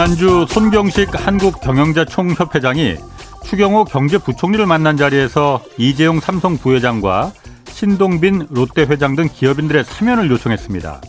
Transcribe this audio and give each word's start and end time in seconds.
지난주 0.00 0.46
손경식 0.48 1.10
한국경영자 1.12 2.06
총협회장이 2.06 2.96
추경호 3.44 3.84
경제부총리를 3.84 4.64
만난 4.64 4.96
자리에서 4.96 5.62
이재용 5.76 6.20
삼성 6.20 6.56
부회장과 6.56 7.32
신동빈 7.68 8.46
롯데 8.48 8.84
회장 8.84 9.14
등 9.14 9.28
기업인들의 9.30 9.84
사면을 9.84 10.30
요청했습니다. 10.30 11.02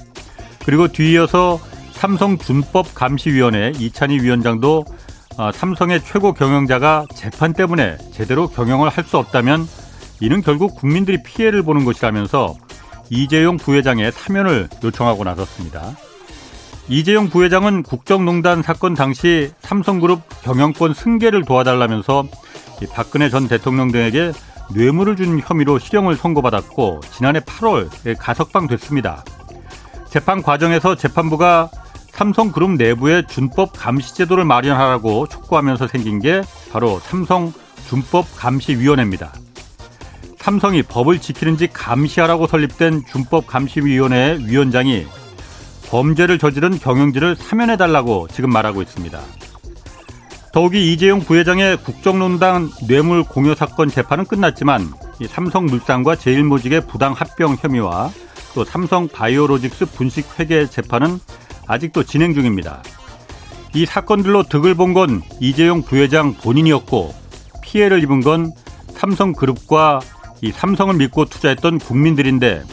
그리고 0.66 0.90
뒤이어서 0.90 1.58
삼성준법감시위원회 1.94 3.72
이찬희 3.80 4.20
위원장도 4.24 4.84
어, 5.38 5.52
삼성의 5.54 6.04
최고 6.04 6.34
경영자가 6.34 7.06
재판 7.16 7.54
때문에 7.54 7.98
제대로 8.12 8.50
경영을 8.50 8.90
할 8.90 9.06
수 9.06 9.18
없다면 9.18 9.70
이는 10.20 10.42
결국 10.42 10.76
국민들이 10.76 11.24
피해를 11.24 11.64
보는 11.64 11.86
것이라면서 11.86 12.58
이재용 13.10 13.56
부회장의 13.56 14.12
사면을 14.12 14.68
요청하고 14.84 15.24
나섰습니다. 15.24 15.96
이재용 16.92 17.30
부회장은 17.30 17.84
국정농단 17.84 18.62
사건 18.62 18.96
당시 18.96 19.50
삼성그룹 19.62 20.24
경영권 20.44 20.94
승계를 20.94 21.46
도와달라면서 21.46 22.26
박근혜 22.92 23.30
전 23.30 23.48
대통령 23.48 23.94
등에게 23.94 24.34
뇌물을 24.74 25.16
준 25.16 25.40
혐의로 25.40 25.80
실형을 25.80 26.18
선고받았고 26.18 27.00
지난해 27.14 27.40
8월 27.40 27.88
가석방 28.20 28.68
됐습니다. 28.68 29.24
재판 30.10 30.42
과정에서 30.42 30.96
재판부가 30.96 31.70
삼성그룹 32.10 32.72
내부에 32.72 33.26
준법 33.26 33.72
감시 33.72 34.14
제도를 34.14 34.44
마련하라고 34.44 35.28
촉구하면서 35.28 35.88
생긴 35.88 36.20
게 36.20 36.42
바로 36.74 37.00
삼성 37.00 37.54
준법 37.88 38.26
감시위원회입니다. 38.36 39.32
삼성이 40.36 40.84
법을 40.84 41.20
지키는지 41.20 41.68
감시하라고 41.72 42.48
설립된 42.48 43.04
준법 43.10 43.48
감시위원회 43.48 44.40
위원장이 44.42 45.08
범죄를 45.92 46.40
저지른 46.40 46.80
경영진을 46.80 47.36
사면해달라고 47.36 48.30
지금 48.32 48.50
말하고 48.50 48.82
있습니다. 48.82 49.20
더욱이 50.54 50.92
이재용 50.94 51.20
부회장의 51.20 51.78
국정농단 51.84 52.70
뇌물 52.88 53.24
공여 53.24 53.56
사건 53.56 53.90
재판은 53.90 54.26
끝났지만 54.26 54.94
삼성물산과 55.28 56.16
제일모직의 56.16 56.88
부당 56.88 57.12
합병 57.12 57.58
혐의와 57.60 58.10
또 58.56 58.64
삼성 58.64 59.10
바이오로직스 59.10 59.88
분식 59.88 60.40
회계 60.40 60.66
재판은 60.66 61.20
아직도 61.68 62.04
진행 62.04 62.34
중입니다. 62.34 62.82
이 63.74 63.86
사건들로 63.86 64.44
득을 64.44 64.76
본 64.76 64.94
건 64.94 65.22
이재용 65.42 65.82
부회장 65.84 66.34
본인이었고 66.34 67.14
피해를 67.62 68.02
입은 68.04 68.22
건 68.22 68.52
삼성그룹과 68.96 70.00
이 70.42 70.52
삼성을 70.52 70.94
믿고 70.96 71.26
투자했던 71.26 71.80
국민들인데 71.80 72.64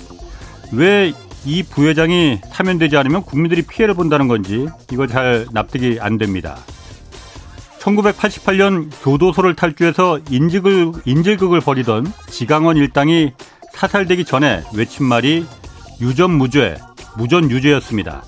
왜 0.72 1.12
이 1.44 1.62
부회장이 1.62 2.40
사면되지 2.52 2.96
않으면 2.96 3.22
국민들이 3.22 3.62
피해를 3.62 3.94
본다는 3.94 4.28
건지 4.28 4.66
이거 4.92 5.06
잘 5.06 5.46
납득이 5.52 5.98
안 6.00 6.18
됩니다. 6.18 6.58
1988년 7.80 8.90
교도소를 9.02 9.54
탈주해서 9.54 10.18
인직을, 10.30 10.92
인질극을 11.04 11.60
벌이던 11.60 12.12
지강원 12.28 12.76
일당이 12.76 13.32
사살되기 13.72 14.24
전에 14.24 14.64
외친 14.74 15.06
말이 15.06 15.46
유전무죄, 16.00 16.76
무전유죄였습니다. 17.16 18.24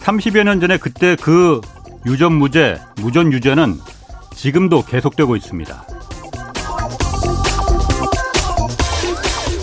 30여 0.00 0.44
년 0.44 0.60
전에 0.60 0.78
그때 0.78 1.16
그 1.16 1.60
유전무죄, 2.06 2.80
무전유죄는 3.02 3.78
지금도 4.34 4.84
계속되고 4.84 5.36
있습니다. 5.36 5.86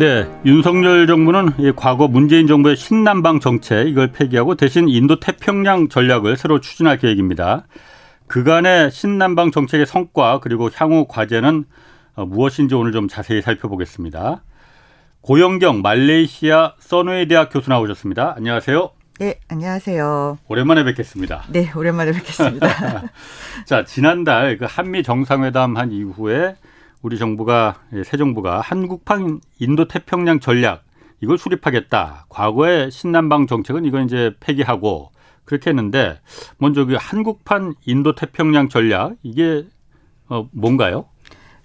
네, 0.00 0.26
윤석열 0.46 1.06
정부는 1.06 1.76
과거 1.76 2.08
문재인 2.08 2.46
정부의 2.46 2.74
신남방 2.74 3.38
정책 3.38 3.86
이걸 3.86 4.10
폐기하고 4.12 4.54
대신 4.54 4.88
인도 4.88 5.20
태평양 5.20 5.90
전략을 5.90 6.38
새로 6.38 6.58
추진할 6.58 6.96
계획입니다. 6.96 7.66
그간의 8.26 8.92
신남방 8.92 9.50
정책의 9.50 9.84
성과 9.84 10.40
그리고 10.40 10.70
향후 10.74 11.04
과제는 11.06 11.66
어, 12.14 12.24
무엇인지 12.24 12.74
오늘 12.74 12.92
좀 12.92 13.08
자세히 13.08 13.42
살펴보겠습니다. 13.42 14.42
고영경 15.20 15.82
말레이시아 15.82 16.76
써누이 16.78 17.28
대학 17.28 17.50
교수 17.52 17.68
나오셨습니다. 17.68 18.32
안녕하세요. 18.38 18.92
네, 19.18 19.38
안녕하세요. 19.48 20.38
오랜만에 20.48 20.82
뵙겠습니다. 20.84 21.44
네, 21.50 21.70
오랜만에 21.76 22.12
뵙겠습니다. 22.12 23.02
자, 23.68 23.84
지난달 23.84 24.56
그 24.56 24.64
한미 24.66 25.02
정상회담 25.02 25.76
한 25.76 25.92
이후에 25.92 26.54
우리 27.02 27.18
정부가 27.18 27.80
예, 27.94 28.04
새 28.04 28.16
정부가 28.16 28.60
한국판 28.60 29.40
인도 29.58 29.88
태평양 29.88 30.40
전략 30.40 30.84
이걸 31.20 31.38
수립하겠다. 31.38 32.26
과거의 32.28 32.90
신남방 32.90 33.46
정책은 33.46 33.84
이건 33.84 34.04
이제 34.04 34.34
폐기하고 34.40 35.10
그렇게 35.44 35.70
했는데 35.70 36.20
먼저 36.58 36.84
그 36.84 36.96
한국판 36.98 37.74
인도 37.84 38.14
태평양 38.14 38.68
전략 38.68 39.16
이게 39.22 39.66
어 40.28 40.48
뭔가요? 40.52 41.06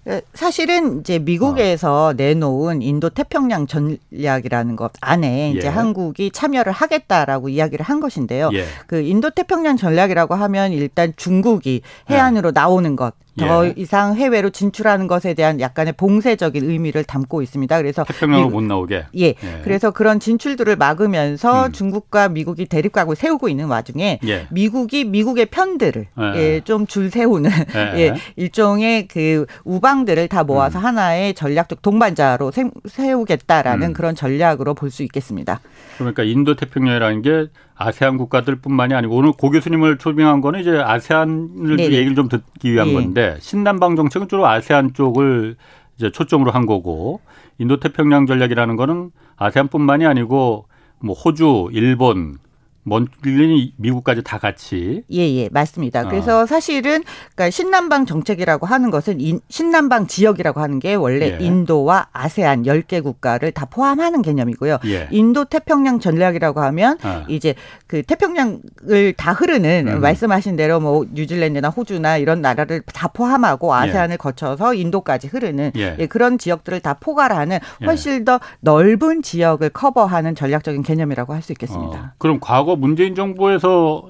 예, 0.07 0.21
사실은 0.33 0.99
이제 0.99 1.17
미국에서 1.17 2.07
어. 2.07 2.13
내놓은 2.13 2.83
인도 2.83 3.09
태평양 3.09 3.65
전략이라는 3.65 4.75
것 4.75 4.91
안에 5.01 5.51
이제 5.51 5.65
예. 5.65 5.67
한국이 5.67 6.29
참여를 6.31 6.71
하겠다라고 6.71 7.49
이야기를 7.49 7.83
한 7.83 7.99
것인데요. 7.99 8.51
예. 8.53 8.65
그 8.85 9.01
인도 9.01 9.31
태평양 9.31 9.77
전략이라고 9.77 10.35
하면 10.35 10.73
일단 10.73 11.13
중국이 11.15 11.81
해안으로 12.09 12.49
예. 12.49 12.51
나오는 12.53 12.95
것, 12.95 13.15
더 13.37 13.67
예. 13.67 13.73
이상 13.75 14.15
해외로 14.15 14.49
진출하는 14.49 15.07
것에 15.07 15.33
대한 15.33 15.59
약간의 15.59 15.93
봉쇄적인 15.93 16.67
의미를 16.69 17.03
담고 17.03 17.41
있습니다. 17.41 17.77
그래서 17.77 18.03
태평양으로 18.05 18.49
못 18.49 18.61
나오게. 18.63 19.05
예. 19.17 19.25
예. 19.25 19.35
그래서 19.63 19.91
그런 19.91 20.19
진출들을 20.19 20.75
막으면서 20.77 21.67
음. 21.67 21.71
중국과 21.71 22.29
미국이 22.29 22.65
대립각을 22.65 23.15
세우고 23.15 23.49
있는 23.49 23.67
와중에 23.67 24.19
예. 24.25 24.47
미국이 24.49 25.03
미국의 25.05 25.47
편들을 25.47 26.07
예. 26.35 26.39
예좀줄 26.39 27.11
세우는 27.11 27.51
예. 27.75 27.93
예. 27.99 28.13
일종의 28.37 29.07
그 29.07 29.45
우방들을 29.65 30.27
다 30.29 30.43
모아서 30.43 30.79
음. 30.79 30.85
하나의 30.85 31.33
전략적 31.33 31.81
동반자로 31.81 32.51
세우겠다라는 32.87 33.87
음. 33.89 33.93
그런 33.93 34.15
전략으로 34.15 34.73
볼 34.73 34.95
수 34.95 35.03
있겠습니다. 35.03 35.59
그러니까 35.97 36.23
인도 36.23 36.55
태평양이라는 36.55 37.21
게 37.21 37.47
아세안 37.77 38.17
국가들뿐만이 38.17 38.93
아니고 38.93 39.15
오늘 39.15 39.31
고 39.33 39.49
교수님을 39.49 39.97
초빙한 39.97 40.41
거는 40.41 40.61
이제 40.61 40.77
아세안을 40.77 41.77
네네. 41.77 41.91
얘기를 41.91 42.15
좀 42.15 42.29
듣기 42.29 42.71
위한 42.71 42.87
네. 42.87 42.93
건데 42.93 43.37
신남방 43.41 43.95
정책은 43.95 44.27
주로 44.27 44.47
아세안 44.47 44.93
쪽을 44.93 45.55
이제 45.97 46.09
초점으로 46.11 46.51
한 46.51 46.65
거고 46.65 47.19
인도 47.57 47.79
태평양 47.79 48.25
전략이라는 48.25 48.75
거는 48.75 49.11
아세안뿐만이 49.37 50.05
아니고 50.05 50.67
뭐 50.99 51.15
호주, 51.15 51.69
일본, 51.73 52.37
먼리 52.85 53.73
미국까지 53.77 54.21
다 54.23 54.37
같이 54.37 55.03
예예 55.09 55.35
예, 55.35 55.49
맞습니다. 55.51 56.01
어. 56.01 56.09
그래서 56.09 56.45
사실은 56.45 57.03
그러니까 57.35 57.49
신남방 57.49 58.05
정책이라고 58.05 58.65
하는 58.67 58.91
것은 58.91 59.21
인, 59.21 59.39
신남방 59.49 60.07
지역이라고 60.07 60.59
하는 60.61 60.79
게 60.79 60.93
원래 60.93 61.37
예. 61.39 61.43
인도와 61.43 62.07
아세안 62.11 62.63
10개 62.63 63.01
국가를 63.01 63.51
다 63.51 63.65
포함하는 63.65 64.21
개념이고요. 64.21 64.79
예. 64.85 65.07
인도 65.11 65.45
태평양 65.45 65.99
전략이라고 65.99 66.61
하면 66.61 66.97
어. 67.03 67.23
이제 67.27 67.55
그 67.87 68.03
태평양을 68.03 69.13
다 69.17 69.33
흐르는 69.33 69.87
음. 69.87 70.01
말씀하신 70.01 70.55
대로 70.55 70.79
뭐 70.79 71.05
뉴질랜드나 71.11 71.69
호주나 71.69 72.17
이런 72.17 72.41
나라를 72.41 72.81
다 72.93 73.07
포함하고 73.07 73.69
예. 73.69 73.89
아세안을 73.89 74.17
거쳐서 74.17 74.73
인도까지 74.73 75.27
흐르는 75.27 75.71
예. 75.77 75.95
예, 75.97 76.05
그런 76.05 76.37
지역들을 76.37 76.81
다 76.81 76.95
포괄하는 76.95 77.59
훨씬 77.85 78.25
더 78.25 78.39
넓은 78.59 79.21
지역을 79.21 79.69
커버하는 79.69 80.35
전략적인 80.35 80.83
개념이라고 80.83 81.33
할 81.33 81.45
수 81.45 81.51
있겠습니다. 81.51 81.97
어. 81.99 82.09
그럼 82.17 82.39
과거 82.41 82.74
문재인 82.75 83.15
정부에서 83.15 84.07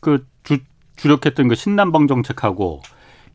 그 0.00 0.26
주, 0.42 0.58
주력했던 0.96 1.48
그 1.48 1.54
신남방 1.54 2.06
정책하고 2.06 2.82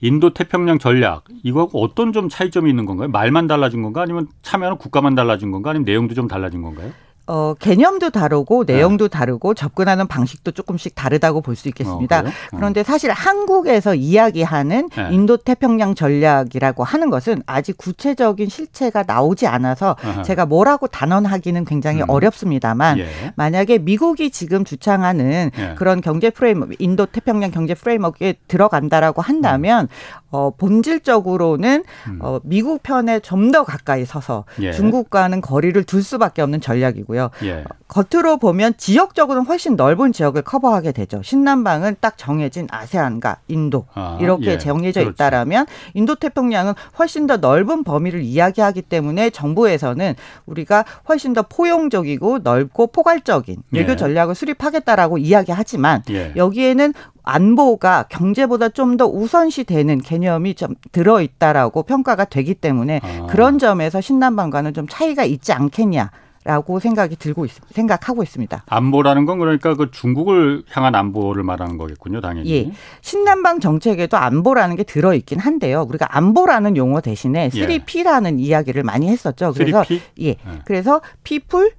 인도 0.02 0.34
태평양 0.34 0.78
전략 0.80 1.24
이거하고 1.44 1.82
어떤 1.82 2.14
좀 2.14 2.30
차이점이 2.30 2.70
있는 2.70 2.86
건가요? 2.86 3.10
말만 3.10 3.48
달라진 3.48 3.82
건가 3.82 4.02
아니면 4.02 4.28
참여하는 4.42 4.78
국가만 4.78 5.16
달라진 5.16 5.52
건가 5.52 5.72
아니면 5.72 5.86
내용도 5.86 6.14
좀 6.14 6.28
달라진 6.28 6.62
건가요? 6.62 6.92
어, 7.28 7.56
개념도 7.58 8.12
다르고 8.12 8.66
내용도 8.68 9.08
네. 9.08 9.18
다르고 9.18 9.54
접근하는 9.56 10.08
방식도 10.08 10.52
조금씩 10.52 10.94
다르다고 10.96 11.42
볼 11.42 11.56
수 11.56 11.70
있겠습니다. 11.70 12.20
어, 12.20 12.24
음. 12.26 12.32
그런데 12.58 12.84
사실 12.84 13.12
한국에서 13.12 13.96
이야기하는 13.96 14.90
네. 14.90 15.08
인도 15.12 15.38
태평양 15.38 15.96
전략이라고 15.96 16.84
하는 16.84 17.10
것은 17.10 17.42
아직 17.46 17.78
구체적인 17.78 18.50
실체가 18.50 19.06
나오지 19.08 19.48
않아서 19.48 19.96
uh-huh. 19.96 20.24
제가 20.26 20.46
뭐라고 20.46 20.88
단언하기는 20.88 21.64
굉장히 21.64 22.02
음. 22.02 22.10
어렵습니다만 22.10 23.00
예. 23.00 23.08
만약에 23.36 23.78
미국이 23.78 24.32
지금 24.32 24.66
주창하는 24.66 25.52
예. 25.58 25.76
그런 25.78 26.02
경제 26.02 26.30
프레임 26.30 26.70
인도 26.80 27.06
태평양 27.06 27.52
경제 27.52 27.74
프레임워크에 27.74 28.36
들어간다라고 28.50 29.22
한다면 29.22 29.84
음. 29.86 30.26
어, 30.32 30.52
본질적으로는 30.52 31.86
음. 32.08 32.20
어, 32.22 32.40
미국 32.44 32.84
편에 32.84 33.20
좀 33.22 33.46
더 33.46 33.64
가까이 33.64 34.06
서서 34.06 34.44
예. 34.60 34.72
중국과는 34.72 35.40
거리를 35.40 35.84
둘 35.84 36.02
수밖에 36.02 36.42
없는 36.42 36.62
전략이고요. 36.62 37.15
예. 37.44 37.64
겉으로 37.88 38.38
보면 38.38 38.74
지역적으로는 38.78 39.46
훨씬 39.48 39.76
넓은 39.76 40.12
지역을 40.12 40.42
커버하게 40.42 40.92
되죠. 40.92 41.22
신남방은 41.22 41.98
딱 42.00 42.18
정해진 42.18 42.68
아세안과 42.72 43.38
인도 43.48 43.86
아, 43.94 44.18
이렇게 44.20 44.52
예. 44.54 44.58
정해져 44.58 45.02
그렇죠. 45.02 45.14
있다라면 45.14 45.68
인도 45.94 46.16
태평양은 46.16 46.74
훨씬 46.98 47.28
더 47.28 47.38
넓은 47.38 47.84
범위를 47.84 48.22
이야기하기 48.22 48.84
때문에 48.84 49.30
정부에서는 49.30 50.16
우리가 50.48 50.84
훨씬 51.08 51.34
더 51.34 51.44
포용적이고 51.44 52.40
넓고 52.40 52.88
포괄적인 52.88 53.58
외교 53.72 53.92
예. 53.92 53.96
전략을 53.96 54.34
수립하겠다라고 54.34 55.18
이야기하지만 55.20 56.04
예. 56.10 56.34
여기에는 56.36 56.94
안보가 57.24 58.06
경제보다 58.10 58.70
좀 58.70 58.96
더 58.96 59.06
우선시 59.08 59.66
되는 59.66 60.00
개념이 60.00 60.54
좀 60.56 60.76
들어 60.92 61.22
있다라고 61.22 61.84
평가가 61.84 62.26
되기 62.26 62.54
때문에 62.54 63.02
아. 63.04 63.28
그런 63.30 63.60
점에서 63.60 64.00
신남방과는 64.00 64.74
좀 64.74 64.88
차이가 64.88 65.26
있지 65.26 65.52
않겠냐. 65.52 66.12
라고 66.46 66.80
생각이 66.80 67.16
들고 67.16 67.46
있, 67.46 67.52
생각하고 67.72 68.22
있습니다. 68.22 68.66
안보라는 68.68 69.26
건 69.26 69.40
그러니까 69.40 69.74
그 69.74 69.90
중국을 69.90 70.64
향한 70.70 70.94
안보를 70.94 71.42
말하는 71.42 71.80
거겠군요, 71.80 72.22
당연히. 72.22 72.52
예. 72.52 72.72
신남방 73.02 73.60
정책에도 73.60 74.16
안보라는 74.18 74.76
게 74.76 74.84
들어 74.84 75.16
있긴 75.16 75.40
한데요. 75.40 75.84
우리가 75.90 76.16
안보라는 76.16 76.78
용어 76.78 77.02
대신에 77.02 77.50
3P라는 77.50 78.40
예. 78.40 78.44
이야기를 78.44 78.84
많이 78.84 79.10
했었죠. 79.10 79.54
그래서 79.54 79.82
3P? 79.82 80.02
예. 80.22 80.28
예. 80.28 80.38
그래서 80.66 81.02
people, 81.24 81.72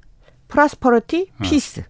prosperity, 0.49 1.27
peace. 1.41 1.85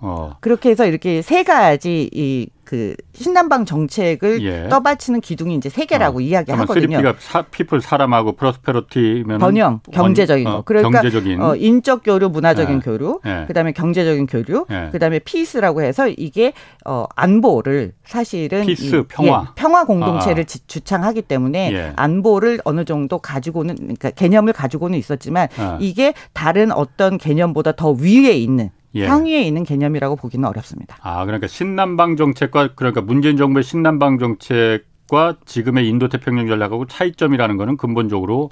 어. 0.00 0.36
그렇게 0.40 0.70
해서 0.70 0.86
이렇게 0.86 1.22
세 1.22 1.42
가지 1.42 2.08
이 2.12 2.48
그 2.68 2.94
신남방 3.14 3.64
정책을 3.64 4.42
예. 4.42 4.68
떠받치는 4.68 5.22
기둥이 5.22 5.54
이제 5.54 5.70
세 5.70 5.86
개라고 5.86 6.18
어. 6.18 6.20
이야기하거든요. 6.20 6.98
3P가 6.98 7.14
사, 7.18 7.40
people 7.40 7.80
사람하고 7.80 8.32
prosperity면 8.32 9.38
번영 9.38 9.80
경제적인 9.90 10.44
원, 10.44 10.52
거. 10.52 10.58
어, 10.58 10.62
그러니까 10.66 11.00
경제적인. 11.00 11.40
어, 11.40 11.56
인적 11.56 12.02
교류, 12.04 12.28
문화적인 12.28 12.76
예. 12.76 12.80
교류, 12.80 13.20
예. 13.24 13.44
그다음에 13.46 13.72
경제적인 13.72 14.26
교류, 14.26 14.66
예. 14.70 14.90
그다음에 14.92 15.18
peace라고 15.18 15.80
해서 15.80 16.08
이게 16.08 16.52
어 16.84 17.06
안보를 17.16 17.94
사실은 18.04 18.66
peace 18.66 18.96
이, 18.96 19.02
평화 19.08 19.46
예, 19.48 19.52
평화 19.54 19.86
공동체를 19.86 20.42
아. 20.42 20.58
주창하기 20.66 21.22
때문에 21.22 21.72
예. 21.72 21.92
안보를 21.96 22.60
어느 22.64 22.84
정도 22.84 23.16
가지고는 23.16 23.76
그러니까 23.76 24.10
개념을 24.10 24.52
가지고는 24.52 24.98
있었지만 24.98 25.48
아. 25.56 25.78
이게 25.80 26.12
다른 26.34 26.70
어떤 26.72 27.16
개념보다 27.16 27.72
더 27.72 27.92
위에 27.92 28.32
있는 28.32 28.68
예. 28.94 29.06
상위에 29.06 29.42
있는 29.42 29.64
개념이라고 29.64 30.16
보기는 30.16 30.48
어렵습니다. 30.48 30.96
아, 31.02 31.24
그러니까 31.24 31.46
신남방 31.46 32.16
정책과 32.16 32.74
그러니까 32.74 33.00
문재인 33.00 33.36
정부의 33.36 33.62
신남방 33.62 34.18
정책과 34.18 35.36
지금의 35.44 35.88
인도 35.88 36.08
태평양 36.08 36.46
전략하고 36.46 36.86
차이점이라는 36.86 37.56
거는 37.56 37.76
근본적으로 37.76 38.48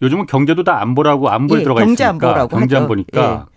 요즘은 0.00 0.26
경제도 0.26 0.64
다 0.64 0.80
안보라고 0.80 1.28
안보에 1.28 1.60
예, 1.60 1.62
들어가 1.62 1.80
경제 1.80 2.04
있으니까 2.04 2.28
안보라고 2.28 2.56
경제 2.56 2.76
안보니까 2.76 3.46
예. 3.48 3.52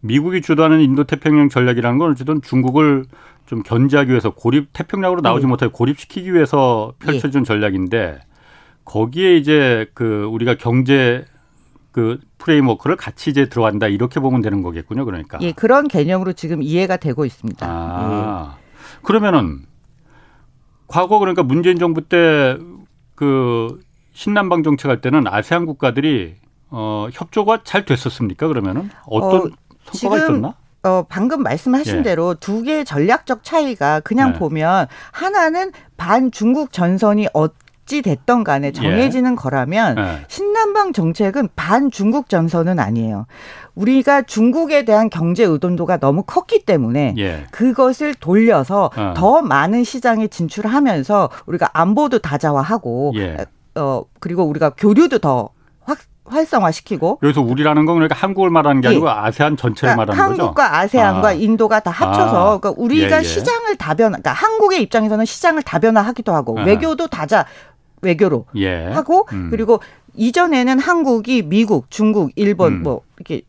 미국이 0.00 0.40
주도하는 0.40 0.80
인도 0.80 1.04
태평양 1.04 1.48
전략이라는 1.48 1.98
건 1.98 2.12
어쨌든 2.12 2.40
중국을 2.40 3.04
좀 3.46 3.62
견제하기 3.62 4.10
위해서 4.10 4.30
고립 4.30 4.72
태평양으로 4.72 5.20
나오지 5.20 5.44
예. 5.44 5.48
못하게 5.48 5.72
고립시키기 5.72 6.32
위해서 6.32 6.94
펼쳐준 7.00 7.42
예. 7.42 7.44
전략인데 7.44 8.20
거기에 8.84 9.36
이제 9.36 9.86
그 9.94 10.24
우리가 10.24 10.54
경제 10.54 11.24
그 11.92 12.20
프레임워크를 12.38 12.96
같이 12.96 13.30
이제 13.30 13.48
들어간다 13.48 13.88
이렇게 13.88 14.20
보면 14.20 14.42
되는 14.42 14.62
거겠군요. 14.62 15.04
그러니까. 15.04 15.38
예, 15.40 15.52
그런 15.52 15.88
개념으로 15.88 16.32
지금 16.32 16.62
이해가 16.62 16.96
되고 16.96 17.24
있습니다. 17.24 17.66
아, 17.68 18.56
예. 18.58 18.66
그러면은 19.02 19.66
과거 20.86 21.18
그러니까 21.18 21.42
문재인 21.42 21.78
정부 21.78 22.02
때 22.02 22.56
그 23.16 23.80
신남방 24.12 24.62
정책할 24.62 25.00
때는 25.00 25.26
아세안 25.26 25.66
국가들이 25.66 26.36
어 26.70 27.08
협조가 27.12 27.62
잘 27.64 27.84
됐었습니까? 27.84 28.46
그러면은 28.46 28.90
어떤 29.06 29.40
어, 29.40 29.48
성과가 29.92 30.22
있었나? 30.22 30.54
어, 30.84 31.04
방금 31.08 31.42
말씀하신 31.42 31.98
예. 31.98 32.02
대로 32.02 32.34
두 32.34 32.62
개의 32.62 32.84
전략적 32.84 33.42
차이가 33.42 33.98
그냥 34.00 34.34
예. 34.34 34.38
보면 34.38 34.86
하나는 35.10 35.72
반 35.96 36.30
중국 36.30 36.72
전선이 36.72 37.28
어, 37.34 37.48
어찌 37.86 38.02
됐던 38.02 38.42
간에 38.42 38.72
정해지는 38.72 39.32
예. 39.32 39.34
거라면 39.36 39.96
예. 39.96 40.24
신남방 40.26 40.92
정책은 40.92 41.48
반중국 41.54 42.28
전선은 42.28 42.80
아니에요. 42.80 43.26
우리가 43.76 44.22
중국에 44.22 44.84
대한 44.84 45.08
경제 45.08 45.44
의존도가 45.44 45.98
너무 45.98 46.24
컸기 46.24 46.64
때문에 46.64 47.14
예. 47.18 47.44
그것을 47.52 48.14
돌려서 48.14 48.90
어. 48.96 49.14
더 49.16 49.40
많은 49.40 49.84
시장에 49.84 50.26
진출하면서 50.26 51.30
우리가 51.46 51.70
안보도 51.74 52.18
다자화하고 52.18 53.12
예. 53.16 53.36
어 53.76 54.02
그리고 54.18 54.42
우리가 54.44 54.70
교류도 54.70 55.18
더 55.18 55.50
확, 55.82 55.98
활성화시키고 56.24 57.20
여기서 57.22 57.42
우리라는 57.42 57.84
건 57.86 57.96
그러니까 57.96 58.16
한국을 58.16 58.50
말하는 58.50 58.80
게 58.80 58.88
아니고 58.88 59.06
예. 59.06 59.10
아세안 59.10 59.56
전체를 59.56 59.94
그러니까 59.94 60.14
말하는 60.14 60.22
한국과 60.22 60.36
거죠. 60.36 60.42
한국과 60.42 60.78
아세안과 60.78 61.28
아. 61.28 61.32
인도가 61.32 61.80
다 61.80 61.90
합쳐서 61.90 62.54
아. 62.54 62.58
그러니까 62.58 62.82
우리가 62.82 63.16
예, 63.16 63.20
예. 63.20 63.22
시장을 63.22 63.76
다변화, 63.76 64.18
그러니까 64.18 64.32
한국의 64.32 64.82
입장에서는 64.82 65.24
시장을 65.24 65.62
다변화하기도 65.62 66.34
하고 66.34 66.58
아. 66.58 66.64
외교도 66.64 67.08
다자 67.08 67.44
외교로 68.06 68.46
예. 68.56 68.86
하고 68.86 69.26
음. 69.32 69.48
그리고 69.50 69.80
이전에는 70.14 70.78
한국이 70.78 71.42
미국, 71.42 71.90
중국, 71.90 72.32
일본 72.36 72.74
음. 72.74 72.82
뭐 72.82 73.02
이렇게 73.16 73.42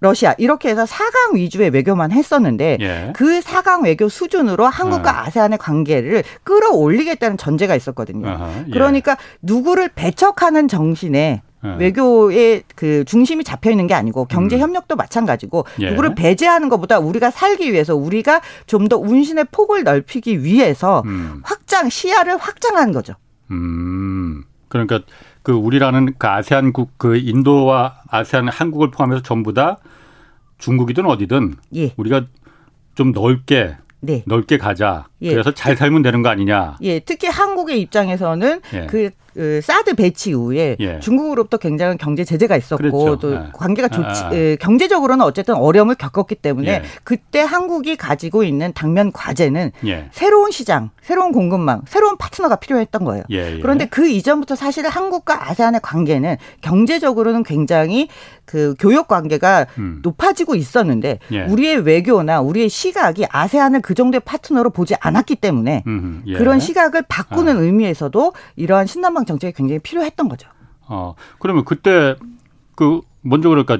러시아 0.00 0.34
이렇게 0.36 0.68
해서 0.68 0.84
사강 0.84 1.34
위주의 1.34 1.70
외교만 1.70 2.12
했었는데 2.12 2.76
예. 2.80 3.12
그 3.16 3.40
사강 3.40 3.84
외교 3.84 4.08
수준으로 4.08 4.66
한국과 4.66 5.10
어. 5.10 5.14
아세안의 5.24 5.58
관계를 5.58 6.22
끌어올리겠다는 6.42 7.38
전제가 7.38 7.74
있었거든요. 7.74 8.28
어허, 8.28 8.50
예. 8.66 8.70
그러니까 8.70 9.16
누구를 9.40 9.88
배척하는 9.94 10.68
정신에 10.68 11.42
예. 11.64 11.76
외교의 11.78 12.64
그 12.76 13.04
중심이 13.06 13.42
잡혀 13.42 13.70
있는 13.70 13.86
게 13.86 13.94
아니고 13.94 14.26
경제 14.26 14.56
음. 14.56 14.60
협력도 14.60 14.94
음. 14.94 14.96
마찬가지고 14.98 15.64
예. 15.80 15.90
누구를 15.90 16.14
배제하는 16.14 16.68
것보다 16.68 16.98
우리가 16.98 17.30
살기 17.30 17.72
위해서 17.72 17.96
우리가 17.96 18.42
좀 18.66 18.84
더 18.84 18.98
운신의 18.98 19.46
폭을 19.50 19.84
넓히기 19.84 20.44
위해서 20.44 21.02
음. 21.06 21.40
확장 21.42 21.88
시야를 21.88 22.36
확장한 22.36 22.92
거죠. 22.92 23.14
음. 23.50 24.44
그러니까 24.68 25.00
그 25.42 25.52
우리라는 25.52 26.14
그 26.18 26.26
아세안국 26.26 26.98
그 26.98 27.16
인도와 27.16 28.02
아세안 28.08 28.48
한국을 28.48 28.90
포함해서 28.90 29.22
전부 29.22 29.52
다 29.52 29.78
중국이든 30.58 31.06
어디든 31.06 31.56
예. 31.76 31.92
우리가 31.96 32.26
좀 32.94 33.12
넓게 33.12 33.76
네. 34.00 34.22
넓게 34.26 34.58
가자. 34.58 35.06
예. 35.22 35.30
그래서 35.30 35.52
잘 35.52 35.76
살면 35.76 36.02
되는 36.02 36.22
거 36.22 36.28
아니냐. 36.28 36.76
예, 36.82 37.00
특히 37.00 37.28
한국의 37.28 37.80
입장에서는 37.80 38.60
예. 38.74 38.86
그, 38.86 39.10
그 39.34 39.60
사드 39.62 39.94
배치 39.96 40.30
이후에 40.30 40.76
예. 40.78 41.00
중국으로부터 41.00 41.56
굉장한 41.56 41.98
경제 41.98 42.24
제재가 42.24 42.56
있었고 42.56 42.76
그렇죠. 42.76 43.18
또 43.18 43.34
예. 43.34 43.40
관계가 43.52 43.88
좋지 43.88 44.24
아. 44.24 44.30
에, 44.32 44.56
경제적으로는 44.56 45.24
어쨌든 45.24 45.54
어려움을 45.54 45.96
겪었기 45.96 46.36
때문에 46.36 46.68
예. 46.68 46.82
그때 47.02 47.40
한국이 47.40 47.96
가지고 47.96 48.44
있는 48.44 48.72
당면 48.74 49.10
과제는 49.12 49.72
예. 49.86 50.08
새로운 50.12 50.52
시장, 50.52 50.90
새로운 51.02 51.32
공급망, 51.32 51.82
새로운 51.88 52.16
파트너가 52.16 52.56
필요했던 52.56 53.04
거예요. 53.04 53.24
그런데 53.60 53.86
그 53.86 54.06
이전부터 54.08 54.54
사실 54.54 54.86
한국과 54.86 55.50
아세안의 55.50 55.80
관계는 55.82 56.36
경제적으로는 56.60 57.42
굉장히 57.42 58.08
그 58.44 58.74
교역 58.78 59.08
관계가 59.08 59.66
음. 59.78 60.00
높아지고 60.02 60.54
있었는데 60.54 61.18
우리의 61.48 61.78
외교나 61.78 62.40
우리의 62.40 62.68
시각이 62.68 63.24
아세안을 63.30 63.80
그 63.80 63.94
정도의 63.94 64.20
파트너로 64.20 64.70
보지 64.70 64.94
않았기 65.00 65.36
때문에 65.36 65.82
예. 66.26 66.32
그런 66.34 66.60
시각을 66.60 67.02
바꾸는 67.08 67.56
아. 67.56 67.60
의미에서도 67.60 68.32
이러한 68.56 68.86
신남방 68.86 69.23
정책이 69.26 69.52
굉장히 69.54 69.78
필요했던 69.80 70.28
거죠. 70.28 70.48
어, 70.86 71.14
그러면 71.38 71.64
그때 71.64 72.16
그 72.74 73.00
먼저 73.22 73.48
그럴까 73.48 73.78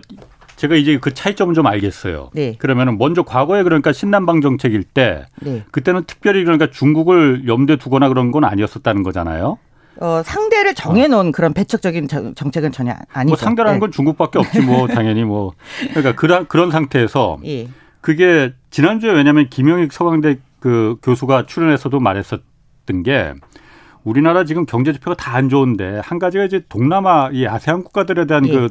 제가 0.57 0.77
이제 0.77 0.99
그 0.99 1.13
차이점을 1.13 1.53
좀 1.55 1.67
알겠어요. 1.67 2.31
네. 2.33 2.57
그러면은 2.59 2.97
먼저 2.97 3.23
과거에 3.23 3.63
그러니까 3.63 3.93
신남방 3.93 4.41
정책일 4.41 4.85
때 4.85 5.27
네. 5.41 5.65
그때는 5.71 6.05
특별히 6.07 6.45
그러니까 6.45 6.71
중국을 6.71 7.47
염두에 7.49 7.77
두거나 7.77 8.09
그런 8.09 8.31
건 8.31 8.45
아니었었다는 8.45 9.03
거잖아요. 9.03 9.59
어, 10.01 10.23
상대를 10.25 10.75
정해놓은 10.75 11.29
어. 11.29 11.33
그런 11.33 11.53
배척적인 11.53 12.09
정책은 12.35 12.73
전혀 12.73 12.95
아니죠. 13.13 13.31
뭐 13.33 13.37
상대라는 13.37 13.77
네. 13.77 13.81
건 13.81 13.91
중국밖에 13.91 14.39
없지 14.39 14.61
뭐 14.61 14.87
당연히 14.89 15.25
뭐 15.25 15.53
그러니까 15.91 16.15
그런 16.15 16.47
그런 16.47 16.71
상태에서 16.71 17.39
예. 17.45 17.69
그게 18.01 18.53
지난주에 18.71 19.13
왜냐하면 19.13 19.49
김영익 19.49 19.93
서강대 19.93 20.39
그 20.61 20.97
교수가 21.03 21.47
출연해서도 21.47 22.01
말했었던 22.01 23.03
게 23.05 23.35
우리나라 24.05 24.45
지금 24.45 24.67
경제 24.67 24.93
지표가 24.93 25.17
다 25.17 25.35
안 25.35 25.49
좋은데 25.49 26.01
한 26.05 26.19
가지가 26.21 26.45
이제 26.45 26.63
동남아 26.69 27.29
이 27.33 27.47
아세안 27.47 27.83
국가들에 27.83 28.27
대한 28.27 28.47
예. 28.47 28.53
그, 28.53 28.69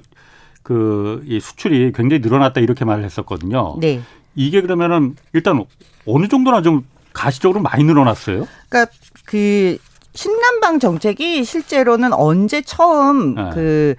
그이 0.63 1.39
수출이 1.41 1.91
굉장히 1.93 2.21
늘어났다 2.21 2.61
이렇게 2.61 2.85
말을 2.85 3.03
했었거든요. 3.03 3.75
네. 3.81 4.01
이게 4.35 4.61
그러면은 4.61 5.15
일단 5.33 5.65
어느 6.07 6.27
정도나 6.29 6.61
좀 6.61 6.85
가시적으로 7.11 7.61
많이 7.61 7.83
늘어났어요? 7.83 8.47
그러니까 8.69 8.91
그 9.25 9.77
신남방 10.15 10.79
정책이 10.79 11.43
실제로는 11.43 12.13
언제 12.13 12.61
처음 12.61 13.35
네. 13.35 13.49
그 13.53 13.95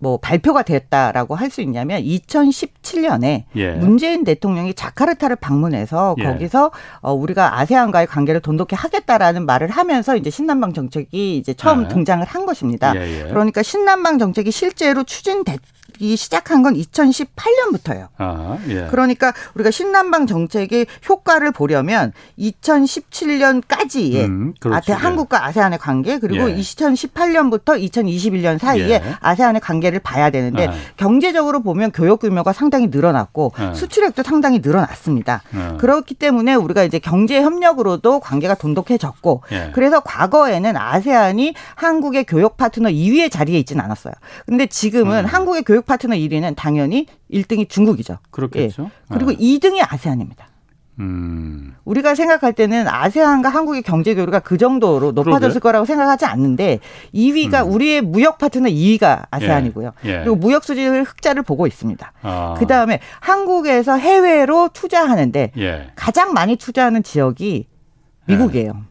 뭐 0.00 0.16
발표가 0.16 0.62
됐다라고 0.62 1.34
할 1.36 1.50
수 1.50 1.60
있냐면 1.62 2.00
2017년에 2.02 3.42
예. 3.56 3.72
문재인 3.72 4.22
대통령이 4.22 4.72
자카르타를 4.74 5.34
방문해서 5.34 6.14
예. 6.18 6.22
거기서 6.22 6.70
어 7.00 7.12
우리가 7.12 7.58
아세안과의 7.58 8.06
관계를 8.06 8.40
돈독히 8.40 8.76
하겠다라는 8.76 9.46
말을 9.46 9.68
하면서 9.68 10.16
이제 10.16 10.30
신남방 10.30 10.72
정책이 10.72 11.36
이제 11.36 11.52
처음 11.54 11.86
아. 11.86 11.88
등장을 11.88 12.24
한 12.24 12.46
것입니다. 12.46 12.94
예예. 12.94 13.24
예. 13.24 13.28
그러니까 13.28 13.64
신남방 13.64 14.18
정책이 14.18 14.52
실제로 14.52 15.02
추진됐 15.02 15.60
이 16.00 16.16
시작한 16.16 16.62
건 16.62 16.74
2018년부터예요. 16.74 18.08
아, 18.16 18.58
예. 18.68 18.86
그러니까 18.90 19.32
우리가 19.54 19.70
신남방 19.70 20.26
정책의 20.26 20.86
효과를 21.08 21.52
보려면 21.52 22.12
2017년까지의 22.38 24.24
음, 24.24 24.54
그렇죠. 24.58 24.94
아, 24.94 24.96
한국과 24.96 25.44
아세안의 25.44 25.78
관계 25.78 26.18
그리고 26.18 26.50
예. 26.50 26.56
2018년부터 26.56 27.78
2021년 27.78 28.58
사이에 28.58 28.90
예. 28.90 29.02
아세안의 29.20 29.60
관계를 29.60 30.00
봐야 30.00 30.30
되는데 30.30 30.68
아. 30.68 30.72
경제적으로 30.96 31.60
보면 31.60 31.92
교역 31.92 32.20
규모가 32.20 32.54
상당히 32.54 32.86
늘어났고 32.86 33.52
아. 33.56 33.74
수출액도 33.74 34.22
상당히 34.22 34.60
늘어났습니다. 34.62 35.42
아. 35.54 35.76
그렇기 35.78 36.14
때문에 36.14 36.54
우리가 36.54 36.84
이제 36.84 36.98
경제 36.98 37.42
협력으로도 37.42 38.20
관계가 38.20 38.54
돈독해졌고 38.54 39.42
예. 39.52 39.70
그래서 39.74 40.00
과거에는 40.00 40.76
아세안이 40.78 41.54
한국의 41.74 42.24
교역 42.24 42.56
파트너 42.56 42.88
2위의 42.88 43.30
자리에 43.30 43.58
있지는 43.58 43.84
않았어요. 43.84 44.14
근데 44.46 44.66
지금은 44.66 45.20
음. 45.20 45.26
한국의 45.26 45.62
교육 45.62 45.89
파트너 45.90 46.14
1위는 46.14 46.54
당연히 46.54 47.06
1등이 47.32 47.68
중국이죠. 47.68 48.18
그렇겠죠. 48.30 48.84
예. 48.84 49.14
그리고 49.14 49.32
네. 49.32 49.38
2등이 49.38 49.84
아세안입니다. 49.92 50.46
음. 51.00 51.74
우리가 51.84 52.14
생각할 52.14 52.52
때는 52.52 52.86
아세안과 52.86 53.48
한국의 53.48 53.82
경제 53.82 54.14
교류가 54.14 54.38
그 54.40 54.56
정도로 54.56 55.10
높아졌을 55.12 55.48
그러게. 55.48 55.58
거라고 55.58 55.86
생각하지 55.86 56.26
않는데 56.26 56.78
2위가 57.12 57.66
음. 57.66 57.72
우리의 57.72 58.02
무역 58.02 58.38
파트너 58.38 58.68
2위가 58.68 59.26
아세안이고요. 59.32 59.92
예. 60.04 60.08
예. 60.08 60.18
그리고 60.20 60.36
무역 60.36 60.62
수지를 60.62 61.02
흑자를 61.02 61.42
보고 61.42 61.66
있습니다. 61.66 62.12
아. 62.22 62.54
그 62.58 62.66
다음에 62.68 63.00
한국에서 63.18 63.96
해외로 63.96 64.68
투자하는데 64.72 65.52
예. 65.58 65.90
가장 65.96 66.32
많이 66.34 66.54
투자하는 66.54 67.02
지역이 67.02 67.66
미국이에요. 68.26 68.72
예. 68.76 68.90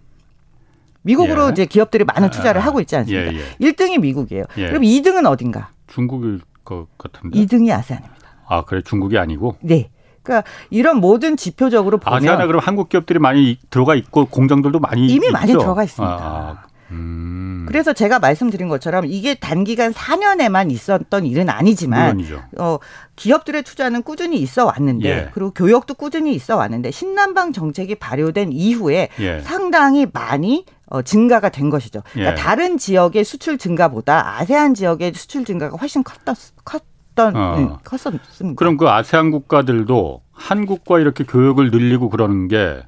미국으로 1.03 1.47
예. 1.47 1.51
이제 1.51 1.65
기업들이 1.65 2.03
많은 2.03 2.29
투자를 2.29 2.59
아. 2.59 2.65
하고 2.65 2.81
있지 2.81 2.97
않습니까? 2.97 3.31
1등이 3.61 4.01
미국이에요. 4.01 4.43
그럼 4.53 4.81
2등은 4.81 5.25
어딘가? 5.27 5.69
중국일 5.87 6.41
것 6.69 6.87
같은데. 6.97 7.39
2등이 7.39 7.71
아세안입니다. 7.71 8.29
아, 8.47 8.63
그래 8.63 8.81
중국이 8.83 9.17
아니고? 9.17 9.57
네. 9.61 9.89
그러니까 10.23 10.47
이런 10.69 10.97
모든 10.97 11.37
지표적으로 11.37 11.97
보면 11.97 12.17
아세안에 12.17 12.45
그럼 12.45 12.61
한국 12.63 12.89
기업들이 12.89 13.19
많이 13.19 13.57
들어가 13.69 13.95
있고 13.95 14.25
공장들도 14.25 14.79
많이 14.79 15.07
이미 15.07 15.27
있죠? 15.27 15.33
많이 15.33 15.51
들어가 15.51 15.83
있습니다. 15.83 16.13
아, 16.13 16.67
음. 16.91 17.65
그래서 17.67 17.93
제가 17.93 18.19
말씀드린 18.19 18.67
것처럼 18.67 19.05
이게 19.05 19.35
단기간 19.35 19.93
4년에만 19.93 20.71
있었던 20.71 21.25
일은 21.25 21.49
아니지만 21.49 22.15
물론이죠. 22.17 22.43
어, 22.57 22.79
기업들의 23.15 23.63
투자는 23.63 24.03
꾸준히 24.03 24.39
있어 24.39 24.65
왔는데 24.65 25.09
예. 25.09 25.29
그리고 25.33 25.51
교역도 25.51 25.95
꾸준히 25.95 26.33
있어 26.33 26.57
왔는데 26.57 26.91
신남방 26.91 27.53
정책이 27.53 27.95
발효된 27.95 28.51
이후에 28.51 29.09
예. 29.19 29.39
상당히 29.41 30.07
많이 30.11 30.65
어, 30.89 31.01
증가가 31.01 31.49
된 31.49 31.69
것이죠. 31.69 32.01
그러니까 32.11 32.31
예. 32.31 32.35
다른 32.35 32.77
지역의 32.77 33.23
수출 33.23 33.57
증가보다 33.57 34.39
아세안 34.39 34.73
지역의 34.73 35.13
수출 35.13 35.45
증가가 35.45 35.77
훨씬 35.77 36.03
컸던 36.03 36.35
컸던 36.65 37.35
어. 37.35 37.55
네, 37.57 37.69
컸었습니다. 37.83 38.55
그럼 38.55 38.77
그 38.77 38.89
아세안 38.89 39.31
국가들도 39.31 40.21
한국과 40.31 40.99
이렇게 40.99 41.23
교역을 41.23 41.69
늘리고 41.71 42.09
그러는 42.09 42.47
게 42.47 42.81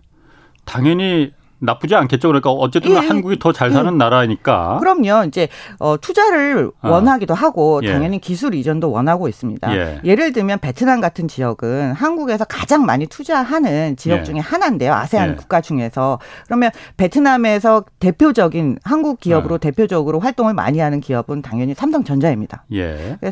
당연히 0.66 1.34
나쁘지 1.62 1.96
않겠죠. 1.96 2.28
그러니까 2.28 2.50
어쨌든 2.52 2.92
예, 2.92 2.96
예. 2.96 3.08
한국이 3.08 3.38
더 3.40 3.52
잘 3.52 3.72
사는 3.72 3.94
예. 3.94 3.98
나라니까. 3.98 4.80
그럼요. 4.80 5.26
이제 5.28 5.48
어, 5.80 5.96
투자를 6.00 6.72
어. 6.82 6.90
원하기도 6.90 7.34
하고 7.34 7.82
예. 7.84 7.92
당연히 7.92 8.20
기술 8.20 8.56
이전도 8.56 8.92
원하고 8.92 9.28
있습니다. 9.28 10.02
예. 10.04 10.16
를 10.16 10.34
들면 10.34 10.60
베트남 10.60 11.02
같은 11.02 11.28
지역은 11.28 11.94
한국에서 11.94 12.46
가장 12.46 12.86
많이 12.86 13.06
투자하는 13.06 13.96
지역 13.98 14.20
예. 14.20 14.24
중에 14.24 14.40
하나인데요. 14.40 14.94
아세안 14.94 15.36
국가 15.36 15.62
중에서 15.62 16.20
그러면 16.46 16.72
베트남에서 16.98 17.86
대표적인 18.00 18.80
한국 18.84 19.20
기업으로 19.20 19.56
어. 19.56 19.58
대표적으로 19.60 20.20
활동을 20.20 20.54
많이 20.54 20.80
하는 20.80 21.00
기업은 21.00 21.42
당연히 21.42 21.74
삼성전자입니다. 21.76 22.66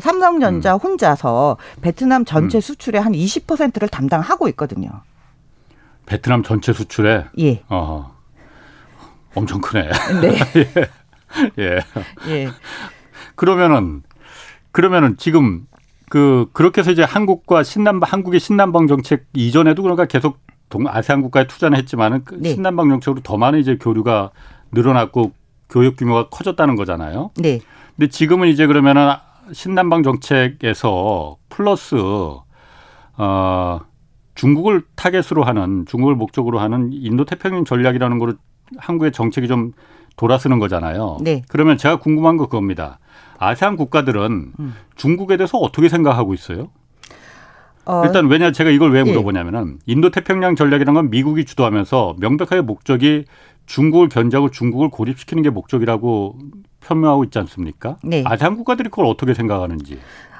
삼성전자 0.00 0.74
음. 0.74 0.78
혼자서 0.78 1.56
베트남 1.82 2.24
전체 2.24 2.58
음. 2.58 2.60
수출의 2.60 3.00
한 3.00 3.12
20%를 3.12 3.88
담당하고 3.88 4.48
있거든요. 4.48 4.90
베트남 6.06 6.42
전체 6.42 6.72
수출에 6.72 7.24
예. 7.38 7.62
어. 7.68 8.19
엄청 9.34 9.60
크네. 9.60 9.90
네. 10.20 10.38
예. 11.58 11.62
예. 11.62 11.80
예. 12.28 12.48
그러면은 13.34 14.02
그러면은 14.72 15.16
지금 15.16 15.66
그 16.08 16.46
그렇게 16.52 16.80
해서 16.80 16.90
이제 16.90 17.02
한국과 17.02 17.62
신남방 17.62 18.10
한국의 18.10 18.40
신남방 18.40 18.86
정책 18.86 19.26
이전에도 19.32 19.82
그러니까 19.82 20.06
계속 20.06 20.38
동 20.68 20.86
아세안 20.86 21.22
국가에 21.22 21.46
투자는 21.46 21.78
했지만은 21.78 22.24
그 22.24 22.36
네. 22.40 22.54
신남방 22.54 22.88
정책으로 22.88 23.22
더 23.22 23.36
많은 23.36 23.58
이제 23.58 23.76
교류가 23.76 24.30
늘어났고 24.72 25.32
교육 25.68 25.96
규모가 25.96 26.28
커졌다는 26.28 26.76
거잖아요. 26.76 27.30
네. 27.36 27.60
근데 27.96 28.08
지금은 28.08 28.48
이제 28.48 28.66
그러면은 28.66 29.12
신남방 29.52 30.02
정책에서 30.02 31.36
플러스 31.48 31.96
어 33.16 33.80
중국을 34.34 34.82
타겟으로 34.94 35.44
하는 35.44 35.84
중국을 35.86 36.14
목적으로 36.14 36.60
하는 36.60 36.90
인도 36.92 37.24
태평양 37.24 37.64
전략이라는 37.64 38.18
거를 38.18 38.36
한국의 38.78 39.12
정책이 39.12 39.48
좀 39.48 39.72
돌아서는 40.16 40.58
거잖아요. 40.58 41.18
네. 41.22 41.42
그러면 41.48 41.76
제가 41.76 41.96
궁금한 41.96 42.36
거 42.36 42.46
그겁니다. 42.46 42.98
아세안 43.38 43.76
국가들은 43.76 44.52
음. 44.58 44.74
중국에 44.96 45.36
대해서 45.36 45.58
어떻게 45.58 45.88
생각하고 45.88 46.34
있어요? 46.34 46.68
어. 47.86 48.02
일단 48.04 48.28
왜냐 48.28 48.52
제가 48.52 48.70
이걸 48.70 48.92
왜 48.92 49.00
예. 49.00 49.04
물어보냐면은 49.04 49.78
인도 49.86 50.10
태평양 50.10 50.54
전략이라는 50.56 50.94
건 50.94 51.10
미국이 51.10 51.44
주도하면서 51.44 52.16
명백하게 52.18 52.60
목적이 52.60 53.24
중국을 53.66 54.08
견제하고 54.08 54.50
중국을 54.50 54.90
고립시키는 54.90 55.42
게 55.42 55.50
목적이라고 55.50 56.38
표명하고 56.80 57.24
있지 57.24 57.38
않습니까? 57.38 57.96
네. 58.02 58.22
아세안 58.26 58.56
국가들이 58.56 58.90
그걸 58.90 59.06
어떻게 59.06 59.32
생각하는지. 59.32 59.98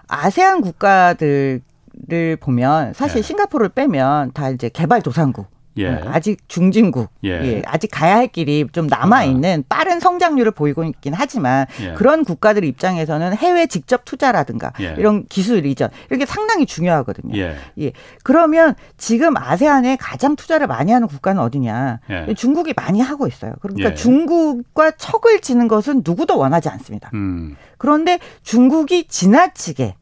아세안 0.08 0.60
국가들 0.60 1.62
를 2.08 2.36
보면 2.36 2.94
사실 2.94 3.18
예. 3.18 3.22
싱가포르를 3.22 3.70
빼면 3.70 4.32
다 4.32 4.48
이제 4.50 4.68
개발도상국 4.68 5.46
예. 5.76 5.88
어, 5.88 6.00
아직 6.06 6.48
중진국, 6.48 7.10
예. 7.24 7.30
예. 7.30 7.62
아직 7.66 7.88
가야 7.92 8.16
할 8.16 8.26
길이 8.28 8.66
좀 8.72 8.86
남아 8.86 9.24
있는 9.24 9.64
빠른 9.68 10.00
성장률을 10.00 10.52
보이고 10.52 10.84
있긴 10.84 11.14
하지만 11.14 11.66
예. 11.82 11.94
그런 11.94 12.24
국가들 12.24 12.64
입장에서는 12.64 13.34
해외 13.36 13.66
직접 13.66 14.04
투자라든가 14.04 14.72
예. 14.80 14.94
이런 14.98 15.26
기술 15.26 15.64
이전 15.66 15.88
이렇게 16.10 16.26
상당히 16.26 16.66
중요하거든요. 16.66 17.36
예. 17.36 17.56
예. 17.78 17.92
그러면 18.24 18.74
지금 18.96 19.36
아세안에 19.36 19.96
가장 19.96 20.36
투자를 20.36 20.66
많이 20.66 20.92
하는 20.92 21.06
국가는 21.08 21.40
어디냐? 21.40 22.00
예. 22.10 22.34
중국이 22.34 22.74
많이 22.74 23.00
하고 23.00 23.26
있어요. 23.26 23.54
그러니까 23.60 23.94
중국과 23.94 24.92
척을 24.92 25.40
지는 25.40 25.68
것은 25.68 26.02
누구도 26.04 26.38
원하지 26.38 26.68
않습니다. 26.68 27.10
음. 27.14 27.56
그런데 27.78 28.18
중국이 28.42 29.06
지나치게 29.06 29.94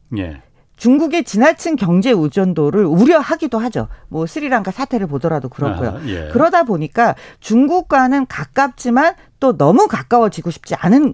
중국의 0.79 1.25
지나친 1.25 1.75
경제 1.75 2.09
의존도를 2.09 2.85
우려하기도 2.85 3.59
하죠. 3.59 3.89
뭐 4.07 4.25
스리랑카 4.25 4.71
사태를 4.71 5.07
보더라도 5.07 5.49
그렇고요. 5.49 5.89
아, 5.89 6.01
예. 6.07 6.29
그러다 6.31 6.63
보니까 6.63 7.15
중국과는 7.41 8.25
가깝지만 8.27 9.15
또 9.39 9.57
너무 9.57 9.87
가까워지고 9.87 10.51
싶지 10.51 10.75
않은 10.75 11.13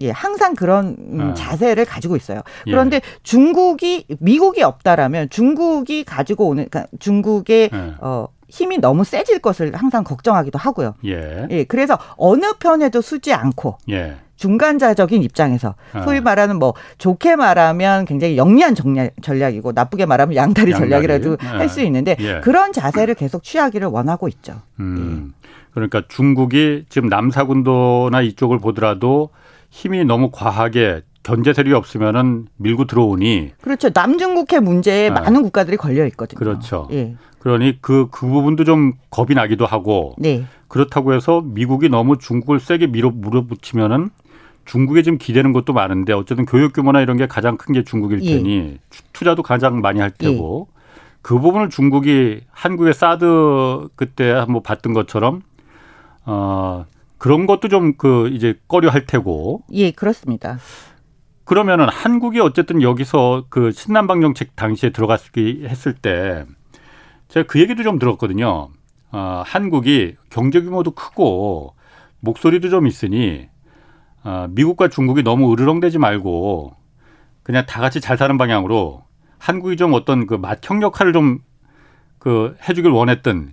예, 0.00 0.10
항상 0.10 0.54
그런 0.54 0.96
음, 0.98 1.20
아. 1.20 1.34
자세를 1.34 1.84
가지고 1.84 2.16
있어요. 2.16 2.42
예. 2.66 2.72
그런데 2.72 2.96
예. 2.96 3.00
중국이 3.22 4.06
미국이 4.18 4.62
없다라면 4.62 5.30
중국이 5.30 6.04
가지고 6.04 6.48
오는 6.48 6.66
그러니까 6.68 6.90
중국의 6.98 7.70
예. 7.72 7.94
어 8.00 8.26
힘이 8.48 8.78
너무 8.78 9.04
세질 9.04 9.38
것을 9.38 9.74
항상 9.74 10.02
걱정하기도 10.02 10.58
하고요. 10.58 10.94
예. 11.06 11.46
예. 11.50 11.64
그래서 11.64 11.98
어느 12.16 12.52
편에도 12.58 13.00
쓰지 13.00 13.32
않고 13.32 13.78
예. 13.90 14.16
중간자적인 14.44 15.22
입장에서 15.22 15.74
아. 15.94 16.02
소위 16.02 16.20
말하는 16.20 16.58
뭐 16.58 16.74
좋게 16.98 17.34
말하면 17.36 18.04
굉장히 18.04 18.36
영리한 18.36 18.74
전략, 18.74 19.54
이고 19.54 19.72
나쁘게 19.72 20.04
말하면 20.04 20.36
양다리, 20.36 20.72
양다리. 20.72 20.90
전략이라도 20.90 21.36
네. 21.36 21.46
할수 21.46 21.80
있는데 21.80 22.14
예. 22.20 22.40
그런 22.42 22.74
자세를 22.74 23.14
계속 23.14 23.42
취하기를 23.42 23.88
원하고 23.88 24.28
있죠. 24.28 24.60
음. 24.80 25.32
예. 25.32 25.48
그러니까 25.72 26.02
중국이 26.08 26.84
지금 26.90 27.08
남사군도나 27.08 28.20
이쪽을 28.20 28.58
보더라도 28.58 29.30
힘이 29.70 30.04
너무 30.04 30.30
과하게 30.30 31.00
견제 31.22 31.54
세력이 31.54 31.74
없으면은 31.74 32.46
밀고 32.58 32.84
들어오니 32.84 33.52
그렇죠. 33.62 33.88
남중국해 33.94 34.60
문제에 34.60 35.08
아. 35.08 35.14
많은 35.14 35.42
국가들이 35.42 35.78
걸려 35.78 36.04
있거든요. 36.08 36.38
그렇죠. 36.38 36.86
예. 36.92 37.14
그러니 37.38 37.78
그, 37.80 38.08
그 38.10 38.26
부분도 38.26 38.64
좀 38.64 38.92
겁이 39.10 39.34
나기도 39.34 39.64
하고 39.64 40.14
네. 40.18 40.44
그렇다고 40.68 41.14
해서 41.14 41.40
미국이 41.44 41.88
너무 41.88 42.18
중국을 42.18 42.60
세게 42.60 42.88
밀어 42.88 43.10
물어붙이면은 43.10 44.10
중국에 44.64 45.02
지금 45.02 45.18
기대는 45.18 45.52
것도 45.52 45.72
많은데 45.72 46.12
어쨌든 46.12 46.44
교육 46.46 46.72
규모나 46.72 47.00
이런 47.00 47.16
게 47.16 47.26
가장 47.26 47.56
큰 47.56 47.72
게 47.72 47.84
중국일 47.84 48.22
예. 48.22 48.36
테니 48.36 48.56
예. 48.56 48.78
투자도 49.12 49.42
가장 49.42 49.80
많이 49.80 50.00
할 50.00 50.10
테고 50.10 50.68
예. 50.70 50.74
그 51.22 51.38
부분을 51.38 51.70
중국이 51.70 52.40
한국의 52.50 52.94
사드 52.94 53.88
그때 53.96 54.30
한번 54.30 54.62
봤던 54.62 54.92
것처럼 54.92 55.42
어 56.26 56.84
그런 57.18 57.46
것도 57.46 57.68
좀 57.68 57.94
그 57.96 58.28
이제 58.28 58.58
꺼려 58.68 58.90
할 58.90 59.06
테고. 59.06 59.62
예, 59.72 59.90
그렇습니다. 59.90 60.58
그러면은 61.44 61.88
한국이 61.88 62.40
어쨌든 62.40 62.82
여기서 62.82 63.46
그 63.50 63.72
신남방 63.72 64.20
정책 64.20 64.56
당시에 64.56 64.90
들어갔기 64.90 65.64
했을 65.68 65.92
때 65.94 66.44
제가 67.28 67.46
그 67.46 67.60
얘기도 67.60 67.82
좀 67.82 67.98
들었거든요. 67.98 68.68
어, 69.12 69.42
한국이 69.46 70.16
경제 70.30 70.60
규모도 70.60 70.90
크고 70.92 71.74
목소리도 72.20 72.68
좀 72.70 72.86
있으니 72.86 73.48
어, 74.24 74.46
미국과 74.50 74.88
중국이 74.88 75.22
너무 75.22 75.52
으르렁대지 75.52 75.98
말고 75.98 76.74
그냥 77.42 77.64
다 77.66 77.80
같이 77.80 78.00
잘 78.00 78.16
사는 78.16 78.36
방향으로 78.36 79.04
한국이 79.38 79.76
좀 79.76 79.92
어떤 79.92 80.26
그 80.26 80.34
맏형 80.34 80.82
역할을 80.82 81.12
좀 81.12 81.38
그 82.24 82.56
해주길 82.66 82.90
원했던 82.90 83.52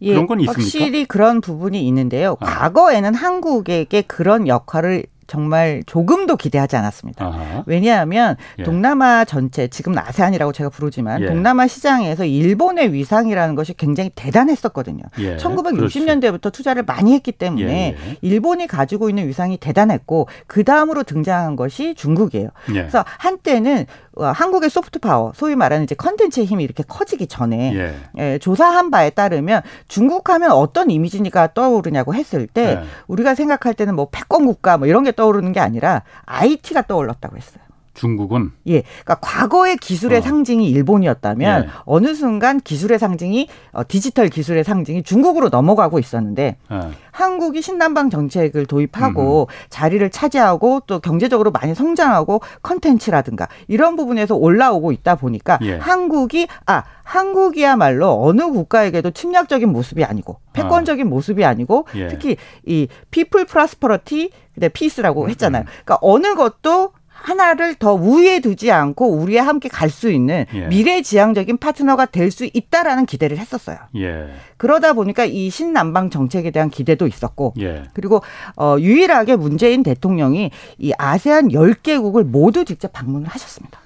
예, 0.00 0.14
그런 0.14 0.26
건 0.26 0.40
있습니까? 0.40 0.62
확실히 0.62 1.04
그런 1.04 1.42
부분이 1.42 1.86
있는데요. 1.88 2.38
아. 2.40 2.46
과거에는 2.46 3.14
한국에게 3.14 4.00
그런 4.00 4.48
역할을 4.48 5.04
정말 5.30 5.84
조금도 5.86 6.36
기대하지 6.36 6.74
않았습니다. 6.74 7.24
아하. 7.24 7.62
왜냐하면 7.66 8.36
예. 8.58 8.64
동남아 8.64 9.24
전체 9.24 9.68
지금 9.68 9.96
아세안이라고 9.96 10.50
제가 10.50 10.70
부르지만 10.70 11.22
예. 11.22 11.26
동남아 11.26 11.68
시장에서 11.68 12.24
일본의 12.24 12.92
위상이라는 12.92 13.54
것이 13.54 13.74
굉장히 13.74 14.10
대단했었거든요. 14.16 15.04
예. 15.20 15.36
1960년대부터 15.36 16.40
그렇지. 16.40 16.56
투자를 16.56 16.82
많이 16.82 17.14
했기 17.14 17.30
때문에 17.30 17.96
예, 17.96 18.10
예. 18.10 18.16
일본이 18.22 18.66
가지고 18.66 19.08
있는 19.08 19.28
위상이 19.28 19.56
대단했고 19.56 20.26
그 20.48 20.64
다음으로 20.64 21.04
등장한 21.04 21.54
것이 21.54 21.94
중국이에요. 21.94 22.48
예. 22.70 22.72
그래서 22.72 23.04
한때는 23.06 23.86
어, 24.16 24.24
한국의 24.24 24.68
소프트 24.68 24.98
파워, 24.98 25.32
소위 25.36 25.54
말하는 25.54 25.84
이제 25.84 25.94
컨텐츠의 25.94 26.44
힘이 26.44 26.64
이렇게 26.64 26.82
커지기 26.82 27.28
전에 27.28 27.72
예. 27.76 27.94
예, 28.18 28.38
조사한 28.38 28.90
바에 28.90 29.10
따르면 29.10 29.62
중국 29.86 30.28
하면 30.30 30.50
어떤 30.50 30.90
이미지가 30.90 31.54
떠오르냐고 31.54 32.14
했을 32.14 32.48
때 32.48 32.80
예. 32.82 32.84
우리가 33.06 33.36
생각할 33.36 33.74
때는 33.74 33.94
뭐 33.94 34.08
패권 34.10 34.44
국가 34.44 34.76
뭐 34.76 34.88
이런 34.88 35.04
게 35.04 35.12
떠오르는 35.20 35.52
게 35.52 35.60
아니라 35.60 36.02
IT가 36.24 36.82
떠올랐다고 36.82 37.36
했어요. 37.36 37.62
중국은 37.94 38.52
예, 38.66 38.82
그러니까 38.82 39.16
과거의 39.16 39.76
기술의 39.76 40.18
어. 40.18 40.22
상징이 40.22 40.68
일본이었다면 40.70 41.64
예. 41.64 41.68
어느 41.84 42.14
순간 42.14 42.60
기술의 42.60 42.98
상징이 42.98 43.48
어, 43.72 43.82
디지털 43.86 44.28
기술의 44.28 44.64
상징이 44.64 45.02
중국으로 45.02 45.48
넘어가고 45.48 45.98
있었는데 45.98 46.56
예. 46.70 46.80
한국이 47.10 47.62
신남방 47.62 48.10
정책을 48.10 48.66
도입하고 48.66 49.48
음흠. 49.50 49.68
자리를 49.68 50.08
차지하고 50.10 50.80
또 50.86 51.00
경제적으로 51.00 51.50
많이 51.50 51.74
성장하고 51.74 52.40
컨텐츠라든가 52.62 53.48
이런 53.68 53.96
부분에서 53.96 54.36
올라오고 54.36 54.92
있다 54.92 55.16
보니까 55.16 55.58
예. 55.62 55.76
한국이 55.76 56.46
아 56.66 56.84
한국이야말로 57.02 58.24
어느 58.24 58.42
국가에게도 58.42 59.10
침략적인 59.10 59.68
모습이 59.68 60.04
아니고 60.04 60.38
패권적인 60.52 61.06
어. 61.06 61.10
모습이 61.10 61.44
아니고 61.44 61.86
예. 61.96 62.08
특히 62.08 62.36
이 62.64 62.86
People 63.10 63.46
Prosperity 63.46 64.30
근데 64.54 64.68
Peace라고 64.68 65.28
했잖아요. 65.30 65.64
그러니까 65.64 65.98
어느 66.02 66.34
것도 66.34 66.92
하나를 67.22 67.74
더 67.74 67.92
우위에 67.94 68.40
두지 68.40 68.70
않고 68.72 69.10
우리와 69.12 69.46
함께 69.46 69.68
갈 69.68 69.90
수 69.90 70.10
있는 70.10 70.46
예. 70.54 70.66
미래지향적인 70.68 71.58
파트너가 71.58 72.06
될 72.06 72.30
수 72.30 72.48
있다라는 72.52 73.06
기대를 73.06 73.38
했었어요. 73.38 73.76
예. 73.96 74.28
그러다 74.56 74.92
보니까 74.92 75.24
이 75.24 75.50
신남방 75.50 76.10
정책에 76.10 76.50
대한 76.50 76.70
기대도 76.70 77.06
있었고 77.08 77.54
예. 77.60 77.82
그리고 77.92 78.22
어 78.56 78.76
유일하게 78.78 79.36
문재인 79.36 79.82
대통령이 79.82 80.50
이 80.78 80.92
아세안 80.96 81.48
10개국을 81.48 82.24
모두 82.24 82.64
직접 82.64 82.92
방문을 82.92 83.26
하셨습니다. 83.28 83.80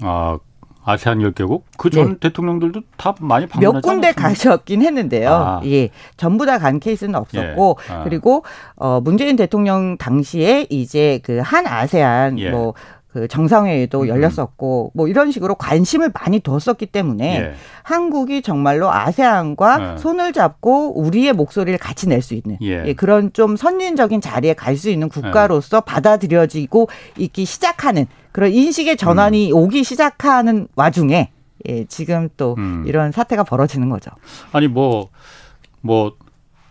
아, 0.00 0.38
아세안 0.84 1.18
10개국? 1.20 1.62
그전 1.78 2.12
네. 2.14 2.16
대통령들도 2.20 2.82
다 2.96 3.14
많이 3.20 3.46
방문했죠. 3.46 3.72
몇 3.72 3.80
군데 3.80 4.12
가셨긴 4.12 4.82
했는데요. 4.82 5.30
아. 5.32 5.60
예. 5.64 5.90
전부 6.16 6.46
다 6.46 6.58
간 6.58 6.78
케이스는 6.80 7.14
없었고 7.14 7.78
예. 7.88 7.92
아. 7.92 8.04
그리고 8.04 8.44
어 8.76 9.00
문재인 9.00 9.36
대통령 9.36 9.96
당시에 9.98 10.66
이제 10.70 11.20
그 11.22 11.40
한 11.40 11.66
아세안 11.66 12.38
예. 12.38 12.50
뭐그 12.50 13.28
정상회의도 13.28 14.02
음. 14.02 14.08
열렸었고 14.08 14.92
뭐 14.94 15.08
이런 15.08 15.30
식으로 15.30 15.54
관심을 15.56 16.10
많이 16.14 16.40
뒀었기 16.40 16.86
때문에 16.86 17.36
예. 17.40 17.54
한국이 17.82 18.42
정말로 18.42 18.90
아세안과 18.90 19.94
예. 19.94 19.98
손을 19.98 20.32
잡고 20.32 20.98
우리의 21.00 21.32
목소리를 21.32 21.78
같이 21.78 22.08
낼 22.08 22.22
수 22.22 22.34
있는 22.34 22.56
예. 22.62 22.84
예. 22.86 22.92
그런 22.94 23.32
좀 23.32 23.56
선진적인 23.56 24.20
자리에 24.20 24.54
갈 24.54 24.76
수 24.76 24.90
있는 24.90 25.08
국가로서 25.08 25.78
예. 25.78 25.80
받아들여지고 25.84 26.88
있기 27.18 27.44
시작하는 27.44 28.06
그런 28.34 28.50
인식의 28.52 28.96
전환이 28.96 29.52
음. 29.52 29.56
오기 29.56 29.84
시작하는 29.84 30.66
와중에 30.74 31.30
예, 31.68 31.84
지금 31.84 32.28
또 32.36 32.56
음. 32.58 32.82
이런 32.84 33.12
사태가 33.12 33.44
벌어지는 33.44 33.88
거죠. 33.90 34.10
아니 34.52 34.66
뭐뭐 34.68 35.08
뭐 35.82 36.16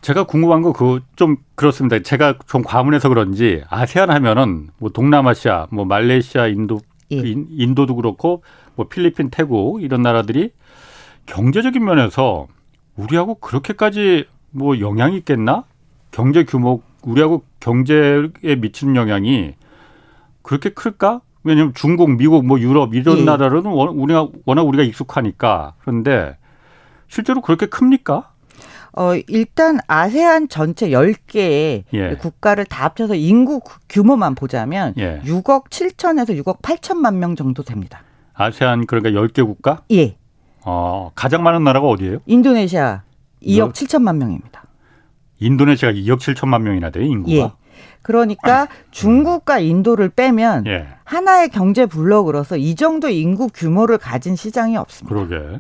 제가 0.02 0.26
궁금한 0.26 0.62
거 0.62 0.74
그 0.74 1.00
좀 1.16 1.38
그렇습니다. 1.56 2.00
제가 2.00 2.36
좀 2.48 2.64
과문해서 2.64 3.08
그런지 3.08 3.64
아세안 3.70 4.12
하면은 4.12 4.72
뭐 4.78 4.90
동남아시아, 4.90 5.68
뭐 5.72 5.86
말레이시아, 5.86 6.48
인도 6.48 6.82
예. 7.14 7.22
인도도 7.26 7.96
그렇고 7.96 8.44
뭐 8.76 8.90
필리핀, 8.90 9.30
태국 9.30 9.82
이런 9.82 10.02
나라들이 10.02 10.52
경제적인 11.28 11.82
면에서 11.82 12.48
우리하고 12.98 13.36
그렇게까지 13.36 14.26
뭐 14.52 14.82
영향이 14.82 15.16
있겠나? 15.20 15.64
경제 16.12 16.44
규모 16.44 16.82
우리하고 17.04 17.46
경제에 17.62 18.56
미치는 18.60 18.98
영향이 18.98 19.54
그렇게 20.42 20.70
클까? 20.72 21.22
왜냐하면 21.44 21.74
중국, 21.76 22.12
미국, 22.12 22.46
뭐 22.46 22.60
유럽 22.60 22.96
이런 22.96 23.20
예. 23.20 23.24
나라로는 23.24 23.72
우리가 23.72 24.28
워낙 24.46 24.64
우리가 24.64 24.84
익숙하니까 24.84 25.74
그런데 25.82 26.38
실제로 27.08 27.42
그렇게 27.42 27.66
큽니까? 27.66 28.32
어, 28.96 29.16
일단 29.28 29.80
아세안 29.88 30.50
전체 30.50 30.90
10개의 30.90 31.84
예. 31.94 32.16
국가를 32.20 32.66
다 32.66 32.86
합쳐서 32.86 33.16
인구 33.16 33.60
규모만 33.90 34.36
보자면 34.36 34.94
예. 34.98 35.20
6억 35.26 35.70
7천에서 35.70 36.40
6억 36.44 36.62
8천만 36.62 37.16
명 37.16 37.36
정도 37.36 37.64
됩니다. 37.64 38.04
아세안 38.34 38.86
그러니까 38.86 39.20
10개 39.20 39.46
국가? 39.46 39.82
예. 39.92 40.16
어, 40.66 41.12
가장 41.16 41.44
많은 41.44 41.64
나라가 41.64 41.88
어디예요? 41.88 42.20
인도네시아 42.26 43.02
2억 43.42 43.74
7천만 43.74 44.18
명입니다. 44.18 44.64
인도네시아가 45.40 45.94
2억 45.94 46.20
7천만 46.20 46.62
명이나 46.62 46.90
돼요, 46.90 47.06
인구가? 47.06 47.56
예. 48.04 48.06
그러니까 48.06 48.68
중국과 48.92 49.60
인도를 49.60 50.10
빼면 50.10 50.68
예. 50.68 50.88
하나의 51.06 51.50
경제 51.50 51.86
블록으로서 51.86 52.58
이 52.58 52.76
정도 52.76 53.10
인구 53.10 53.48
규모를 53.48 53.98
가진 53.98 54.36
시장이 54.36 54.78
없습니다. 54.78 55.16
그러게. 55.16 55.60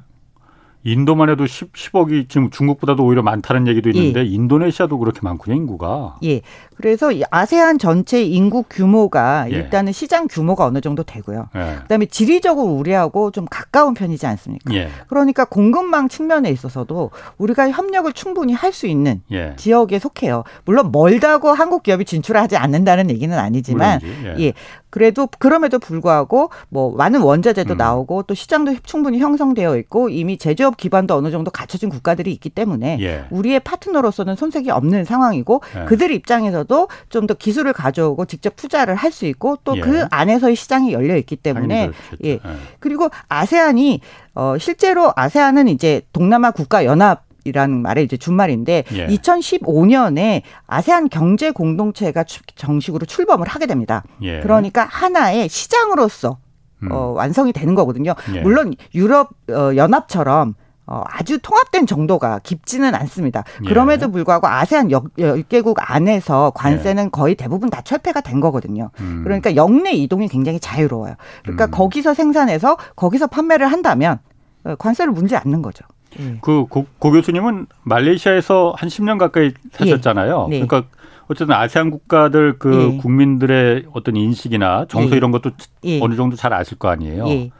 인도만 0.83 1.29
해도 1.29 1.47
10, 1.47 1.71
10억이 1.71 2.27
지금 2.27 2.49
중국보다도 2.49 3.05
오히려 3.05 3.23
많다는 3.23 3.67
얘기도 3.67 3.89
있는데 3.89 4.21
예. 4.21 4.25
인도네시아도 4.25 4.97
그렇게 4.99 5.19
많군요, 5.21 5.55
인구가. 5.55 6.17
예. 6.23 6.41
그래서 6.75 7.11
아세안 7.31 7.77
전체 7.77 8.21
인구 8.23 8.63
규모가 8.69 9.45
예. 9.49 9.55
일단은 9.55 9.93
시장 9.93 10.27
규모가 10.27 10.65
어느 10.65 10.81
정도 10.81 11.03
되고요. 11.03 11.47
예. 11.55 11.77
그다음에 11.83 12.05
지리적으로 12.07 12.67
우리하고 12.73 13.31
좀 13.31 13.45
가까운 13.49 13.93
편이지 13.93 14.25
않습니까? 14.27 14.73
예. 14.73 14.89
그러니까 15.07 15.45
공급망 15.45 16.09
측면에 16.09 16.49
있어서도 16.49 17.11
우리가 17.37 17.69
협력을 17.71 18.11
충분히 18.13 18.53
할 18.53 18.73
수 18.73 18.87
있는 18.87 19.21
예. 19.31 19.53
지역에 19.55 19.99
속해요. 19.99 20.43
물론 20.65 20.91
멀다고 20.91 21.51
한국 21.51 21.83
기업이 21.83 22.05
진출하지 22.05 22.57
않는다는 22.57 23.11
얘기는 23.11 23.37
아니지만 23.37 23.99
예. 24.25 24.35
예. 24.45 24.53
그래도 24.93 25.27
그럼에도 25.39 25.79
불구하고 25.79 26.51
뭐 26.69 26.95
많은 26.95 27.21
원자재도 27.21 27.73
음. 27.73 27.77
나오고 27.77 28.23
또 28.23 28.35
시장도 28.35 28.75
충분히 28.83 29.17
형성되어 29.17 29.75
있고 29.77 30.09
이미 30.09 30.37
제조업 30.37 30.77
기반도 30.77 31.15
어느 31.15 31.31
정도 31.31 31.49
갖춰진 31.49 31.89
국가들이 31.89 32.31
있기 32.31 32.51
때문에 32.51 32.99
예. 33.01 33.25
우리의 33.31 33.61
파트너로서는 33.61 34.35
손색이 34.35 34.69
없는 34.69 35.03
상황이고 35.03 35.63
예. 35.79 35.85
그들 35.85 36.11
입장에서도 36.11 36.87
좀 37.09 37.23
더 37.23 37.33
기술을 37.33 37.71
가져오고 37.71 38.25
직접 38.25 38.55
투자를 38.55 38.95
할 38.95 39.13
수 39.13 39.25
있고 39.25 39.57
또그 39.63 39.95
예. 39.95 40.07
안에서의 40.11 40.55
시장이 40.55 40.91
열려 40.91 41.15
있기 41.17 41.37
때문에 41.37 41.89
예. 42.23 42.29
예. 42.29 42.39
그리고 42.79 43.09
아세안이 43.29 44.01
어 44.35 44.57
실제로 44.59 45.13
아세안은 45.15 45.69
이제 45.69 46.01
동남아 46.11 46.51
국가 46.51 46.85
연합 46.85 47.23
이라는 47.43 47.81
말의 47.81 48.05
이제 48.05 48.17
준말인데 48.17 48.83
예. 48.93 49.07
2015년에 49.07 50.41
아세안 50.67 51.09
경제 51.09 51.51
공동체가 51.51 52.23
정식으로 52.55 53.05
출범을 53.05 53.47
하게 53.47 53.65
됩니다. 53.65 54.03
예. 54.21 54.39
그러니까 54.41 54.85
하나의 54.85 55.49
시장으로서 55.49 56.37
음. 56.83 56.91
어, 56.91 57.13
완성이 57.15 57.53
되는 57.53 57.75
거거든요. 57.75 58.15
예. 58.33 58.41
물론 58.41 58.73
유럽 58.93 59.29
어, 59.49 59.75
연합처럼 59.75 60.55
어, 60.85 61.01
아주 61.05 61.39
통합된 61.39 61.85
정도가 61.85 62.39
깊지는 62.43 62.93
않습니다. 62.93 63.43
예. 63.63 63.67
그럼에도 63.67 64.11
불구하고 64.11 64.47
아세안 64.47 64.89
10개국 64.89 65.75
안에서 65.77 66.51
관세는 66.55 67.05
예. 67.05 67.09
거의 67.09 67.35
대부분 67.35 67.69
다 67.69 67.81
철폐가 67.81 68.21
된 68.21 68.41
거거든요. 68.41 68.89
음. 68.99 69.21
그러니까 69.23 69.55
영내 69.55 69.93
이동이 69.93 70.27
굉장히 70.27 70.59
자유로워요. 70.59 71.15
그러니까 71.43 71.65
음. 71.65 71.71
거기서 71.71 72.13
생산해서 72.13 72.77
거기서 72.95 73.27
판매를 73.27 73.71
한다면 73.71 74.19
어, 74.65 74.75
관세를 74.75 75.13
문제 75.13 75.37
않는 75.37 75.61
거죠. 75.61 75.85
예. 76.19 76.37
그 76.41 76.65
고, 76.67 76.85
고, 76.99 77.11
교수님은 77.11 77.67
말레이시아에서 77.83 78.73
한 78.77 78.89
10년 78.89 79.17
가까이 79.17 79.51
사셨잖아요. 79.71 80.47
예. 80.51 80.59
네. 80.59 80.65
그러니까 80.65 80.89
어쨌든 81.27 81.55
아세안 81.55 81.89
국가들 81.89 82.59
그 82.59 82.93
예. 82.93 82.97
국민들의 82.97 83.85
어떤 83.93 84.15
인식이나 84.15 84.85
정서 84.89 85.13
예. 85.13 85.17
이런 85.17 85.31
것도 85.31 85.51
예. 85.85 85.99
어느 86.01 86.15
정도 86.15 86.35
잘 86.35 86.53
아실 86.53 86.77
거 86.77 86.89
아니에요. 86.89 87.27
예. 87.27 87.51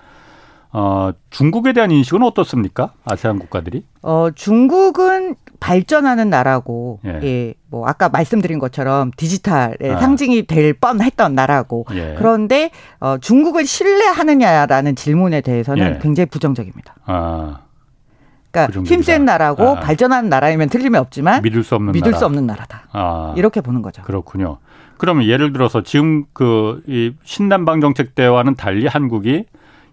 어, 0.76 1.12
중국에 1.30 1.72
대한 1.72 1.92
인식은 1.92 2.24
어떻습니까? 2.24 2.94
아세안 3.06 3.38
국가들이? 3.38 3.86
어, 4.02 4.30
중국은 4.34 5.36
발전하는 5.60 6.32
나라고, 6.32 7.00
예, 7.06 7.20
예 7.24 7.54
뭐, 7.70 7.88
아까 7.88 8.10
말씀드린 8.10 8.58
것처럼 8.58 9.12
디지털의 9.16 9.94
아. 9.94 9.98
상징이 9.98 10.48
될 10.48 10.74
뻔했던 10.74 11.36
나라고. 11.36 11.86
예. 11.94 12.16
그런데, 12.18 12.72
어, 13.00 13.18
중국을 13.20 13.68
신뢰하느냐라는 13.68 14.96
질문에 14.96 15.42
대해서는 15.42 15.96
예. 15.96 16.00
굉장히 16.02 16.26
부정적입니다. 16.26 16.96
아. 17.06 17.60
그러니까 18.54 18.84
힘센 18.94 19.26
나라고 19.26 19.64
아. 19.70 19.80
발전하는 19.80 20.30
나라이면 20.30 20.70
틀림이 20.70 20.98
없지만 20.98 21.42
믿을 21.42 21.64
수 21.64 21.76
없는 21.76 21.92
믿을 21.92 22.12
나라. 22.12 22.20
수 22.20 22.26
없는 22.26 22.46
나라다. 22.46 22.84
아. 22.92 23.34
이렇게 23.36 23.62
보는 23.62 23.82
거죠. 23.82 24.04
그렇군요. 24.04 24.58
그러면 24.98 25.26
예를 25.26 25.52
들어서 25.52 25.82
지금 25.82 26.24
그 26.34 26.82
이 26.88 27.14
신남방 27.24 27.82
정책 27.82 28.16
때와는 28.16 28.56
달리 28.56 28.88
한국이 28.88 29.46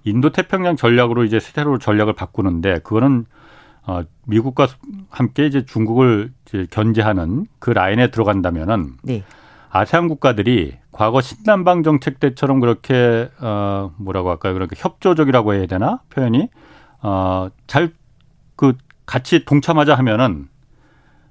인도 0.05 0.31
태평양 0.31 0.77
전략으로 0.77 1.25
이제 1.25 1.41
새로 1.41 1.79
전략을 1.79 2.13
바꾸는데 2.13 2.81
그거는 2.81 3.25
어 3.87 4.03
미국과 4.27 4.69
함께 5.09 5.47
이제 5.47 5.65
중국을 5.65 6.33
이제 6.47 6.67
견제하는 6.71 7.47
그 7.59 7.71
라인에 7.71 8.11
들어간다면은 8.11 8.93
네. 9.03 9.25
아세안 9.71 10.09
국가들이 10.09 10.77
과거 10.93 11.21
신남방 11.23 11.83
정책 11.83 12.21
때처럼 12.21 12.61
그렇게 12.61 13.31
어 13.41 13.91
뭐라고 13.97 14.31
할까요? 14.31 14.53
그렇게 14.55 14.77
협조적이라고 14.79 15.55
해야 15.55 15.67
되나 15.67 16.01
표현이 16.11 16.49
어잘 17.01 17.93
그 18.61 18.75
같이 19.07 19.47
동참하자 19.47 19.95
하면은 19.95 20.47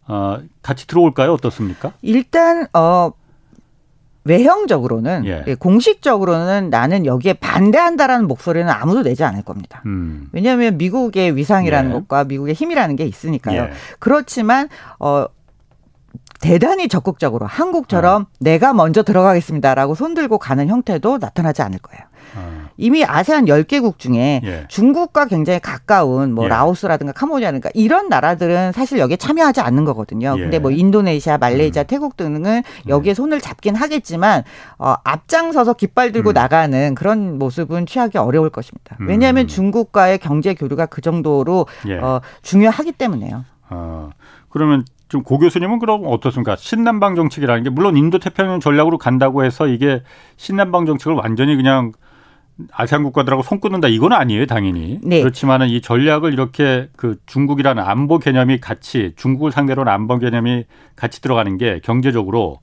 어 0.07 0.39
같이 0.63 0.87
들어올까요? 0.87 1.31
어떻습니까? 1.33 1.93
일단 2.01 2.65
어 2.73 3.11
외형적으로는 4.23 5.27
예. 5.27 5.43
예. 5.45 5.53
공식적으로는 5.53 6.71
나는 6.71 7.05
여기에 7.05 7.33
반대한다라는 7.33 8.27
목소리는 8.27 8.67
아무도 8.67 9.03
내지 9.03 9.23
않을 9.23 9.43
겁니다. 9.43 9.83
음. 9.85 10.27
왜냐하면 10.31 10.79
미국의 10.79 11.35
위상이라는 11.35 11.91
예. 11.91 11.93
것과 11.93 12.23
미국의 12.23 12.55
힘이라는 12.55 12.95
게 12.95 13.05
있으니까요. 13.05 13.61
예. 13.61 13.69
그렇지만 13.99 14.67
어 14.99 15.27
대단히 16.41 16.87
적극적으로 16.87 17.45
한국처럼 17.45 18.23
어. 18.23 18.27
내가 18.39 18.73
먼저 18.73 19.03
들어가겠습니다라고 19.03 19.93
손들고 19.93 20.39
가는 20.39 20.67
형태도 20.67 21.19
나타나지 21.19 21.61
않을 21.61 21.77
거예요. 21.77 22.01
어. 22.79 22.81
이미 22.81 23.03
아세안 23.03 23.45
10개국 23.45 23.99
중에 23.99 24.41
예. 24.43 24.65
중국과 24.69 25.25
굉장히 25.25 25.59
가까운 25.59 26.33
뭐 26.33 26.45
예. 26.45 26.49
라오스라든가 26.49 27.11
카모디아라든가 27.13 27.69
이런 27.73 28.09
나라들은 28.09 28.71
사실 28.71 28.99
여기에 28.99 29.17
참여하지 29.17 29.61
않는 29.61 29.85
거거든요. 29.85 30.35
예. 30.37 30.41
근데 30.41 30.59
뭐 30.59 30.71
인도네시아, 30.71 31.37
말레이시아, 31.37 31.83
음. 31.83 31.87
태국 31.87 32.17
등은 32.17 32.63
여기에 32.87 33.11
네. 33.11 33.15
손을 33.15 33.41
잡긴 33.41 33.75
하겠지만 33.75 34.43
어, 34.77 34.95
앞장서서 35.03 35.73
깃발 35.73 36.11
들고 36.11 36.31
음. 36.31 36.33
나가는 36.33 36.95
그런 36.95 37.37
모습은 37.37 37.85
취하기 37.85 38.17
어려울 38.17 38.49
것입니다. 38.49 38.95
음. 39.01 39.09
왜냐하면 39.09 39.45
음. 39.45 39.47
중국과의 39.47 40.19
경제 40.19 40.53
교류가 40.53 40.85
그 40.87 41.01
정도로 41.01 41.67
예. 41.87 41.97
어, 41.97 42.21
중요하기 42.41 42.93
때문에요. 42.93 43.43
어, 43.69 44.09
그러면 44.49 44.85
좀고 45.09 45.39
교수님은 45.39 45.79
그럼 45.79 46.03
어떻습니까? 46.05 46.55
신남방 46.55 47.15
정책이라는 47.15 47.63
게 47.63 47.69
물론 47.69 47.97
인도 47.97 48.19
태평양 48.19 48.59
전략으로 48.59 48.97
간다고 48.97 49.43
해서 49.43 49.67
이게 49.67 50.03
신남방 50.37 50.85
정책을 50.85 51.15
완전히 51.15 51.55
그냥 51.55 51.91
아세안 52.71 53.03
국가들하고 53.03 53.43
손 53.43 53.59
끊는다 53.59 53.87
이건 53.87 54.13
아니에요, 54.13 54.45
당연히. 54.45 54.99
네. 55.03 55.21
그렇지만은 55.21 55.69
이 55.69 55.81
전략을 55.81 56.33
이렇게 56.33 56.89
그 56.95 57.17
중국이라는 57.25 57.81
안보 57.81 58.19
개념이 58.19 58.59
같이 58.59 59.13
중국을 59.15 59.51
상대로 59.51 59.83
는 59.83 59.91
안보 59.91 60.19
개념이 60.19 60.65
같이 60.95 61.21
들어가는 61.21 61.57
게 61.57 61.79
경제적으로 61.83 62.59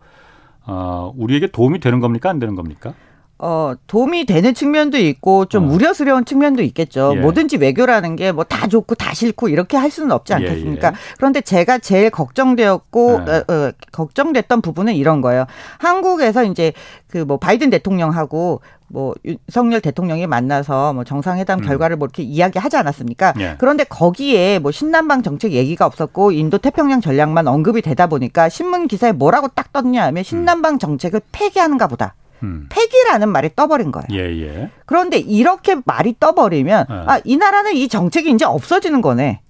어 0.67 1.13
우리에게 1.17 1.49
도움이 1.49 1.81
되는 1.81 2.01
겁니까, 2.01 2.29
안 2.29 2.39
되는 2.39 2.55
겁니까? 2.55 2.95
어, 3.39 3.75
도움이 3.87 4.25
되는 4.25 4.55
측면도 4.55 4.97
있고 4.99 5.45
좀 5.45 5.69
어. 5.69 5.73
우려스러운 5.73 6.25
측면도 6.25 6.63
있겠죠. 6.63 7.13
예. 7.17 7.21
뭐든지 7.21 7.59
외교라는 7.59 8.17
게 8.17 8.33
뭐 8.33 8.45
다 8.45 8.67
좋고 8.67 8.95
다 8.95 9.13
싫고 9.13 9.49
이렇게 9.49 9.77
할 9.77 9.91
수는 9.91 10.11
없지 10.13 10.33
않겠습니까? 10.33 10.89
예, 10.89 10.93
예. 10.93 10.97
그런데 11.19 11.41
제가 11.43 11.79
제일 11.79 12.09
걱정되었고 12.11 13.21
네. 13.27 13.33
어, 13.33 13.45
어, 13.53 13.73
걱정됐던 13.93 14.63
부분은 14.63 14.95
이런 14.95 15.21
거예요. 15.21 15.47
한국에서 15.79 16.45
이제 16.45 16.73
그 17.09 17.25
뭐 17.27 17.39
바이든 17.39 17.71
대통령하고 17.71 18.61
뭐 18.89 19.15
윤석열 19.25 19.81
대통령이 19.81 20.27
만나서 20.27 20.93
뭐 20.93 21.03
정상회담 21.05 21.59
음. 21.61 21.65
결과를 21.65 21.97
뭐 21.97 22.07
이렇게 22.07 22.23
이야기하지 22.23 22.77
않았습니까? 22.77 23.35
예. 23.41 23.57
그런데 23.59 23.85
거기에 23.85 24.59
뭐 24.61 24.71
신남방 24.71 25.23
정책 25.23 25.53
얘기가 25.53 25.85
없었고 25.87 26.33
인도 26.33 26.59
태평양 26.59 27.01
전략만 27.01 27.49
언급이 27.49 27.83
되다 27.83 28.07
보니까 28.07 28.49
신문 28.49 28.87
기사에 28.87 29.13
뭐라고 29.13 29.49
딱 29.49 29.73
떴냐 29.73 30.05
하면 30.07 30.23
신남방 30.23 30.79
정책을 30.79 31.21
폐기하는가 31.33 31.87
보다. 31.89 32.15
음. 32.47 32.67
폐기라는 32.69 33.29
말이 33.29 33.51
떠버린 33.55 33.93
거예요. 33.93 34.07
예, 34.13 34.41
예. 34.41 34.71
그런데 34.87 35.19
이렇게 35.19 35.77
말이 35.85 36.15
떠버리면 36.19 36.87
예. 36.89 36.95
아, 36.95 37.21
이 37.25 37.37
나라는 37.37 37.75
이 37.75 37.89
정책이 37.89 38.31
이제 38.31 38.45
없어지는 38.45 39.03
거네. 39.03 39.41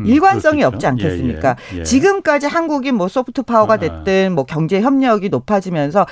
음, 0.00 0.06
일관성이 0.06 0.64
없지 0.64 0.86
않겠습니까? 0.86 1.56
예, 1.72 1.76
예, 1.76 1.80
예. 1.80 1.82
지금까지 1.84 2.46
한국이 2.46 2.92
뭐 2.92 3.08
소프트 3.08 3.42
파워가 3.42 3.74
아. 3.74 3.76
됐든 3.78 4.34
뭐 4.34 4.44
경제 4.44 4.80
협력이 4.80 5.28
높아지면서 5.28 6.06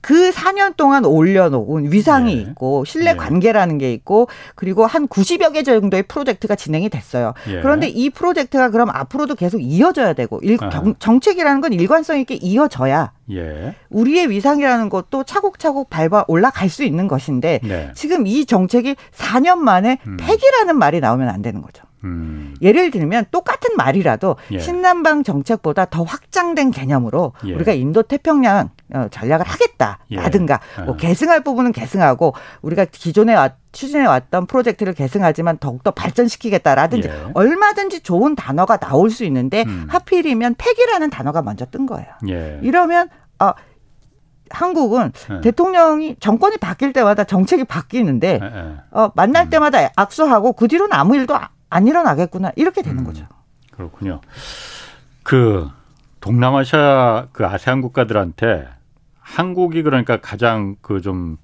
그 0.00 0.30
4년 0.30 0.76
동안 0.76 1.04
올려놓은 1.04 1.92
위상이 1.92 2.36
예. 2.36 2.40
있고 2.40 2.84
신뢰 2.84 3.10
예. 3.10 3.16
관계라는 3.16 3.78
게 3.78 3.92
있고 3.92 4.28
그리고 4.54 4.86
한 4.86 5.08
90여 5.08 5.52
개 5.52 5.62
정도의 5.62 6.04
프로젝트가 6.04 6.54
진행이 6.54 6.88
됐어요. 6.88 7.34
예. 7.48 7.60
그런데 7.60 7.88
이 7.88 8.10
프로젝트가 8.10 8.70
그럼 8.70 8.90
앞으로도 8.90 9.34
계속 9.34 9.60
이어져야 9.60 10.12
되고 10.12 10.40
일, 10.42 10.56
경, 10.56 10.94
정책이라는 10.98 11.60
건 11.60 11.72
일관성 11.72 12.18
있게 12.20 12.34
이어져야 12.34 13.12
예. 13.32 13.74
우리의 13.90 14.30
위상이라는 14.30 14.88
것도 14.88 15.24
차곡차곡 15.24 15.90
밟아 15.90 16.24
올라갈 16.28 16.68
수 16.68 16.84
있는 16.84 17.08
것인데 17.08 17.60
네. 17.62 17.90
지금 17.94 18.26
이 18.26 18.46
정책이 18.46 18.96
4년 19.16 19.58
만에 19.58 19.98
음. 20.06 20.16
폐기라는 20.18 20.78
말이 20.78 21.00
나오면 21.00 21.28
안 21.28 21.42
되는 21.42 21.60
거죠. 21.60 21.87
음. 22.04 22.54
예를 22.62 22.90
들면 22.90 23.26
똑같은 23.30 23.76
말이라도 23.76 24.36
예. 24.52 24.58
신남방 24.58 25.24
정책보다 25.24 25.86
더 25.86 26.02
확장된 26.02 26.70
개념으로 26.70 27.32
예. 27.44 27.54
우리가 27.54 27.72
인도 27.72 28.02
태평양 28.02 28.70
어, 28.94 29.08
전략을 29.10 29.44
하겠다라든가 29.46 30.60
예. 30.78 30.82
뭐 30.82 30.94
어. 30.94 30.96
계승할 30.96 31.42
부분은 31.42 31.72
계승하고 31.72 32.34
우리가 32.62 32.86
기존에 32.86 33.34
추진해 33.72 34.06
왔던 34.06 34.46
프로젝트를 34.46 34.94
계승하지만 34.94 35.58
더욱더 35.58 35.90
발전시키겠다라든지 35.90 37.08
예. 37.08 37.30
얼마든지 37.34 38.00
좋은 38.00 38.34
단어가 38.34 38.76
나올 38.76 39.10
수 39.10 39.24
있는데 39.24 39.64
음. 39.66 39.86
하필이면 39.88 40.54
폐기라는 40.56 41.10
단어가 41.10 41.42
먼저 41.42 41.66
뜬 41.66 41.86
거예요. 41.86 42.08
예. 42.28 42.60
이러면 42.62 43.08
어 43.40 43.52
한국은 44.50 45.12
네. 45.28 45.40
대통령이 45.42 46.16
정권이 46.20 46.56
바뀔 46.56 46.92
때마다 46.92 47.24
정책이 47.24 47.64
바뀌는데 47.64 48.38
네. 48.38 48.76
어, 48.90 49.10
만날 49.14 49.46
음. 49.46 49.50
때마다 49.50 49.90
악수하고 49.96 50.54
그 50.54 50.68
뒤로는 50.68 50.92
아무 50.94 51.16
일도 51.16 51.34
안 51.70 51.86
일어나겠구나 51.86 52.52
이렇게 52.56 52.82
되는 52.82 53.00
음, 53.00 53.04
거죠. 53.04 53.26
그렇군요. 53.70 54.20
그 55.22 55.68
동남아시아 56.20 57.28
그 57.32 57.46
아세안 57.46 57.80
국가들한테 57.82 58.66
한국이 59.20 59.82
그러니까 59.82 60.20
가장 60.20 60.76
그 60.80 61.00
좀 61.00 61.36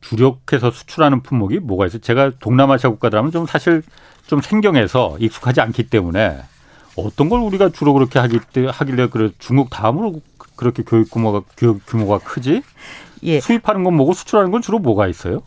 주력해서 0.00 0.70
수출하는 0.70 1.22
품목이 1.22 1.58
뭐가 1.60 1.86
있어요? 1.86 2.00
제가 2.00 2.32
동남아시아 2.38 2.90
국가들 2.90 3.18
하면 3.18 3.32
좀 3.32 3.46
사실 3.46 3.82
좀 4.26 4.40
생경해서 4.40 5.16
익숙하지 5.18 5.60
않기 5.60 5.88
때문에 5.88 6.40
어떤 6.96 7.28
걸 7.28 7.40
우리가 7.40 7.70
주로 7.70 7.92
그렇게 7.94 8.18
하기, 8.18 8.38
하길래 8.68 9.08
그래 9.08 9.30
중국 9.38 9.70
다음으로 9.70 10.20
그렇게 10.56 10.82
교역 10.82 11.10
규모가 11.10 11.42
교역 11.56 11.84
규모가 11.86 12.18
크지? 12.18 12.62
예. 13.24 13.40
수입하는 13.40 13.84
건 13.84 13.94
뭐고 13.94 14.12
수출하는 14.12 14.50
건 14.50 14.62
주로 14.62 14.78
뭐가 14.78 15.08
있어요? 15.08 15.42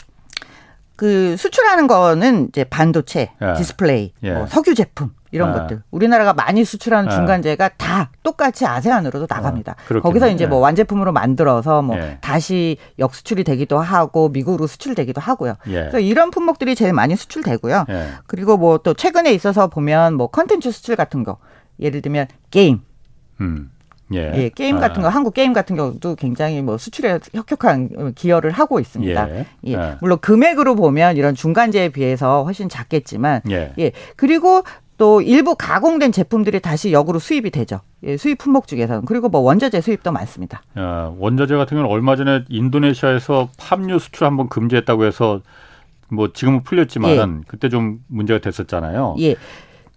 그 1.01 1.35
수출하는 1.35 1.87
거는 1.87 2.49
이제 2.49 2.63
반도체, 2.63 3.31
예. 3.41 3.53
디스플레이, 3.57 4.13
예. 4.21 4.33
뭐 4.33 4.45
석유 4.45 4.75
제품 4.75 5.09
이런 5.31 5.49
예. 5.49 5.53
것들. 5.57 5.81
우리나라가 5.89 6.31
많이 6.35 6.63
수출하는 6.63 7.09
예. 7.11 7.15
중간재가 7.15 7.69
다 7.69 8.11
똑같이 8.21 8.67
아세안으로도 8.67 9.25
나갑니다. 9.27 9.77
어, 9.95 9.99
거기서 10.01 10.29
이제 10.29 10.45
뭐 10.45 10.59
예. 10.59 10.61
완제품으로 10.61 11.11
만들어서 11.11 11.81
뭐 11.81 11.97
예. 11.97 12.19
다시 12.21 12.77
역수출이 12.99 13.43
되기도 13.43 13.79
하고 13.79 14.29
미국으로 14.29 14.67
수출되기도 14.67 15.19
하고요. 15.19 15.55
그래서 15.63 15.99
이런 15.99 16.29
품목들이 16.29 16.75
제일 16.75 16.93
많이 16.93 17.15
수출되고요. 17.15 17.87
그리고 18.27 18.57
뭐 18.57 18.77
또 18.77 18.93
최근에 18.93 19.33
있어서 19.33 19.69
보면 19.69 20.13
뭐 20.13 20.27
컨텐츠 20.27 20.69
수출 20.71 20.95
같은 20.95 21.23
거 21.23 21.37
예를 21.79 22.03
들면 22.03 22.27
게임. 22.51 22.81
음. 23.39 23.71
예. 24.13 24.31
예. 24.35 24.49
게임 24.49 24.79
같은 24.79 25.01
거 25.01 25.07
아. 25.07 25.11
한국 25.11 25.33
게임 25.33 25.53
같은 25.53 25.75
경우도 25.75 26.15
굉장히 26.15 26.61
뭐 26.61 26.77
수출에 26.77 27.19
혁혁한 27.33 28.13
기여를 28.15 28.51
하고 28.51 28.79
있습니다. 28.79 29.29
예. 29.29 29.45
예. 29.65 29.75
아. 29.75 29.97
물론 30.01 30.19
금액으로 30.19 30.75
보면 30.75 31.17
이런 31.17 31.35
중간재에 31.35 31.89
비해서 31.89 32.43
훨씬 32.43 32.69
작겠지만 32.69 33.41
예. 33.49 33.73
예. 33.79 33.91
그리고 34.15 34.63
또 35.01 35.19
일부 35.19 35.55
가공된 35.55 36.11
제품들이 36.11 36.59
다시 36.59 36.91
역으로 36.91 37.17
수입이 37.17 37.49
되죠. 37.49 37.79
예, 38.03 38.17
수입 38.17 38.37
품목 38.37 38.67
중에서는 38.67 39.05
그리고 39.05 39.29
뭐 39.29 39.41
원자재 39.41 39.81
수입도 39.81 40.11
많습니다. 40.11 40.61
야, 40.77 41.11
원자재 41.17 41.55
같은 41.55 41.75
경우는 41.75 41.91
얼마 41.91 42.15
전에 42.15 42.45
인도네시아에서 42.47 43.49
팜유 43.57 43.97
수출 43.97 44.27
한번 44.27 44.47
금지했다고 44.47 45.05
해서 45.05 45.41
뭐 46.09 46.31
지금은 46.31 46.61
풀렸지만은 46.61 47.39
예. 47.39 47.43
그때 47.47 47.67
좀 47.69 48.03
문제가 48.09 48.39
됐었잖아요. 48.41 49.15
예. 49.21 49.35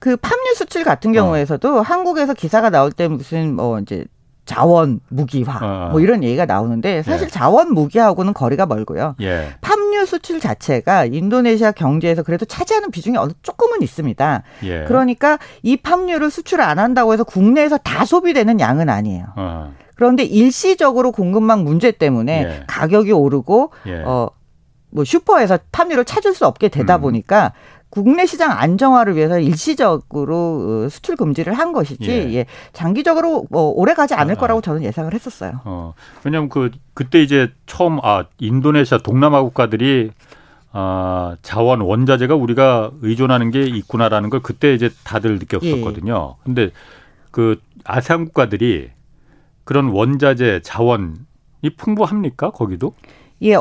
그 0.04 0.18
팜유 0.18 0.54
수출 0.54 0.84
같은 0.84 1.12
어. 1.12 1.14
경우에서도 1.14 1.78
어. 1.78 1.80
한국에서 1.80 2.34
기사가 2.34 2.68
나올 2.68 2.92
때 2.92 3.08
무슨 3.08 3.56
뭐 3.56 3.78
이제 3.78 4.04
자원 4.44 5.00
무기화 5.08 5.60
어. 5.62 5.88
뭐 5.92 6.00
이런 6.00 6.22
얘기가 6.22 6.44
나오는데 6.44 7.02
사실 7.02 7.28
예. 7.28 7.30
자원 7.30 7.72
무기하고는 7.72 8.34
거리가 8.34 8.66
멀고요. 8.66 9.16
예. 9.22 9.54
팜유 9.62 10.04
수출 10.04 10.40
자체가 10.40 11.06
인도네시아 11.06 11.72
경제에서 11.72 12.22
그래도 12.22 12.44
차지하는 12.44 12.90
비중이 12.90 13.16
어느 13.16 13.32
조금은 13.40 13.80
있습니다. 13.80 14.42
예. 14.64 14.84
그러니까 14.84 15.38
이 15.62 15.78
팜유를 15.78 16.30
수출을 16.30 16.62
안 16.62 16.78
한다고 16.78 17.14
해서 17.14 17.24
국내에서 17.24 17.78
다 17.78 18.04
소비되는 18.04 18.60
양은 18.60 18.90
아니에요. 18.90 19.24
어. 19.36 19.72
그런데 19.94 20.24
일시적으로 20.24 21.12
공급망 21.12 21.64
문제 21.64 21.90
때문에 21.92 22.42
예. 22.42 22.64
가격이 22.66 23.10
오르고 23.10 23.72
예. 23.86 24.02
어뭐 24.02 25.04
슈퍼에서 25.06 25.60
팜유를 25.72 26.04
찾을 26.04 26.34
수 26.34 26.46
없게 26.46 26.68
되다 26.68 26.96
음. 26.96 27.00
보니까 27.00 27.54
국내 27.94 28.26
시장 28.26 28.50
안정화를 28.50 29.14
위해서 29.14 29.38
일시적으로 29.38 30.84
어, 30.86 30.88
수출 30.88 31.14
금지를 31.14 31.54
한 31.54 31.72
것이지 31.72 32.10
예. 32.10 32.34
예. 32.34 32.46
장기적으로 32.72 33.46
뭐 33.50 33.70
오래 33.70 33.94
가지 33.94 34.14
않을 34.14 34.34
아, 34.34 34.36
거라고 34.36 34.60
저는 34.60 34.82
예상을 34.82 35.14
했었어요. 35.14 35.60
어, 35.64 35.94
왜냐하면 36.24 36.48
그 36.48 36.72
그때 36.92 37.22
이제 37.22 37.52
처음 37.66 38.00
아 38.02 38.24
인도네시아 38.40 38.98
동남아 38.98 39.42
국가들이 39.42 40.10
아, 40.72 41.36
자원 41.42 41.82
원자재가 41.82 42.34
우리가 42.34 42.90
의존하는 43.00 43.52
게 43.52 43.62
있구나라는 43.62 44.28
걸 44.28 44.42
그때 44.42 44.74
이제 44.74 44.90
다들 45.04 45.38
느꼈었거든요. 45.38 46.34
예. 46.36 46.42
근데 46.42 46.70
그 47.30 47.60
아세안 47.84 48.24
국가들이 48.24 48.90
그런 49.62 49.90
원자재 49.90 50.62
자원이 50.64 51.14
풍부합니까? 51.76 52.50
거기도? 52.50 52.94
예, 53.42 53.56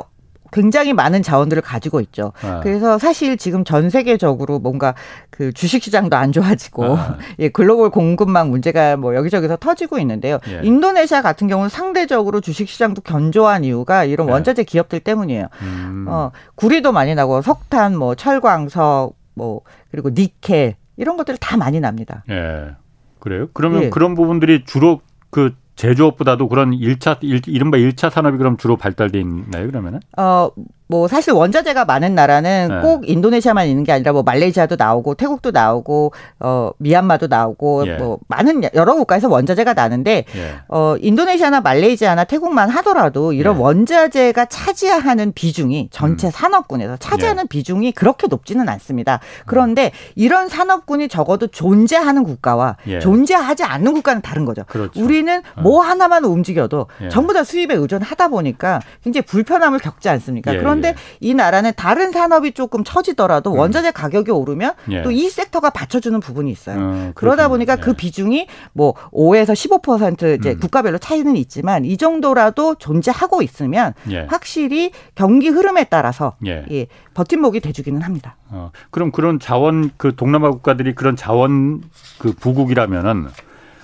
굉장히 0.54 0.94
많은 0.94 1.24
자원들을 1.24 1.62
가지고 1.64 2.00
있죠. 2.02 2.32
아. 2.44 2.60
그래서 2.62 2.98
사실 3.00 3.36
지금 3.38 3.64
전 3.64 3.90
세계적으로 3.90 4.60
뭔가 4.60 4.94
그 5.30 5.52
주식 5.52 5.84
시장도 5.84 6.16
안 6.16 6.32
좋아지고 6.32 6.96
아. 6.96 7.18
예, 7.40 7.50
글로벌 7.50 7.90
공급망 7.90 8.52
문제가 8.52 8.96
뭐 8.96 9.16
여기저기서 9.16 9.58
터지고 9.58 9.98
있는데요. 10.00 10.38
예. 10.48 10.62
인도네시아 10.64 11.22
같은 11.22 11.48
경우는 11.48 11.70
상대적으로 11.70 12.40
주식 12.40 12.70
시장도 12.70 13.02
견조한 13.02 13.64
이유가 13.64 14.06
이런 14.06 14.28
예. 14.30 14.32
원자재 14.32 14.64
기업들 14.64 15.00
때문이에요. 15.00 15.48
음. 15.62 16.06
어, 16.08 16.32
구리도 16.56 16.92
많이 16.92 17.16
나고 17.16 17.42
석탄, 17.42 17.98
뭐 17.98 18.14
철광석, 18.16 19.16
뭐 19.34 19.62
그리고 19.92 20.12
니켈 20.12 20.76
이런 20.98 21.18
것들 21.18 21.38
다 21.38 21.58
많이 21.58 21.80
납니다. 21.80 22.24
예. 22.30 22.76
그래요? 23.20 23.48
그러면 23.54 23.84
예. 23.84 23.90
그런 23.90 24.14
부분들이 24.14 24.66
주로 24.66 25.02
그 25.32 25.56
제조업보다도 25.76 26.48
그런 26.48 26.74
일차 26.74 27.18
이른바 27.22 27.78
일차 27.78 28.10
산업이 28.10 28.38
그럼 28.38 28.58
주로 28.58 28.78
발달돼 28.78 29.20
있나요, 29.20 29.68
그러면은? 29.68 30.00
어, 30.18 30.50
뭐 30.94 31.08
사실 31.08 31.34
원자재가 31.34 31.86
많은 31.86 32.14
나라는 32.14 32.68
네. 32.70 32.82
꼭 32.82 33.10
인도네시아만 33.10 33.66
있는 33.66 33.84
게 33.84 33.92
아니라 33.92 34.12
뭐 34.12 34.22
말레이시아도 34.22 34.76
나오고 34.78 35.16
태국도 35.16 35.50
나오고 35.50 36.14
어 36.40 36.70
미얀마도 36.78 37.26
나오고 37.26 37.88
예. 37.88 37.96
뭐 37.96 38.20
많은 38.28 38.62
여러 38.76 38.94
국가에서 38.94 39.28
원자재가 39.28 39.74
나는데 39.74 40.26
예. 40.36 40.56
어 40.68 40.96
인도네시아나 41.02 41.62
말레이시아나 41.62 42.26
태국만 42.26 42.70
하더라도 42.70 43.34
이런 43.34 43.56
예. 43.56 43.60
원자재가 43.60 44.46
차지하는 44.46 45.32
비중이 45.34 45.90
전체 45.92 46.28
음. 46.28 46.32
산업군에서 46.32 46.98
차지하는 46.98 47.46
예. 47.46 47.48
비중이 47.48 47.94
그렇게 47.94 48.28
높지는 48.28 48.70
않습니다. 48.70 49.20
그런데 49.48 49.94
이런 50.14 50.48
산업군이 50.48 51.08
적어도 51.08 51.48
존재하는 51.48 52.24
국가와 52.24 52.78
예. 52.86 53.00
존재하지 53.00 53.64
않는 53.64 53.96
국가는 53.96 54.22
다른 54.22 54.46
거죠. 54.46 54.64
그렇죠. 54.68 55.04
우리는 55.04 55.42
어. 55.56 55.62
뭐 55.62 55.82
하나만 55.82 56.24
움직여도 56.24 56.86
예. 57.02 57.10
전부 57.10 57.34
다 57.34 57.44
수입에 57.44 57.74
의존하다 57.74 58.28
보니까 58.28 58.80
굉장히 59.04 59.26
불편함을 59.26 59.80
겪지 59.80 60.08
않습니까? 60.10 60.52
그런데 60.52 60.83
예. 60.90 60.96
이 61.20 61.34
나라는 61.34 61.72
다른 61.76 62.12
산업이 62.12 62.54
조금 62.54 62.84
처지더라도 62.84 63.54
음. 63.54 63.60
원자재 63.60 63.92
가격이 63.92 64.32
오르면 64.32 64.74
예. 64.92 65.02
또이 65.04 65.30
섹터가 65.30 65.70
받쳐주는 65.70 66.20
부분이 66.20 66.52
있어요. 66.52 66.78
어, 66.80 67.12
그러다 67.16 67.48
보니까 67.48 67.76
그 67.78 67.92
예. 67.92 67.96
비중이 67.96 68.48
뭐 68.74 68.94
5에서 69.12 69.54
15% 69.54 70.40
이제 70.40 70.52
음. 70.52 70.60
국가별로 70.60 70.98
차이는 70.98 71.36
있지만 71.38 71.86
이 71.86 71.98
정도라도 71.98 72.76
존재하고 72.76 73.42
있으면 73.42 73.94
예. 74.10 74.28
확실히 74.30 74.92
경기 75.16 75.50
흐름에 75.50 75.86
따라서 75.86 76.36
예. 76.46 76.66
예, 76.72 76.88
버팀목이 77.14 77.60
돼주기는 77.60 78.02
합니다. 78.02 78.36
어, 78.50 78.72
그럼 78.92 79.12
그런 79.12 79.40
자원 79.40 79.92
그 79.98 80.16
동남아 80.16 80.52
국가들이 80.52 80.94
그런 80.94 81.16
자원 81.16 81.82
그 82.20 82.34
부국이라면은 82.34 83.28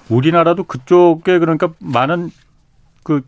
우리나라도 0.10 0.64
그쪽에 0.64 1.40
그러니까 1.40 1.70
많은 1.80 2.32
그 3.04 3.22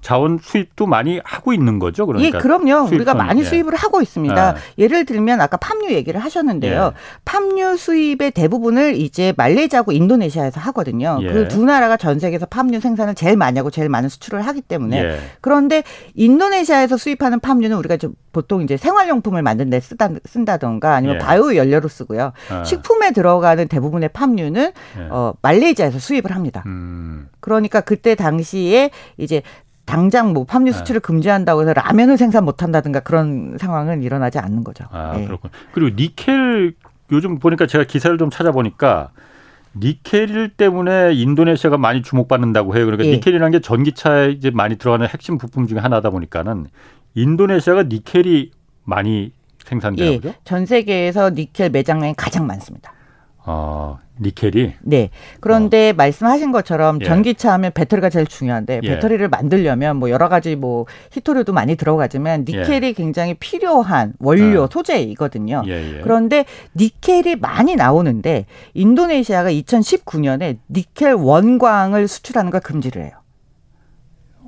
자원 0.00 0.38
수입도 0.40 0.86
많이 0.86 1.20
하고 1.24 1.52
있는 1.52 1.78
거죠. 1.78 2.06
그러니까 2.06 2.38
예, 2.38 2.42
그럼요. 2.42 2.86
우리가 2.86 3.14
많이 3.14 3.40
예. 3.40 3.44
수입을 3.44 3.74
하고 3.74 4.00
있습니다. 4.00 4.54
예. 4.56 4.82
예를 4.82 5.04
들면 5.04 5.40
아까 5.40 5.56
팜유 5.56 5.92
얘기를 5.92 6.20
하셨는데요. 6.20 6.92
예. 6.94 6.98
팜유 7.24 7.76
수입의 7.76 8.30
대부분을 8.30 8.96
이제 8.96 9.34
말레이시아하고 9.36 9.92
인도네시아에서 9.92 10.60
하거든요. 10.60 11.18
예. 11.22 11.32
그두 11.32 11.64
나라가 11.64 11.96
전 11.96 12.18
세계에서 12.18 12.46
팜유 12.46 12.80
생산을 12.80 13.14
제일 13.14 13.36
많이 13.36 13.58
하고 13.58 13.70
제일 13.70 13.88
많은 13.88 14.08
수출을 14.08 14.42
하기 14.42 14.62
때문에 14.62 15.02
예. 15.02 15.18
그런데 15.40 15.82
인도네시아에서 16.14 16.96
수입하는 16.96 17.40
팜유는 17.40 17.76
우리가 17.76 17.96
좀 17.96 18.14
보통 18.32 18.62
이제 18.62 18.76
생활용품을 18.76 19.42
만든 19.42 19.68
데 19.68 19.80
쓰다 19.80 20.10
쓴다던가 20.24 20.94
아니면 20.94 21.16
예. 21.16 21.18
바이오 21.18 21.56
연료로 21.56 21.88
쓰고요. 21.88 22.32
아. 22.50 22.64
식품에 22.64 23.10
들어가는 23.10 23.66
대부분의 23.66 24.10
팜유는 24.10 24.72
어 25.10 25.32
말레이시아에서 25.42 25.98
수입을 25.98 26.34
합니다. 26.34 26.62
음. 26.66 27.28
그러니까 27.40 27.80
그때 27.80 28.14
당시에 28.14 28.90
이제 29.16 29.42
당장 29.88 30.34
뭐 30.34 30.44
팜유 30.44 30.66
네. 30.66 30.72
수출을 30.72 31.00
네. 31.00 31.06
금지한다고 31.06 31.62
해서 31.62 31.72
라면을 31.72 32.18
생산 32.18 32.44
못 32.44 32.62
한다든가 32.62 33.00
그런 33.00 33.56
상황은 33.58 34.02
일어나지 34.02 34.38
않는 34.38 34.62
거죠. 34.62 34.84
아, 34.90 35.14
네. 35.16 35.24
그렇군. 35.24 35.50
그리고 35.72 35.96
니켈 35.96 36.74
요즘 37.10 37.38
보니까 37.38 37.66
제가 37.66 37.84
기사를 37.84 38.16
좀 38.18 38.28
찾아보니까 38.28 39.10
니켈 39.74 40.50
때문에 40.56 41.14
인도네시아가 41.14 41.78
많이 41.78 42.02
주목받는다고 42.02 42.76
해요. 42.76 42.84
그러니까 42.84 43.06
예. 43.06 43.12
니켈이라는 43.12 43.50
게 43.50 43.60
전기차에 43.60 44.32
이제 44.32 44.50
많이 44.50 44.76
들어가는 44.76 45.06
핵심 45.06 45.38
부품 45.38 45.66
중에 45.66 45.78
하나다 45.78 46.10
보니까는 46.10 46.66
인도네시아가 47.14 47.84
니켈이 47.84 48.50
많이 48.84 49.32
생산되는 49.64 50.12
예. 50.12 50.18
거죠? 50.18 50.34
전 50.44 50.66
세계에서 50.66 51.30
니켈 51.30 51.70
매장량이 51.70 52.12
가장 52.14 52.46
많습니다. 52.46 52.92
아, 53.50 53.96
니켈이? 54.20 54.74
네. 54.82 55.08
그런데 55.40 55.90
어. 55.90 55.92
말씀하신 55.94 56.52
것처럼 56.52 56.98
예. 57.00 57.06
전기차 57.06 57.50
하면 57.54 57.72
배터리가 57.72 58.10
제일 58.10 58.26
중요한데 58.26 58.80
예. 58.82 58.88
배터리를 58.88 59.26
만들려면 59.26 59.96
뭐 59.96 60.10
여러 60.10 60.28
가지 60.28 60.54
뭐 60.54 60.84
희토류도 61.12 61.54
많이 61.54 61.74
들어가지만 61.74 62.44
니켈이 62.46 62.88
예. 62.88 62.92
굉장히 62.92 63.32
필요한 63.32 64.12
원료 64.18 64.64
어. 64.64 64.68
소재이거든요. 64.70 65.62
예, 65.66 65.96
예. 65.96 66.00
그런데 66.02 66.44
니켈이 66.76 67.36
많이 67.36 67.74
나오는데 67.74 68.44
인도네시아가 68.74 69.50
2019년에 69.50 70.58
니켈 70.68 71.14
원광을 71.14 72.06
수출하는 72.06 72.50
걸 72.50 72.60
금지를 72.60 73.02
해요. 73.02 73.12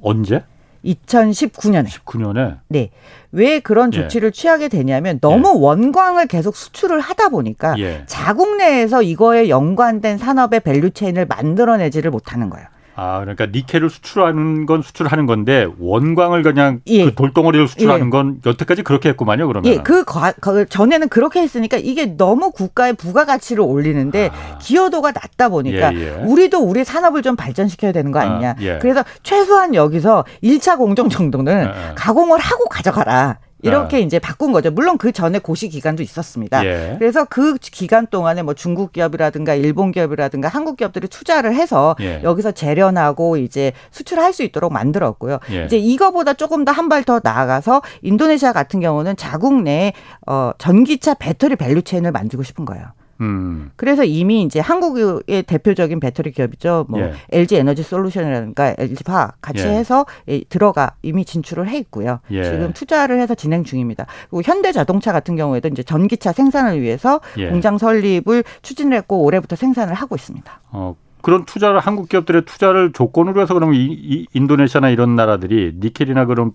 언제? 0.03 0.45
2019년에. 0.85 1.87
19년에. 1.87 2.59
네. 2.69 2.91
왜 3.33 3.61
그런 3.61 3.93
예. 3.93 4.03
조치를 4.03 4.29
예. 4.29 4.33
취하게 4.33 4.69
되냐면 4.69 5.21
너무 5.21 5.49
예. 5.49 5.61
원광을 5.61 6.27
계속 6.27 6.57
수출을 6.57 7.01
하다 7.01 7.29
보니까 7.29 7.79
예. 7.79 8.05
자국 8.07 8.57
내에서 8.57 9.03
이거에 9.03 9.49
연관된 9.49 10.19
산업의 10.19 10.61
value 10.61 10.86
chain을 10.86 11.27
만들어내지를 11.27 12.11
못하는 12.11 12.51
거예요. 12.51 12.67
아, 13.03 13.21
그러니까 13.21 13.47
니켈을 13.47 13.89
수출하는 13.89 14.67
건 14.67 14.83
수출하는 14.83 15.25
건데 15.25 15.67
원광을 15.79 16.43
그냥 16.43 16.81
예. 16.87 17.07
그 17.07 17.15
돌덩어리를 17.15 17.67
수출하는 17.67 18.07
예. 18.07 18.11
건 18.11 18.43
여태까지 18.45 18.83
그렇게 18.83 19.09
했구만요, 19.09 19.47
그러면. 19.47 19.73
예, 19.73 19.79
그, 19.79 20.05
과, 20.05 20.33
그 20.39 20.67
전에는 20.69 21.09
그렇게 21.09 21.41
했으니까 21.41 21.79
이게 21.79 22.05
너무 22.05 22.51
국가의 22.51 22.93
부가가치를 22.93 23.65
올리는데 23.65 24.29
아. 24.31 24.59
기여도가 24.59 25.13
낮다 25.13 25.49
보니까 25.49 25.95
예, 25.95 25.99
예. 25.99 26.11
우리도 26.25 26.59
우리 26.59 26.85
산업을 26.85 27.23
좀 27.23 27.37
발전시켜야 27.37 27.93
되는 27.93 28.13
거 28.13 28.19
아니냐. 28.19 28.51
아, 28.51 28.79
그래서 28.81 29.03
최소한 29.23 29.75
여기서 29.75 30.27
1차 30.45 30.77
공정 30.77 31.09
정도는 31.09 31.69
아, 31.69 31.71
아. 31.71 31.95
가공을 31.95 32.39
하고 32.39 32.67
가져가라. 32.67 33.39
이렇게 33.63 33.97
아. 33.97 34.01
이제 34.01 34.19
바꾼 34.19 34.53
거죠. 34.53 34.71
물론 34.71 34.99
그 34.99 35.13
전에 35.13 35.39
고시 35.39 35.69
기간도 35.69 36.03
있었습니다. 36.03 36.65
예. 36.65 36.97
그래서 36.99 37.25
그 37.25 37.57
기간 37.61 38.07
동안에 38.07 38.43
뭐 38.43 38.55
중국 38.55 38.93
기업이라든가 38.93 39.55
일본 39.55 39.93
기업이라든가 39.93 40.49
한국 40.49 40.77
기업들이 40.77 41.09
투자를 41.09 41.55
해서 41.55 41.95
예. 42.01 42.21
여기서 42.23 42.53
재련하고 42.53 43.37
이제 43.37 43.73
수출할 43.91 44.33
수 44.33 44.43
있도록 44.43 44.73
만들었고요. 44.73 45.39
예. 45.53 45.65
이제 45.67 45.77
이거보다 45.79 46.35
조금 46.35 46.65
더 46.65 46.73
한 46.73 46.89
발 46.89 47.05
더 47.05 47.21
나아가서 47.23 47.83
인도네시아 48.03 48.53
같은 48.53 48.81
경우는 48.81 49.17
자국 49.17 49.63
내에 49.63 49.93
어 50.27 50.53
전기차 50.59 51.15
배터리 51.15 51.57
value 51.57 51.83
chain을 51.83 52.13
만들고 52.13 52.43
싶은 52.43 52.65
거예요. 52.65 52.85
음. 53.21 53.71
그래서 53.77 54.05
이미 54.05 54.43
이제 54.43 54.61
한국의 54.61 55.43
대표적인 55.43 56.01
배터리 56.01 56.33
기업이죠. 56.33 56.87
뭐 56.89 57.01
예. 57.01 57.13
LG 57.31 57.57
에너지 57.57 57.83
솔루션이라든가 57.83 58.75
LG 58.79 59.05
화학 59.05 59.33
같이 59.41 59.65
예. 59.67 59.71
해서 59.71 60.07
들어가 60.49 60.93
이미 61.03 61.25
진출을 61.25 61.69
해 61.69 61.79
있고요. 61.79 62.21
예. 62.31 62.45
지금 62.45 62.73
투자를 62.73 63.21
해서 63.21 63.35
진행 63.35 63.65
중입니다. 63.65 64.07
그리고 64.31 64.43
현대 64.43 64.73
자동차 64.73 65.13
같은 65.13 65.37
경우에도 65.37 65.69
이제 65.69 65.83
전기차 65.83 66.33
생산을 66.33 66.81
위해서 66.81 67.21
예. 67.37 67.49
공장 67.49 67.79
설립을 67.79 68.45
추진을 68.63 68.97
했고 68.97 69.23
올해부터 69.23 69.57
생산을 69.57 69.95
하고 69.95 70.15
있습니다. 70.15 70.61
어. 70.71 70.97
그런 71.23 71.45
투자를 71.45 71.81
한국 71.81 72.09
기업들의 72.09 72.47
투자를 72.47 72.93
조건으로 72.93 73.43
해서 73.43 73.53
그러면 73.53 73.75
이, 73.75 73.85
이 73.85 74.27
인도네시아나 74.33 74.89
이런 74.89 75.17
나라들이 75.17 75.77
니켈이나 75.79 76.25
그런 76.25 76.53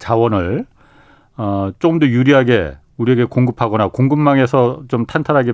자원을 0.00 0.66
어, 1.36 1.70
조금 1.78 2.00
더 2.00 2.06
유리하게 2.06 2.76
우리에게 2.96 3.24
공급하거나 3.24 3.88
공급망에서 3.88 4.84
좀 4.88 5.06
탄탄하게 5.06 5.52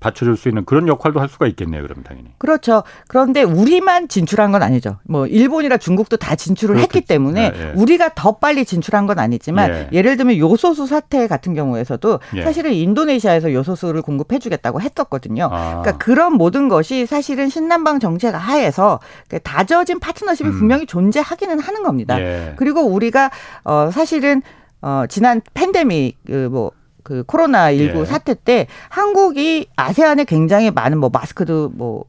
받쳐줄 0.00 0.36
수 0.36 0.48
있는 0.48 0.64
그런 0.64 0.88
역할도 0.88 1.20
할 1.20 1.28
수가 1.28 1.46
있겠네요. 1.46 1.82
그럼 1.82 2.02
당연히. 2.02 2.28
그렇죠. 2.38 2.82
그런데 3.08 3.42
우리만 3.42 4.08
진출한 4.08 4.52
건 4.52 4.62
아니죠. 4.62 4.98
뭐 5.04 5.26
일본이나 5.26 5.78
중국도 5.78 6.16
다 6.16 6.34
진출을 6.34 6.74
그렇겠지. 6.74 6.98
했기 6.98 7.06
때문에 7.06 7.52
예, 7.54 7.60
예. 7.68 7.72
우리가 7.74 8.10
더 8.14 8.36
빨리 8.36 8.64
진출한 8.64 9.06
건 9.06 9.18
아니지만 9.18 9.88
예. 9.92 10.02
를 10.02 10.16
들면 10.16 10.36
요소수 10.36 10.86
사태 10.86 11.26
같은 11.26 11.54
경우에서도 11.54 12.20
예. 12.34 12.42
사실은 12.42 12.72
인도네시아에서 12.72 13.52
요소수를 13.52 14.02
공급해주겠다고 14.02 14.80
했었거든요. 14.80 15.48
아. 15.50 15.80
그러니까 15.80 15.96
그런 15.98 16.34
모든 16.34 16.68
것이 16.68 17.06
사실은 17.06 17.48
신남방 17.48 17.98
정책 17.98 18.34
하에서 18.34 19.00
그 19.28 19.38
다져진 19.40 19.98
파트너십이 19.98 20.50
음. 20.50 20.58
분명히 20.58 20.86
존재하기는 20.86 21.58
하는 21.58 21.82
겁니다. 21.82 22.20
예. 22.20 22.54
그리고 22.56 22.82
우리가 22.82 23.30
어 23.64 23.90
사실은 23.90 24.42
어 24.82 25.04
지난 25.08 25.40
팬데믹 25.54 26.18
그뭐 26.26 26.70
그 27.06 27.22
코로나 27.24 27.72
19 27.72 28.00
예. 28.00 28.04
사태 28.04 28.34
때 28.34 28.66
한국이 28.88 29.68
아세안에 29.76 30.24
굉장히 30.24 30.72
많은 30.72 30.98
뭐 30.98 31.08
마스크도 31.12 31.70
뭐 31.72 32.04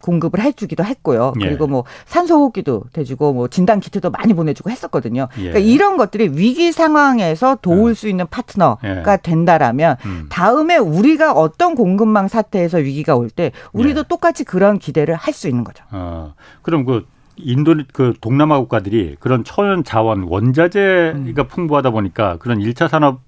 공급을 0.00 0.40
해주기도 0.40 0.84
했고요. 0.84 1.34
예. 1.42 1.46
그리고 1.46 1.66
뭐 1.66 1.84
산소호흡기도 2.06 2.84
대주고 2.94 3.34
뭐 3.34 3.48
진단 3.48 3.78
키트도 3.80 4.10
많이 4.10 4.32
보내주고 4.32 4.70
했었거든요. 4.70 5.28
예. 5.36 5.50
그러니까 5.50 5.58
이런 5.58 5.98
것들이 5.98 6.30
위기 6.32 6.72
상황에서 6.72 7.58
도울 7.60 7.90
예. 7.90 7.94
수 7.94 8.08
있는 8.08 8.26
파트너가 8.26 9.12
예. 9.12 9.18
된다라면 9.22 9.96
음. 10.06 10.26
다음에 10.30 10.78
우리가 10.78 11.32
어떤 11.32 11.74
공급망 11.74 12.28
사태에서 12.28 12.78
위기가 12.78 13.16
올 13.16 13.28
때 13.28 13.52
우리도 13.74 14.00
예. 14.00 14.04
똑같이 14.08 14.44
그런 14.44 14.78
기대를 14.78 15.14
할 15.14 15.34
수 15.34 15.46
있는 15.48 15.62
거죠. 15.62 15.84
어, 15.90 16.32
그럼 16.62 16.86
그 16.86 17.04
인도 17.36 17.74
그 17.92 18.14
동남아 18.22 18.58
국가들이 18.60 19.16
그런 19.20 19.44
천연 19.44 19.84
자원 19.84 20.22
원자재가 20.22 21.18
음. 21.18 21.48
풍부하다 21.48 21.90
보니까 21.90 22.38
그런 22.38 22.60
일차 22.62 22.88
산업 22.88 23.25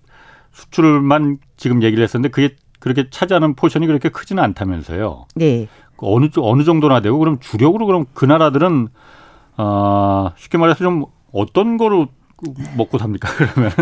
수출만 0.58 1.38
지금 1.56 1.84
얘기를 1.84 2.02
했었는데 2.02 2.30
그게 2.30 2.56
그렇게 2.80 3.08
차지하는 3.10 3.54
포션이 3.54 3.86
그렇게 3.86 4.08
크지는 4.08 4.42
않다면서요. 4.42 5.26
네. 5.36 5.68
그 5.96 6.06
어느 6.12 6.28
어느 6.36 6.64
정도나 6.64 7.00
되고 7.00 7.18
그럼 7.18 7.38
주력으로 7.38 7.86
그럼 7.86 8.06
그 8.12 8.24
나라들은 8.24 8.88
어, 9.56 10.30
쉽게 10.36 10.58
말해서 10.58 10.80
좀 10.80 11.04
어떤 11.32 11.76
거로 11.76 12.08
먹고 12.76 12.98
삽니까 12.98 13.28
그러면 13.36 13.72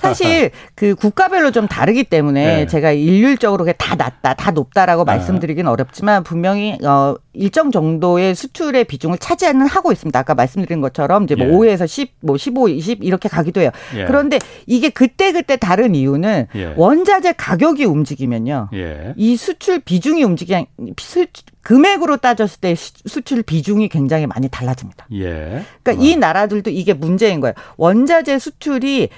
사실 0.00 0.50
그 0.74 0.94
국가별로 0.94 1.50
좀 1.50 1.68
다르기 1.68 2.04
때문에 2.04 2.56
네. 2.56 2.66
제가 2.66 2.92
일률적으로 2.92 3.66
다 3.76 3.94
낮다 3.96 4.34
다 4.34 4.50
높다라고 4.50 5.04
네. 5.04 5.12
말씀드리긴 5.12 5.66
어렵지만 5.66 6.24
분명히 6.24 6.78
어 6.84 7.16
일정 7.36 7.70
정도의 7.70 8.34
수출의 8.34 8.84
비중을 8.84 9.18
차지하는 9.18 9.66
하고 9.66 9.92
있습니다. 9.92 10.18
아까 10.18 10.34
말씀드린 10.34 10.80
것처럼 10.80 11.24
이제 11.24 11.34
뭐 11.34 11.46
예. 11.66 11.76
5에서 11.76 11.86
10, 11.86 12.14
뭐 12.20 12.36
15, 12.36 12.68
20 12.68 13.04
이렇게 13.04 13.28
가기도 13.28 13.60
해요. 13.60 13.70
예. 13.94 14.04
그런데 14.06 14.38
이게 14.66 14.88
그때 14.88 15.32
그때 15.32 15.56
다른 15.56 15.94
이유는 15.94 16.46
예. 16.54 16.74
원자재 16.76 17.34
가격이 17.36 17.84
움직이면요. 17.84 18.70
예. 18.74 19.14
이 19.16 19.36
수출 19.36 19.80
비중이 19.80 20.24
움직이 20.24 20.54
금액으로 21.66 22.18
따졌을 22.18 22.60
때 22.60 22.76
수출 22.76 23.42
비중이 23.42 23.88
굉장히 23.88 24.28
많이 24.28 24.48
달라집니다. 24.48 25.06
예. 25.14 25.64
그러니까 25.82 26.00
어. 26.00 26.06
이 26.06 26.14
나라들도 26.14 26.70
이게 26.70 26.94
문제인 26.94 27.40
거예요. 27.40 27.54
원자재 27.76 28.38
수출이 28.38 29.08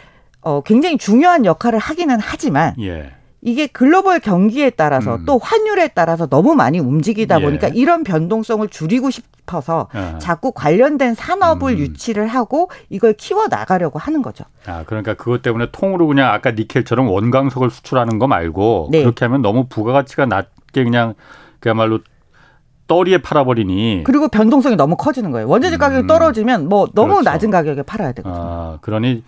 어 0.41 0.63
굉장히 0.63 0.97
중요한 0.97 1.45
역할을 1.45 1.79
하기는 1.79 2.17
하지만 2.23 2.75
예. 2.81 3.13
이게 3.43 3.67
글로벌 3.67 4.19
경기에 4.21 4.71
따라서 4.71 5.17
음. 5.17 5.25
또 5.27 5.37
환율에 5.37 5.89
따라서 5.89 6.27
너무 6.27 6.55
많이 6.55 6.79
움직이다 6.79 7.39
예. 7.39 7.45
보니까 7.45 7.69
이런 7.69 8.03
변동성을 8.03 8.67
줄이고 8.69 9.11
싶어서 9.11 9.89
아. 9.93 10.17
자꾸 10.19 10.53
관련된 10.53 11.13
산업을 11.13 11.73
음. 11.73 11.79
유치를 11.79 12.29
하고 12.29 12.71
이걸 12.89 13.13
키워 13.13 13.49
나가려고 13.49 13.99
하는 13.99 14.23
거죠. 14.23 14.45
아, 14.65 14.85
그러니까 14.87 15.13
그것 15.13 15.43
때문에 15.43 15.67
통으로 15.71 16.07
그냥 16.07 16.33
아까 16.33 16.53
니켈처럼 16.53 17.09
원광석을 17.09 17.69
수출하는 17.69 18.19
거 18.19 18.27
말고 18.27 18.89
네. 18.91 19.03
그렇게 19.03 19.27
하면 19.27 19.43
너무 19.43 19.67
부가가치가 19.69 20.25
낮게 20.25 20.85
그냥 20.85 21.13
그야말로 21.61 22.01
떠리에 22.89 23.19
팔아버리니 23.19 24.03
그리고 24.05 24.29
변동성이 24.29 24.75
너무 24.77 24.97
커지는 24.97 25.31
거예요. 25.31 25.47
원자재 25.49 25.77
가격이 25.77 26.03
음. 26.03 26.07
떨어지면 26.09 26.69
뭐 26.69 26.89
너무 26.95 27.13
그렇죠. 27.15 27.31
낮은 27.31 27.51
가격에 27.51 27.83
팔아야 27.83 28.13
되거든요. 28.13 28.43
아, 28.43 28.79
그러니 28.81 29.23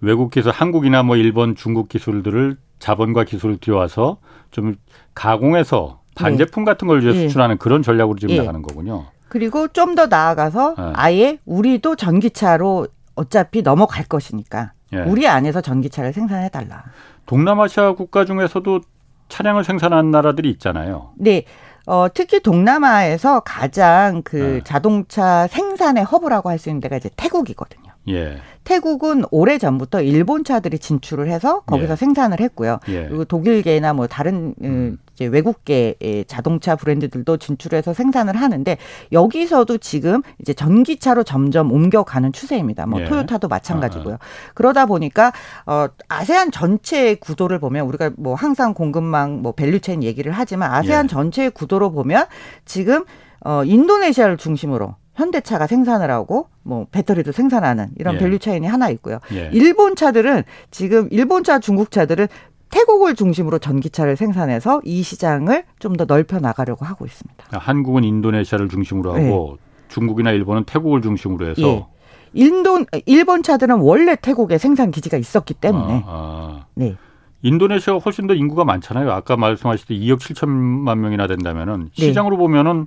외국 0.00 0.30
기술, 0.30 0.52
한국이나 0.52 1.02
뭐 1.02 1.16
일본, 1.16 1.54
중국 1.56 1.88
기술들을 1.88 2.56
자본과 2.78 3.24
기술을 3.24 3.58
들여와서 3.58 4.16
좀 4.50 4.76
가공해서 5.14 6.00
반제품 6.14 6.64
네. 6.64 6.70
같은 6.70 6.88
걸 6.88 7.00
이제 7.00 7.12
네. 7.12 7.28
수출하는 7.28 7.58
그런 7.58 7.82
전략으로 7.82 8.18
지금 8.18 8.34
네. 8.34 8.40
나가는 8.40 8.62
거군요. 8.62 9.04
그리고 9.28 9.68
좀 9.68 9.94
더 9.94 10.06
나아가서 10.06 10.74
네. 10.78 10.92
아예 10.94 11.38
우리도 11.44 11.96
전기차로 11.96 12.86
어차피 13.16 13.62
넘어갈 13.62 14.04
것이니까 14.04 14.72
예. 14.92 14.98
우리 15.00 15.28
안에서 15.28 15.60
전기차를 15.60 16.12
생산해 16.12 16.48
달라. 16.48 16.84
동남아시아 17.26 17.92
국가 17.92 18.24
중에서도 18.24 18.80
차량을 19.28 19.62
생산하는 19.64 20.10
나라들이 20.10 20.50
있잖아요. 20.50 21.10
네. 21.16 21.44
어, 21.90 22.06
특히 22.14 22.38
동남아에서 22.40 23.40
가장 23.40 24.22
그 24.22 24.36
네. 24.36 24.60
자동차 24.64 25.48
생산의 25.48 26.04
허브라고 26.04 26.48
할 26.48 26.60
수 26.60 26.68
있는 26.68 26.80
데가 26.80 26.96
이제 26.98 27.10
태국이거든요. 27.16 27.89
예. 28.10 28.38
태국은 28.64 29.24
오래 29.30 29.58
전부터 29.58 30.02
일본 30.02 30.44
차들이 30.44 30.78
진출을 30.78 31.28
해서 31.28 31.60
거기서 31.60 31.92
예. 31.92 31.96
생산을 31.96 32.40
했고요. 32.40 32.78
예. 32.88 33.06
그리고 33.08 33.24
독일계나 33.24 33.94
뭐 33.94 34.06
다른 34.06 34.54
음. 34.62 34.98
이제 35.14 35.26
외국계의 35.26 36.24
자동차 36.26 36.76
브랜드들도 36.76 37.36
진출해서 37.38 37.94
생산을 37.94 38.36
하는데 38.36 38.78
여기서도 39.12 39.78
지금 39.78 40.22
이제 40.40 40.54
전기차로 40.54 41.24
점점 41.24 41.72
옮겨가는 41.72 42.32
추세입니다. 42.32 42.86
뭐 42.86 43.00
예. 43.00 43.04
토요타도 43.06 43.48
마찬가지고요. 43.48 44.14
아. 44.14 44.18
그러다 44.54 44.86
보니까 44.86 45.32
어 45.66 45.88
아세안 46.08 46.52
전체의 46.52 47.16
구도를 47.16 47.58
보면 47.58 47.86
우리가 47.86 48.10
뭐 48.16 48.34
항상 48.34 48.72
공급망 48.72 49.42
뭐 49.42 49.52
value 49.52 49.77
chain 49.77 50.02
얘기를 50.02 50.32
하지만 50.32 50.72
아세안 50.72 51.04
예. 51.04 51.08
전체의 51.08 51.50
구도로 51.50 51.92
보면 51.92 52.26
지금 52.64 53.04
어 53.40 53.64
인도네시아를 53.64 54.36
중심으로 54.36 54.94
현대차가 55.20 55.66
생산을 55.66 56.10
하고 56.10 56.48
뭐 56.62 56.86
배터리도 56.90 57.32
생산하는 57.32 57.88
이런 57.98 58.14
예. 58.14 58.18
value 58.18 58.38
chain이 58.38 58.66
하나 58.66 58.88
있고요. 58.90 59.18
예. 59.32 59.50
일본 59.52 59.94
차들은 59.94 60.44
지금 60.70 61.08
일본 61.10 61.44
차, 61.44 61.58
중국 61.58 61.90
차들은 61.90 62.26
태국을 62.70 63.14
중심으로 63.14 63.58
전기차를 63.58 64.16
생산해서 64.16 64.80
이 64.84 65.02
시장을 65.02 65.64
좀 65.78 65.96
더 65.96 66.04
넓혀 66.06 66.38
나가려고 66.38 66.84
하고 66.86 67.04
있습니다. 67.04 67.44
아, 67.52 67.58
한국은 67.58 68.04
인도네시아를 68.04 68.68
중심으로 68.68 69.10
하고 69.12 69.58
네. 69.58 69.86
중국이나 69.88 70.30
일본은 70.30 70.64
태국을 70.64 71.02
중심으로 71.02 71.48
해서 71.48 71.62
예. 71.62 71.84
인도 72.32 72.84
일본 73.06 73.42
차들은 73.42 73.80
원래 73.80 74.16
태국에 74.16 74.56
생산 74.56 74.90
기지가 74.92 75.16
있었기 75.18 75.54
때문에 75.54 76.04
아, 76.06 76.62
아. 76.62 76.66
네. 76.74 76.96
인도네시아가 77.42 77.98
훨씬 77.98 78.26
더 78.26 78.34
인구가 78.34 78.64
많잖아요. 78.64 79.10
아까 79.10 79.36
말씀하셨듯이 79.36 79.98
2억 80.00 80.20
7천만 80.20 80.98
명이나 80.98 81.26
된다면은 81.26 81.90
네. 81.98 82.06
시장으로 82.06 82.36
보면은 82.36 82.86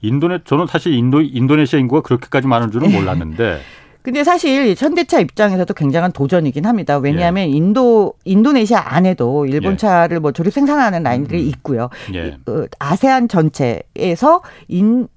인도네 0.00 0.40
저는 0.44 0.66
사실 0.66 0.92
인도 0.92 1.20
인도네시아 1.20 1.78
인구가 1.78 2.02
그렇게까지 2.02 2.46
많은 2.46 2.70
줄은 2.70 2.92
몰랐는데. 2.92 3.60
근데 4.02 4.24
사실 4.24 4.74
현대차 4.78 5.20
입장에서도 5.20 5.74
굉장한 5.74 6.12
도전이긴 6.12 6.64
합니다. 6.64 6.96
왜냐하면 6.96 7.48
예. 7.48 7.52
인도 7.52 8.14
인도네시아 8.24 8.94
안에도 8.94 9.44
일본 9.44 9.72
예. 9.72 9.76
차를 9.76 10.20
뭐 10.20 10.32
조립 10.32 10.52
생산하는 10.52 11.02
라인들이 11.02 11.42
음. 11.42 11.48
있고요. 11.48 11.90
예. 12.14 12.38
어, 12.46 12.64
아세안 12.78 13.28
전체에서 13.28 14.42
인 14.68 15.08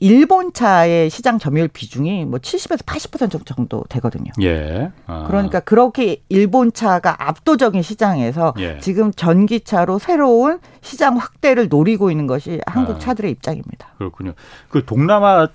일본 0.00 0.52
차의 0.52 1.08
시장 1.08 1.38
점유율 1.38 1.68
비중이 1.68 2.24
뭐 2.24 2.38
70에서 2.38 2.84
80% 2.84 3.46
정도 3.46 3.84
되거든요. 3.88 4.32
예. 4.42 4.90
아. 5.06 5.24
그러니까 5.26 5.60
그렇게 5.60 6.22
일본 6.28 6.72
차가 6.72 7.16
압도적인 7.28 7.82
시장에서 7.82 8.54
예. 8.58 8.78
지금 8.80 9.12
전기차로 9.12 9.98
새로운 9.98 10.58
시장 10.80 11.16
확대를 11.16 11.68
노리고 11.68 12.10
있는 12.10 12.26
것이 12.26 12.60
한국 12.66 12.96
아. 12.96 12.98
차들의 12.98 13.30
입장입니다. 13.30 13.88
그렇군요. 13.98 14.34
그 14.68 14.84
동남아 14.84 15.48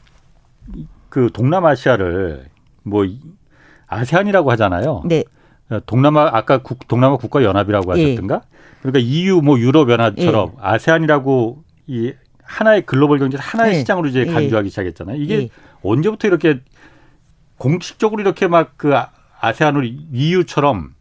그 1.10 1.30
동남아시아를 1.34 2.46
뭐 2.84 3.06
아세안이라고 3.88 4.52
하잖아요. 4.52 5.04
네. 5.06 5.24
동남아 5.86 6.30
아까 6.32 6.60
국, 6.60 6.88
동남아 6.88 7.18
국가 7.18 7.44
연합이라고 7.44 7.98
예. 7.98 8.04
하셨던가? 8.04 8.42
그러니까 8.82 9.00
EU 9.00 9.42
뭐 9.42 9.60
유럽 9.60 9.90
연합처럼 9.90 10.52
예. 10.54 10.58
아세안이라고 10.60 11.64
이 11.88 12.14
하나의 12.50 12.86
글로벌 12.86 13.20
경제 13.20 13.38
하나의 13.38 13.74
네. 13.74 13.80
시장으로 13.80 14.08
이제 14.10 14.22
예. 14.22 14.26
간주하기 14.26 14.70
시작했잖아요. 14.70 15.18
이게 15.18 15.36
예. 15.36 15.50
언제부터 15.84 16.28
이렇게 16.28 16.62
공식적으로 17.58 18.22
이렇게 18.22 18.48
막 18.48 18.74
그 18.78 18.94
아세안으로 19.40 19.88
EU처럼 20.14 20.96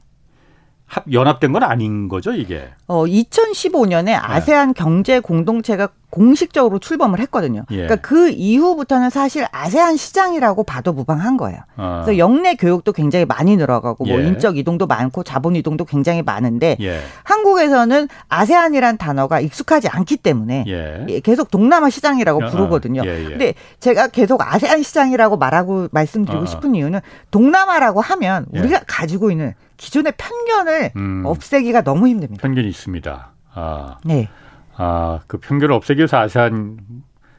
합 0.88 1.04
연합된 1.12 1.52
건 1.52 1.62
아닌 1.62 2.08
거죠, 2.08 2.32
이게. 2.32 2.70
어, 2.86 3.04
2015년에 3.04 4.18
아세안 4.20 4.68
네. 4.68 4.74
경제 4.74 5.20
공동체가 5.20 5.88
공식적으로 6.08 6.78
출범을 6.78 7.20
했거든요. 7.20 7.64
예. 7.70 7.76
그러니까 7.76 7.96
그 7.96 8.30
이후부터는 8.30 9.10
사실 9.10 9.46
아세안 9.52 9.98
시장이라고 9.98 10.64
봐도 10.64 10.94
무방한 10.94 11.36
거예요. 11.36 11.60
어. 11.76 12.00
그래서 12.02 12.16
영내 12.16 12.54
교육도 12.54 12.92
굉장히 12.92 13.26
많이 13.26 13.58
늘어가고 13.58 14.04
뭐 14.04 14.14
예. 14.14 14.18
뭐 14.18 14.26
인적 14.26 14.56
이동도 14.56 14.86
많고 14.86 15.22
자본 15.22 15.56
이동도 15.56 15.84
굉장히 15.84 16.22
많은데 16.22 16.78
예. 16.80 17.00
한국에서는 17.24 18.08
아세안이란 18.30 18.96
단어가 18.96 19.40
익숙하지 19.40 19.88
않기 19.88 20.16
때문에 20.16 20.64
예. 20.66 21.04
예 21.10 21.20
계속 21.20 21.50
동남아 21.50 21.90
시장이라고 21.90 22.46
어. 22.46 22.48
부르거든요. 22.48 23.02
예, 23.04 23.24
근데 23.24 23.52
제가 23.80 24.08
계속 24.08 24.40
아세안 24.40 24.82
시장이라고 24.82 25.36
말하고 25.36 25.88
말씀드리고 25.92 26.44
어. 26.44 26.46
싶은 26.46 26.74
이유는 26.74 27.00
동남아라고 27.30 28.00
하면 28.00 28.46
우리가 28.52 28.80
가지고 28.86 29.30
있는 29.30 29.52
기존의 29.78 30.12
편견을 30.18 30.92
음. 30.96 31.22
없애기가 31.24 31.82
너무 31.82 32.06
힘듭니다. 32.08 32.42
편견이 32.42 32.68
있습니다. 32.68 33.30
아. 33.54 33.96
네. 34.04 34.28
아, 34.76 35.20
그 35.26 35.38
편견을 35.38 35.72
없애기 35.72 35.98
위해서 35.98 36.18
아세안 36.18 36.78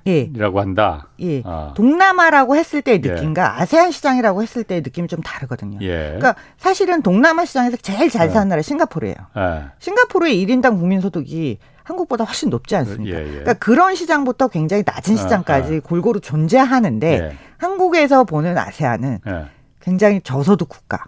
이라고 0.06 0.60
한다. 0.60 1.10
예. 1.20 1.44
아. 1.46 1.74
동남아라고 1.76 2.56
했을 2.56 2.82
때의 2.82 3.02
예. 3.06 3.10
느낌과 3.10 3.42
예. 3.42 3.62
아세안 3.62 3.92
시장이라고 3.92 4.42
했을 4.42 4.64
때의 4.64 4.82
느낌이 4.82 5.08
좀 5.08 5.22
다르거든요. 5.22 5.78
예. 5.82 6.16
그러니까 6.18 6.36
사실은 6.58 7.04
동남아 7.04 7.46
시장에서 7.46 7.78
제일 7.78 8.10
잘 8.10 8.30
사는 8.30 8.48
예. 8.48 8.50
나라 8.50 8.62
싱가포르예요. 8.64 9.16
예. 9.38 9.66
싱가포르의 9.78 10.44
1인당 10.46 10.80
국민 10.80 11.00
소득이 11.00 11.60
한국보다 11.84 12.24
훨씬 12.24 12.50
높지 12.50 12.76
않습니까? 12.76 13.20
예, 13.20 13.24
그러니까 13.24 13.54
그런 13.54 13.96
시장부터 13.96 14.48
굉장히 14.50 14.84
낮은 14.86 15.16
시장까지 15.16 15.78
아, 15.78 15.80
골고루 15.84 16.20
존재하는데 16.20 17.36
한국에서 17.58 18.26
보는 18.26 18.58
아세안은 18.58 19.20
굉장히 19.80 20.22
저소득 20.22 20.70
국가. 20.70 21.06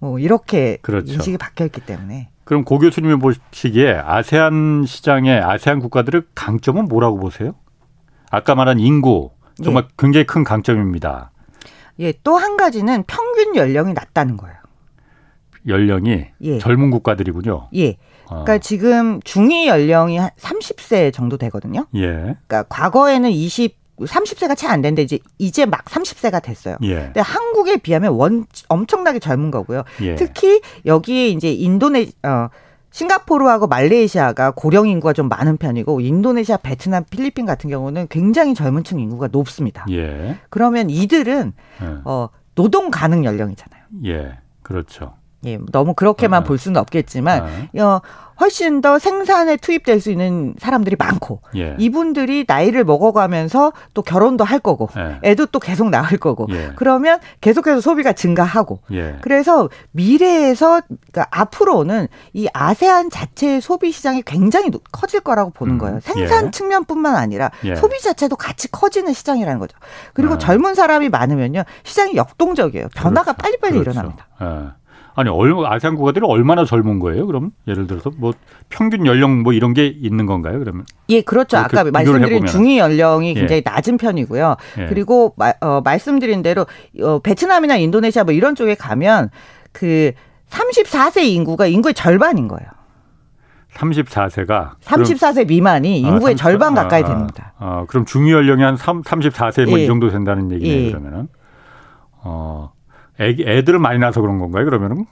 뭐 0.00 0.18
이렇게 0.18 0.78
그렇죠. 0.82 1.12
인식이 1.12 1.38
바뀌어 1.38 1.66
있기 1.66 1.82
때문에. 1.82 2.30
그럼 2.44 2.64
고 2.64 2.78
교수님이 2.78 3.16
보시기에 3.16 3.94
아세안 4.04 4.84
시장의 4.86 5.40
아세안 5.40 5.78
국가들의 5.78 6.22
강점은 6.34 6.86
뭐라고 6.86 7.18
보세요? 7.20 7.54
아까 8.30 8.54
말한 8.54 8.80
인구 8.80 9.30
정말 9.62 9.84
예. 9.84 9.88
굉장히 9.98 10.26
큰 10.26 10.42
강점입니다. 10.42 11.30
예, 12.00 12.12
또 12.24 12.38
한 12.38 12.56
가지는 12.56 13.04
평균 13.06 13.54
연령이 13.56 13.92
낮다는 13.92 14.36
거예요. 14.36 14.56
연령이 15.68 16.26
예. 16.40 16.58
젊은 16.58 16.90
국가들이군요. 16.90 17.68
예. 17.76 17.96
그러니까 18.26 18.54
어. 18.54 18.58
지금 18.58 19.20
중위 19.22 19.68
연령이 19.68 20.16
한 20.16 20.30
30세 20.38 21.12
정도 21.12 21.36
되거든요. 21.36 21.86
예. 21.96 22.06
그러니까 22.46 22.62
과거에는 22.64 23.30
20 23.30 23.76
30세가 24.06 24.56
채안 24.56 24.82
됐는데 24.82 25.02
이제 25.02 25.18
이제 25.38 25.66
막 25.66 25.84
30세가 25.84 26.42
됐어요. 26.42 26.76
예. 26.82 26.94
근데 26.94 27.20
한국에 27.20 27.76
비하면 27.78 28.12
원 28.12 28.46
엄청나게 28.68 29.18
젊은 29.18 29.50
거고요. 29.50 29.84
예. 30.02 30.14
특히 30.16 30.60
여기에 30.86 31.28
이제 31.28 31.52
인도네 31.52 32.08
어 32.22 32.48
싱가포르하고 32.92 33.66
말레이시아가 33.68 34.52
고령 34.52 34.88
인구가 34.88 35.12
좀 35.12 35.28
많은 35.28 35.56
편이고 35.58 36.00
인도네시아, 36.00 36.56
베트남, 36.56 37.04
필리핀 37.08 37.46
같은 37.46 37.70
경우는 37.70 38.08
굉장히 38.10 38.54
젊은 38.54 38.82
층 38.82 38.98
인구가 38.98 39.28
높습니다. 39.30 39.86
예. 39.90 40.38
그러면 40.50 40.90
이들은 40.90 41.52
예. 41.82 41.86
어 42.04 42.28
노동 42.54 42.90
가능 42.90 43.24
연령이잖아요. 43.24 43.82
예. 44.06 44.38
그렇죠. 44.62 45.14
예, 45.46 45.58
너무 45.72 45.94
그렇게만 45.94 46.42
어. 46.42 46.44
볼 46.44 46.58
수는 46.58 46.80
없겠지만 46.80 47.42
어. 47.74 47.82
어, 47.82 48.00
훨씬 48.40 48.80
더 48.80 48.98
생산에 48.98 49.56
투입될 49.56 50.00
수 50.00 50.10
있는 50.10 50.54
사람들이 50.58 50.96
많고 50.98 51.42
예. 51.56 51.76
이분들이 51.78 52.46
나이를 52.48 52.84
먹어가면서 52.84 53.72
또 53.92 54.00
결혼도 54.02 54.44
할 54.44 54.58
거고 54.58 54.88
예. 54.96 55.18
애도 55.22 55.46
또 55.46 55.58
계속 55.60 55.90
낳을 55.90 56.16
거고 56.18 56.46
예. 56.50 56.72
그러면 56.74 57.20
계속해서 57.42 57.82
소비가 57.82 58.12
증가하고 58.14 58.80
예. 58.92 59.16
그래서 59.20 59.68
미래에서 59.90 60.80
그러니까 61.12 61.26
앞으로는 61.30 62.08
이 62.32 62.48
아세안 62.54 63.10
자체의 63.10 63.60
소비 63.60 63.92
시장이 63.92 64.22
굉장히 64.22 64.70
커질 64.90 65.20
거라고 65.20 65.50
보는 65.50 65.74
음. 65.74 65.78
거예요. 65.78 66.00
생산 66.00 66.46
예. 66.46 66.50
측면뿐만 66.50 67.16
아니라 67.16 67.50
예. 67.64 67.76
소비 67.76 68.00
자체도 68.00 68.36
같이 68.36 68.70
커지는 68.70 69.12
시장이라는 69.12 69.58
거죠. 69.58 69.76
그리고 70.14 70.34
아. 70.34 70.38
젊은 70.38 70.74
사람이 70.74 71.10
많으면요 71.10 71.64
시장이 71.84 72.16
역동적이에요. 72.16 72.88
변화가 72.94 73.34
그렇죠. 73.34 73.42
빨리빨리 73.42 73.78
그렇죠. 73.78 73.90
일어납니다. 73.90 74.26
아. 74.38 74.74
아니 75.14 75.28
얼마 75.28 75.72
아세안 75.72 75.96
국가들이 75.96 76.24
얼마나 76.26 76.64
젊은 76.64 76.98
거예요? 76.98 77.26
그럼 77.26 77.50
예를 77.66 77.86
들어서 77.86 78.10
뭐 78.16 78.32
평균 78.68 79.06
연령 79.06 79.42
뭐 79.42 79.52
이런 79.52 79.74
게 79.74 79.86
있는 79.86 80.26
건가요? 80.26 80.58
그러면 80.58 80.84
예 81.08 81.20
그렇죠. 81.20 81.58
아까 81.58 81.84
말씀드린 81.84 82.46
중위 82.46 82.78
연령이 82.78 83.30
예. 83.30 83.34
굉장히 83.34 83.62
예. 83.66 83.70
낮은 83.70 83.96
편이고요. 83.96 84.56
예. 84.78 84.86
그리고 84.86 85.34
마, 85.36 85.52
어, 85.60 85.80
말씀드린 85.82 86.42
대로 86.42 86.66
어, 87.02 87.18
베트남이나 87.18 87.76
인도네시아 87.76 88.24
뭐 88.24 88.32
이런 88.32 88.54
쪽에 88.54 88.74
가면 88.74 89.30
그 89.72 90.12
34세 90.50 91.24
인구가 91.24 91.66
인구의 91.66 91.94
절반인 91.94 92.48
거예요. 92.48 92.68
34세가 93.74 94.72
34세 94.82 95.46
미만이 95.46 96.04
아, 96.04 96.08
인구의 96.08 96.34
아, 96.34 96.36
30, 96.36 96.38
절반 96.38 96.74
가까이 96.74 97.02
아, 97.04 97.06
됩니다. 97.06 97.52
아, 97.58 97.84
그럼 97.88 98.04
중위 98.04 98.32
연령이 98.32 98.62
한 98.62 98.76
3, 98.76 99.02
34세 99.02 99.68
뭐이 99.68 99.82
예. 99.82 99.86
정도 99.86 100.10
된다는 100.10 100.50
얘기네요. 100.52 100.86
예. 100.86 100.90
그러면은 100.90 101.28
어. 102.22 102.72
애기, 103.20 103.44
애들을 103.46 103.78
많이 103.78 103.98
낳아서 103.98 104.20
그런 104.20 104.38
건가요, 104.38 104.64
그러면은? 104.64 105.04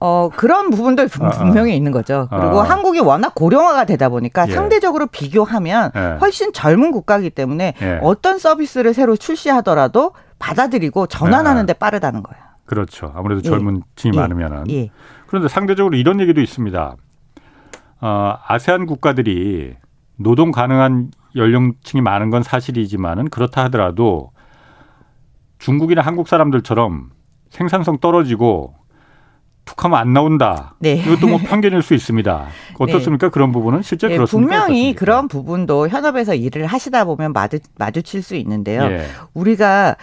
어, 0.00 0.30
그런 0.34 0.70
부분도 0.70 1.02
아, 1.02 1.06
아. 1.20 1.28
분명히 1.30 1.72
아, 1.72 1.74
있는 1.76 1.92
거죠. 1.92 2.26
그리고 2.30 2.60
아. 2.60 2.64
한국이 2.64 2.98
워낙 2.98 3.34
고령화가 3.36 3.84
되다 3.84 4.08
보니까 4.08 4.48
예. 4.48 4.52
상대적으로 4.52 5.06
비교하면 5.06 5.92
예. 5.94 6.18
훨씬 6.20 6.52
젊은 6.52 6.90
국가이기 6.90 7.30
때문에 7.30 7.74
예. 7.80 8.00
어떤 8.02 8.38
서비스를 8.38 8.94
새로 8.94 9.14
출시하더라도 9.14 10.12
받아들이고 10.40 11.06
전환하는 11.06 11.66
데 11.66 11.70
예. 11.70 11.78
빠르다는 11.78 12.24
거예요. 12.24 12.42
그렇죠. 12.64 13.12
아무래도 13.14 13.42
예. 13.44 13.48
젊은 13.48 13.82
층이 13.94 14.16
많으면은. 14.16 14.64
그런데 15.28 15.46
상대적으로 15.48 15.96
이런 15.96 16.18
얘기도 16.20 16.40
있습니다. 16.40 16.96
어, 18.00 18.34
아세안 18.44 18.86
국가들이 18.86 19.76
노동 20.16 20.50
가능한 20.50 21.12
연령층이 21.36 22.00
많은 22.00 22.30
건 22.30 22.42
사실이지만은 22.42 23.28
그렇다 23.30 23.62
하더라도 23.64 24.32
중국이나 25.58 26.02
한국 26.02 26.26
사람들처럼 26.26 27.10
생산성 27.52 27.98
떨어지고 27.98 28.74
툭하면 29.64 29.98
안 29.98 30.12
나온다. 30.12 30.74
네. 30.80 30.94
이것도 30.94 31.28
뭐 31.28 31.38
편견일 31.38 31.82
수 31.82 31.94
있습니다. 31.94 32.46
어떻습니까? 32.78 33.26
네. 33.28 33.30
그런 33.30 33.52
부분은 33.52 33.82
실제 33.82 34.08
네, 34.08 34.16
그렇습니까? 34.16 34.50
분명히 34.50 34.80
어떻습니까? 34.80 34.98
그런 34.98 35.28
부분도 35.28 35.88
현업에서 35.88 36.34
일을 36.34 36.66
하시다 36.66 37.04
보면 37.04 37.32
마주, 37.32 37.60
마주칠 37.78 38.22
수 38.22 38.34
있는데요. 38.36 38.82
예. 38.82 39.06
우리가 39.34 39.96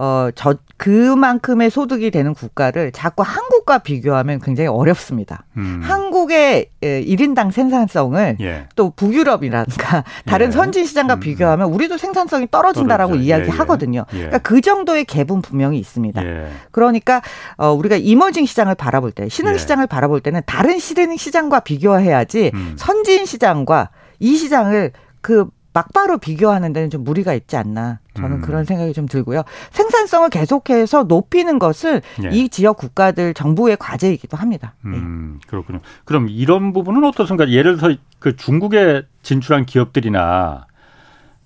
어, 0.00 0.28
저, 0.36 0.54
그만큼의 0.76 1.70
소득이 1.70 2.12
되는 2.12 2.32
국가를 2.32 2.92
자꾸 2.92 3.24
한국과 3.26 3.78
비교하면 3.78 4.40
굉장히 4.40 4.68
어렵습니다. 4.68 5.44
음. 5.56 5.80
한국의 5.82 6.66
1인당 6.80 7.50
생산성을 7.50 8.36
예. 8.40 8.68
또 8.76 8.90
북유럽이라든가 8.90 10.04
다른 10.24 10.46
예. 10.46 10.50
선진 10.52 10.86
시장과 10.86 11.14
음. 11.14 11.20
비교하면 11.20 11.68
우리도 11.72 11.98
생산성이 11.98 12.46
떨어진다라고 12.48 13.14
떨어져. 13.14 13.24
이야기 13.24 13.42
예, 13.42 13.46
예. 13.48 13.50
하거든요. 13.50 14.04
예. 14.12 14.16
그러니까 14.18 14.38
그 14.38 14.60
정도의 14.60 15.04
갭은 15.04 15.42
분명히 15.42 15.80
있습니다. 15.80 16.24
예. 16.24 16.48
그러니까 16.70 17.20
어, 17.56 17.72
우리가 17.72 17.96
이머징 17.96 18.46
시장을 18.46 18.76
바라볼 18.76 19.10
때, 19.10 19.28
신흥 19.28 19.58
시장을 19.58 19.88
바라볼 19.88 20.20
때는 20.20 20.42
다른 20.46 20.78
신흥 20.78 21.16
시장과 21.16 21.60
비교해야지 21.60 22.52
음. 22.54 22.74
선진 22.78 23.26
시장과 23.26 23.90
이 24.20 24.36
시장을 24.36 24.92
그 25.20 25.48
막바로 25.72 26.18
비교하는 26.18 26.72
데는 26.72 26.90
좀 26.90 27.04
무리가 27.04 27.34
있지 27.34 27.56
않나. 27.56 28.00
저는 28.18 28.36
음. 28.36 28.40
그런 28.40 28.64
생각이 28.64 28.92
좀 28.92 29.06
들고요. 29.06 29.42
생산성을 29.70 30.28
계속해서 30.30 31.04
높이는 31.04 31.58
것은 31.58 32.00
예. 32.24 32.30
이 32.30 32.48
지역 32.48 32.76
국가들 32.76 33.34
정부의 33.34 33.76
과제이기도 33.78 34.36
합니다. 34.36 34.74
음, 34.84 35.38
예. 35.42 35.46
그렇군요. 35.48 35.80
그럼 36.04 36.28
이런 36.28 36.72
부분은 36.72 37.04
어떻습니까? 37.04 37.50
예를 37.50 37.76
들어서 37.76 37.96
그 38.18 38.36
중국에 38.36 39.02
진출한 39.22 39.64
기업들이나 39.66 40.66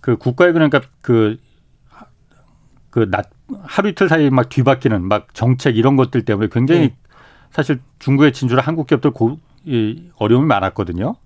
그 0.00 0.16
국가의 0.16 0.52
그러니까 0.52 0.80
그 1.00 1.36
그 2.92 3.06
낮 3.10 3.30
하루 3.64 3.88
이틀 3.88 4.08
사이에 4.08 4.30
막 4.30 4.48
뒤바뀌는 4.48 5.02
막 5.08 5.34
정책 5.34 5.76
이런 5.76 5.96
것들 5.96 6.24
때문에 6.24 6.48
굉장히 6.52 6.82
예. 6.82 6.96
사실 7.50 7.80
중국에 7.98 8.32
진출한 8.32 8.64
한국 8.66 8.86
기업들 8.86 9.10
고, 9.10 9.38
이, 9.64 10.08
어려움이 10.16 10.46
많았거든요. 10.46 11.16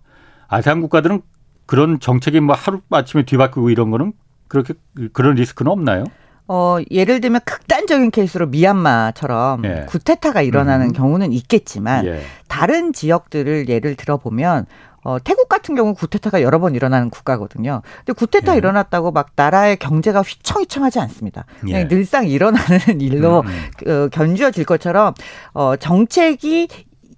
아세안 0.48 0.80
국가들은 0.80 1.22
그런 1.66 2.00
정책이 2.00 2.40
뭐 2.40 2.54
하루 2.54 2.80
아침에 2.90 3.24
뒤바뀌고 3.24 3.70
이런 3.70 3.90
거는 3.90 4.12
그렇게 4.48 4.74
그런 5.12 5.34
리스크는 5.34 5.70
없나요? 5.70 6.04
어, 6.48 6.78
예를 6.90 7.20
들면 7.20 7.40
극단적인 7.44 8.10
케이스로 8.12 8.46
미얀마처럼 8.46 9.64
예. 9.64 9.84
구테타가 9.88 10.42
일어나는 10.42 10.88
음. 10.88 10.92
경우는 10.92 11.32
있겠지만 11.32 12.06
예. 12.06 12.20
다른 12.48 12.92
지역들을 12.92 13.68
예를 13.68 13.96
들어보면 13.96 14.66
어, 15.02 15.18
태국 15.22 15.48
같은 15.48 15.74
경우 15.74 15.94
구테타가 15.94 16.42
여러 16.42 16.58
번 16.58 16.74
일어나는 16.74 17.10
국가거든요. 17.10 17.82
근데 17.98 18.12
구테타 18.12 18.54
예. 18.54 18.58
일어났다고 18.58 19.12
막 19.12 19.30
나라의 19.36 19.76
경제가 19.76 20.22
휘청휘청하지 20.22 21.00
않습니다. 21.00 21.44
그냥 21.60 21.82
예. 21.82 21.88
늘상 21.88 22.26
일어나는 22.26 23.00
일로 23.00 23.40
음, 23.40 23.46
음. 23.86 23.90
어, 23.90 24.08
견주어질 24.08 24.64
것처럼 24.64 25.14
어, 25.52 25.76
정책이 25.76 26.68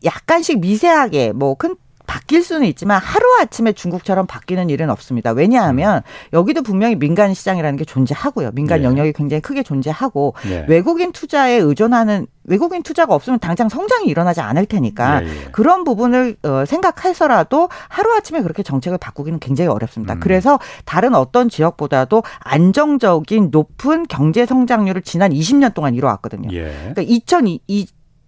약간씩 0.05 0.61
미세하게 0.61 1.33
뭐큰 1.33 1.76
바뀔 2.09 2.42
수는 2.42 2.66
있지만 2.68 3.00
하루아침에 3.00 3.72
중국처럼 3.72 4.26
바뀌는 4.26 4.70
일은 4.70 4.88
없습니다. 4.88 5.30
왜냐하면 5.30 6.00
여기도 6.32 6.62
분명히 6.62 6.96
민간 6.96 7.34
시장이라는 7.34 7.76
게 7.76 7.84
존재하고요. 7.84 8.52
민간 8.52 8.80
예. 8.80 8.84
영역이 8.84 9.12
굉장히 9.12 9.42
크게 9.42 9.62
존재하고 9.62 10.34
예. 10.48 10.64
외국인 10.68 11.12
투자에 11.12 11.56
의존하는 11.56 12.26
외국인 12.44 12.82
투자가 12.82 13.14
없으면 13.14 13.38
당장 13.38 13.68
성장이 13.68 14.06
일어나지 14.06 14.40
않을 14.40 14.64
테니까 14.64 15.22
예, 15.22 15.28
예. 15.28 15.44
그런 15.52 15.84
부분을 15.84 16.36
어, 16.42 16.64
생각해서라도 16.64 17.68
하루아침에 17.88 18.40
그렇게 18.40 18.62
정책을 18.62 18.96
바꾸기는 18.96 19.38
굉장히 19.38 19.68
어렵습니다. 19.68 20.14
음. 20.14 20.20
그래서 20.20 20.59
다른 20.86 21.14
어떤 21.14 21.50
지역보다도 21.50 22.22
안정적인 22.40 23.50
높은 23.50 24.06
경제 24.09 24.46
성장률을 24.46 25.02
지난 25.02 25.30
20년 25.30 25.74
동안 25.74 25.94
이뤄왔거든요. 25.94 26.48
예. 26.52 26.72
그러니까 26.94 27.02
2002 27.02 27.86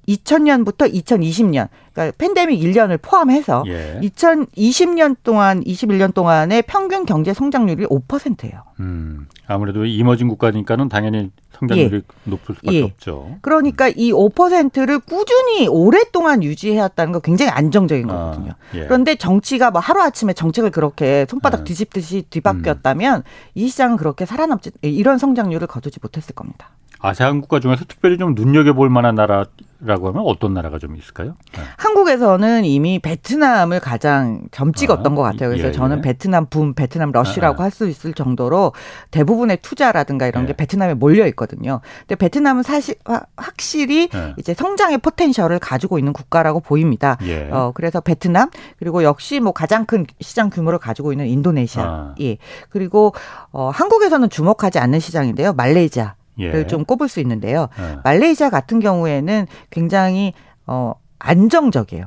2000년부터 0.08 0.92
2020년, 0.92 1.68
그러니까 1.92 2.16
팬데믹 2.18 2.60
1년을 2.60 3.00
포함해서 3.00 3.64
예. 3.66 4.00
2020년 4.02 5.16
동안, 5.22 5.62
21년 5.62 6.14
동안의 6.14 6.62
평균 6.62 7.04
경제 7.04 7.32
성장률이 7.32 7.86
5%예요. 7.86 8.62
음, 8.80 9.28
아무래도 9.46 9.84
이머징 9.84 10.28
국가니까는 10.28 10.88
당연히 10.88 11.30
성장률이 11.52 11.96
예. 11.96 12.02
높을 12.24 12.54
수밖에 12.56 12.76
예. 12.78 12.82
없죠. 12.82 13.36
그러니까 13.42 13.88
이 13.88 14.12
5%를 14.12 14.98
꾸준히 15.00 15.68
오랫동안 15.68 16.42
유지해왔다는 16.42 17.12
거 17.12 17.20
굉장히 17.20 17.50
안정적인 17.50 18.10
아, 18.10 18.14
거거든요. 18.14 18.52
예. 18.74 18.84
그런데 18.84 19.14
정치가 19.16 19.70
뭐 19.70 19.80
하루 19.80 20.02
아침에 20.02 20.32
정책을 20.32 20.70
그렇게 20.70 21.26
손바닥 21.28 21.60
예. 21.60 21.64
뒤집듯이 21.64 22.22
뒤바뀌었다면 22.30 23.18
음. 23.18 23.22
이 23.54 23.68
시장은 23.68 23.96
그렇게 23.96 24.24
살아남지, 24.24 24.70
이런 24.82 25.18
성장률을 25.18 25.66
거두지 25.66 25.98
못했을 26.02 26.34
겁니다. 26.34 26.70
아세안 27.00 27.40
국가 27.40 27.60
중에서 27.60 27.84
특별히 27.86 28.18
좀 28.18 28.34
눈여겨볼 28.34 28.90
만한 28.90 29.14
나라 29.14 29.44
라고 29.82 30.08
하면 30.08 30.22
어떤 30.26 30.52
나라가 30.52 30.78
좀 30.78 30.96
있을까요? 30.96 31.34
네. 31.54 31.60
한국에서는 31.78 32.64
이미 32.66 32.98
베트남을 32.98 33.80
가장 33.80 34.42
점 34.50 34.74
찍었던 34.74 35.12
아, 35.12 35.14
것 35.14 35.22
같아요. 35.22 35.48
그래서 35.48 35.68
예, 35.68 35.72
저는 35.72 35.98
예. 35.98 36.02
베트남 36.02 36.46
붐, 36.46 36.74
베트남 36.74 37.12
러쉬라고 37.12 37.62
아, 37.62 37.62
아. 37.62 37.64
할수 37.64 37.88
있을 37.88 38.12
정도로 38.12 38.72
대부분의 39.10 39.58
투자라든가 39.62 40.26
이런 40.26 40.44
예. 40.44 40.48
게 40.48 40.52
베트남에 40.52 40.94
몰려 40.94 41.26
있거든요. 41.28 41.80
근데 42.00 42.16
베트남은 42.16 42.62
사실 42.62 42.94
확실히 43.36 44.10
예. 44.14 44.34
이제 44.38 44.52
성장의 44.52 44.98
포텐셜을 44.98 45.58
가지고 45.58 45.98
있는 45.98 46.12
국가라고 46.12 46.60
보입니다. 46.60 47.16
예. 47.22 47.48
어, 47.50 47.72
그래서 47.74 48.00
베트남 48.00 48.50
그리고 48.78 49.02
역시 49.02 49.40
뭐 49.40 49.52
가장 49.52 49.86
큰 49.86 50.04
시장 50.20 50.50
규모를 50.50 50.78
가지고 50.78 51.12
있는 51.12 51.26
인도네시아. 51.26 51.82
아. 51.82 52.14
예. 52.20 52.36
그리고 52.68 53.14
어, 53.50 53.70
한국에서는 53.72 54.28
주목하지 54.28 54.78
않는 54.78 55.00
시장인데요. 55.00 55.54
말레이시아. 55.54 56.19
예. 56.40 56.66
좀 56.66 56.84
꼽을 56.84 57.08
수 57.08 57.20
있는데요. 57.20 57.68
예. 57.78 57.98
말레이시아 58.04 58.50
같은 58.50 58.80
경우에는 58.80 59.46
굉장히 59.70 60.32
어 60.66 60.94
안정적이에요. 61.18 62.06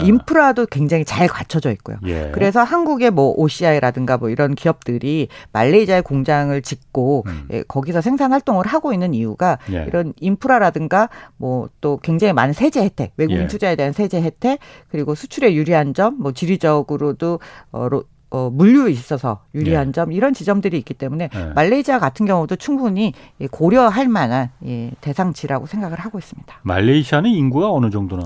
예. 0.00 0.04
인프라도 0.04 0.66
굉장히 0.66 1.04
잘 1.04 1.28
갖춰져 1.28 1.70
있고요. 1.72 1.98
예. 2.06 2.30
그래서 2.34 2.62
한국의 2.62 3.12
뭐 3.12 3.32
OCI라든가 3.36 4.18
뭐 4.18 4.30
이런 4.30 4.54
기업들이 4.54 5.28
말레이시아에 5.52 6.00
공장을 6.00 6.60
짓고 6.60 7.24
음. 7.26 7.46
예, 7.52 7.62
거기서 7.62 8.00
생산 8.00 8.32
활동을 8.32 8.66
하고 8.66 8.92
있는 8.92 9.14
이유가 9.14 9.58
예. 9.70 9.84
이런 9.86 10.12
인프라라든가 10.20 11.08
뭐 11.36 11.68
또 11.80 11.98
굉장히 12.02 12.32
많은 12.32 12.52
세제 12.52 12.82
혜택, 12.82 13.12
외국인 13.16 13.42
예. 13.42 13.46
투자에 13.46 13.76
대한 13.76 13.92
세제 13.92 14.20
혜택, 14.20 14.58
그리고 14.90 15.14
수출에 15.14 15.54
유리한 15.54 15.94
점, 15.94 16.16
뭐 16.18 16.32
지리적으로도 16.32 17.38
어, 17.70 17.88
어, 18.30 18.50
물류에 18.50 18.90
있어서 18.90 19.42
유리한 19.54 19.88
예. 19.88 19.92
점 19.92 20.12
이런 20.12 20.34
지점들이 20.34 20.76
있기 20.78 20.94
때문에 20.94 21.30
예. 21.32 21.44
말레이시아 21.54 21.98
같은 22.00 22.26
경우도 22.26 22.56
충분히 22.56 23.12
고려할 23.50 24.08
만한 24.08 24.50
예, 24.66 24.90
대상지라고 25.00 25.66
생각을 25.66 25.98
하고 26.00 26.18
있습니다. 26.18 26.54
말레이시아는 26.62 27.30
인구가 27.30 27.70
어느 27.70 27.90
정도나 27.90 28.24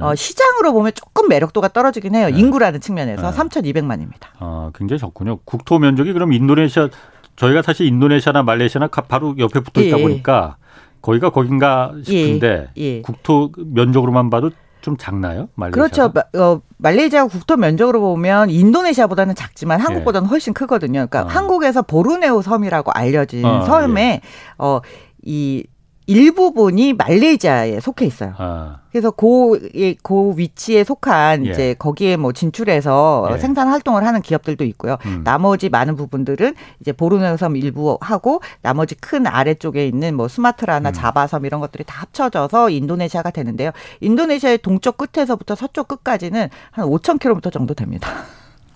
어, 0.00 0.14
시장으로 0.14 0.72
보면 0.72 0.92
조금 0.94 1.28
매력도가 1.28 1.68
떨어지긴 1.68 2.14
해요. 2.14 2.28
예. 2.32 2.38
인구라는 2.38 2.80
측면에서 2.80 3.30
3,200만입니다. 3.32 4.28
아, 4.38 4.70
굉장히 4.74 5.00
적군요. 5.00 5.38
국토 5.44 5.78
면적이 5.78 6.12
그럼 6.12 6.32
인도네시아 6.32 6.88
저희가 7.36 7.62
사실 7.62 7.86
인도네시아나 7.86 8.42
말레이시아나 8.44 8.88
바로 8.88 9.34
옆에 9.38 9.60
붙어 9.60 9.80
있다 9.80 9.98
예. 9.98 10.02
보니까 10.02 10.56
거기가 11.02 11.30
거긴가 11.30 11.94
싶은데 12.04 12.68
예. 12.76 13.02
국토 13.02 13.50
면적으로만 13.56 14.30
봐도 14.30 14.50
좀 14.80 14.96
작나요? 14.96 15.48
말레이시아? 15.56 16.08
그렇죠. 16.08 16.12
어, 16.38 16.60
말레이시아 16.82 17.26
국토 17.26 17.56
면적으로 17.56 18.00
보면 18.00 18.50
인도네시아보다는 18.50 19.34
작지만 19.34 19.80
한국보다는 19.80 20.26
예. 20.26 20.30
훨씬 20.30 20.54
크거든요. 20.54 21.06
그러니까 21.06 21.22
어. 21.22 21.26
한국에서 21.26 21.82
보르네오 21.82 22.42
섬이라고 22.42 22.90
알려진 22.92 23.44
어, 23.44 23.64
섬에 23.64 24.02
예. 24.02 24.20
어, 24.58 24.80
이 25.22 25.64
일부분이 26.10 26.94
말레이시아에 26.94 27.78
속해 27.78 28.04
있어요. 28.04 28.34
아. 28.36 28.78
그래서 28.90 29.12
그, 29.12 29.70
그 30.02 30.32
위치에 30.36 30.82
속한 30.82 31.46
예. 31.46 31.50
이제 31.50 31.74
거기에 31.78 32.16
뭐 32.16 32.32
진출해서 32.32 33.28
예. 33.32 33.38
생산 33.38 33.68
활동을 33.68 34.04
하는 34.04 34.20
기업들도 34.20 34.64
있고요. 34.64 34.98
음. 35.06 35.22
나머지 35.22 35.68
많은 35.68 35.94
부분들은 35.94 36.56
이제 36.80 36.90
보르네오섬 36.90 37.54
일부 37.54 37.96
하고 38.00 38.40
나머지 38.60 38.96
큰 38.96 39.28
아래쪽에 39.28 39.86
있는 39.86 40.16
뭐 40.16 40.26
수마트라나 40.26 40.88
음. 40.88 40.92
자바섬 40.92 41.44
이런 41.44 41.60
것들이 41.60 41.84
다 41.84 42.00
합쳐져서 42.00 42.70
인도네시아가 42.70 43.30
되는데요. 43.30 43.70
인도네시아의 44.00 44.58
동쪽 44.58 44.96
끝에서부터 44.96 45.54
서쪽 45.54 45.86
끝까지는 45.86 46.48
한 46.72 46.86
5,000km 46.86 47.52
정도 47.52 47.74
됩니다. 47.74 48.10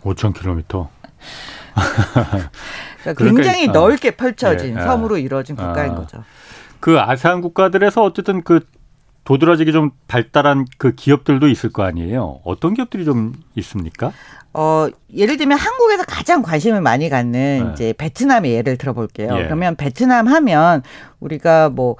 5,000km. 0.05 0.87
그러니까 3.03 3.24
굉장히 3.24 3.66
그러니까, 3.66 3.72
넓게 3.72 4.11
펼쳐진 4.12 4.76
예. 4.78 4.82
섬으로 4.82 5.18
이루어진 5.18 5.57
국가인 5.57 5.93
아. 5.93 5.95
거죠. 5.97 6.22
그 6.85 7.01
아세안 7.01 7.41
국가들에서 7.41 8.03
어쨌든 8.03 8.43
그 8.43 8.61
도드라지게 9.24 9.72
좀 9.72 9.93
발달한 10.07 10.66
그 10.76 10.95
기업들도 10.95 11.49
있을 11.49 11.72
거 11.72 11.82
아니에요. 11.82 12.41
어떤 12.45 12.74
기업들이 12.74 13.07
좀 13.07 13.32
있습니까? 13.55 14.12
어, 14.53 14.89
예를 15.16 15.39
들면 15.39 15.57
한국에서 15.57 16.05
가장 16.07 16.43
관심을 16.43 16.82
많이 16.82 17.09
갖는 17.09 17.64
네. 17.64 17.72
이제 17.72 17.95
베트남의 17.97 18.53
예를 18.53 18.76
들어볼게요. 18.76 19.35
예. 19.35 19.45
그러면 19.45 19.76
베트남 19.76 20.28
하면 20.28 20.82
우리가 21.20 21.70
뭐 21.70 21.97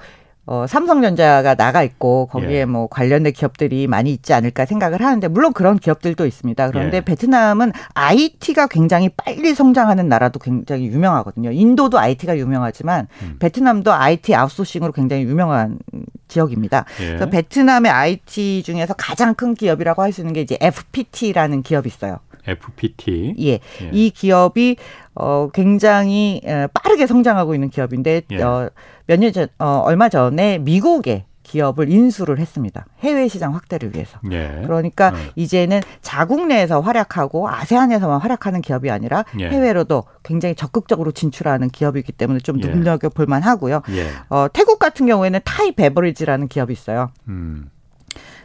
어, 0.47 0.65
삼성전자가 0.67 1.55
나가 1.55 1.83
있고 1.83 2.27
거기에 2.27 2.59
예. 2.59 2.65
뭐 2.65 2.87
관련된 2.87 3.33
기업들이 3.33 3.87
많이 3.87 4.11
있지 4.11 4.33
않을까 4.33 4.65
생각을 4.65 5.01
하는데 5.01 5.27
물론 5.27 5.53
그런 5.53 5.77
기업들도 5.79 6.25
있습니다. 6.25 6.69
그런데 6.69 6.97
예. 6.97 7.01
베트남은 7.01 7.71
IT가 7.93 8.67
굉장히 8.67 9.09
빨리 9.09 9.53
성장하는 9.55 10.07
나라도 10.07 10.39
굉장히 10.39 10.85
유명하거든요. 10.87 11.51
인도도 11.51 11.99
IT가 11.99 12.37
유명하지만 12.37 13.07
음. 13.23 13.37
베트남도 13.39 13.91
IT 13.93 14.35
아웃소싱으로 14.35 14.91
굉장히 14.91 15.23
유명한 15.23 15.79
지역입니다. 16.27 16.85
예. 17.01 17.05
그래서 17.07 17.29
베트남의 17.29 17.91
IT 17.91 18.63
중에서 18.63 18.93
가장 18.95 19.33
큰 19.35 19.53
기업이라고 19.53 20.01
할 20.01 20.15
수 20.15 20.21
있는 20.21 20.33
게 20.33 20.41
이제 20.41 20.57
FPT라는 20.61 21.61
기업이 21.61 21.89
있어요. 21.89 22.19
FPT. 22.47 23.35
예. 23.39 23.51
예. 23.51 23.59
이 23.91 24.09
기업이 24.11 24.77
어 25.15 25.49
굉장히 25.53 26.41
빠르게 26.73 27.07
성장하고 27.07 27.53
있는 27.55 27.69
기업인데 27.69 28.21
예. 28.31 28.41
어 28.41 28.69
몇 29.07 29.19
년 29.19 29.31
전, 29.33 29.47
어 29.59 29.81
얼마 29.85 30.09
전에 30.09 30.57
미국에 30.57 31.25
기업을 31.43 31.91
인수를 31.91 32.39
했습니다. 32.39 32.87
해외 33.01 33.27
시장 33.27 33.53
확대를 33.53 33.93
위해서. 33.93 34.17
예. 34.31 34.61
그러니까 34.63 35.09
음. 35.11 35.29
이제는 35.35 35.79
자국 36.01 36.47
내에서 36.47 36.79
활약하고 36.81 37.47
아세안에서만 37.47 38.19
활약하는 38.19 38.61
기업이 38.63 38.89
아니라 38.89 39.23
예. 39.39 39.49
해외로도 39.49 40.05
굉장히 40.23 40.55
적극적으로 40.55 41.11
진출하는 41.11 41.69
기업이기 41.69 42.13
때문에 42.13 42.39
좀 42.39 42.59
예. 42.63 42.67
눈여겨 42.67 43.09
볼 43.09 43.27
만하고요. 43.27 43.83
예. 43.91 44.07
어, 44.29 44.47
태국 44.51 44.79
같은 44.79 45.05
경우에는 45.05 45.39
타이 45.45 45.71
베버리지라는 45.73 46.47
기업이 46.47 46.73
있어요. 46.73 47.11
음. 47.27 47.69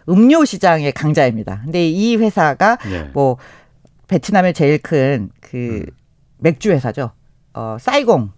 음료 0.09 0.44
시장의 0.44 0.92
강자입니다. 0.92 1.61
근데 1.64 1.88
이 1.88 2.16
회사가 2.16 2.76
예. 2.90 3.11
뭐 3.14 3.38
베트남의 4.11 4.54
제일 4.54 4.78
큰 4.78 5.07
그 5.07 5.28
음. 5.54 5.86
맥주 6.38 6.72
회사죠. 6.72 7.12
어, 7.54 7.76
사이공 7.78 8.30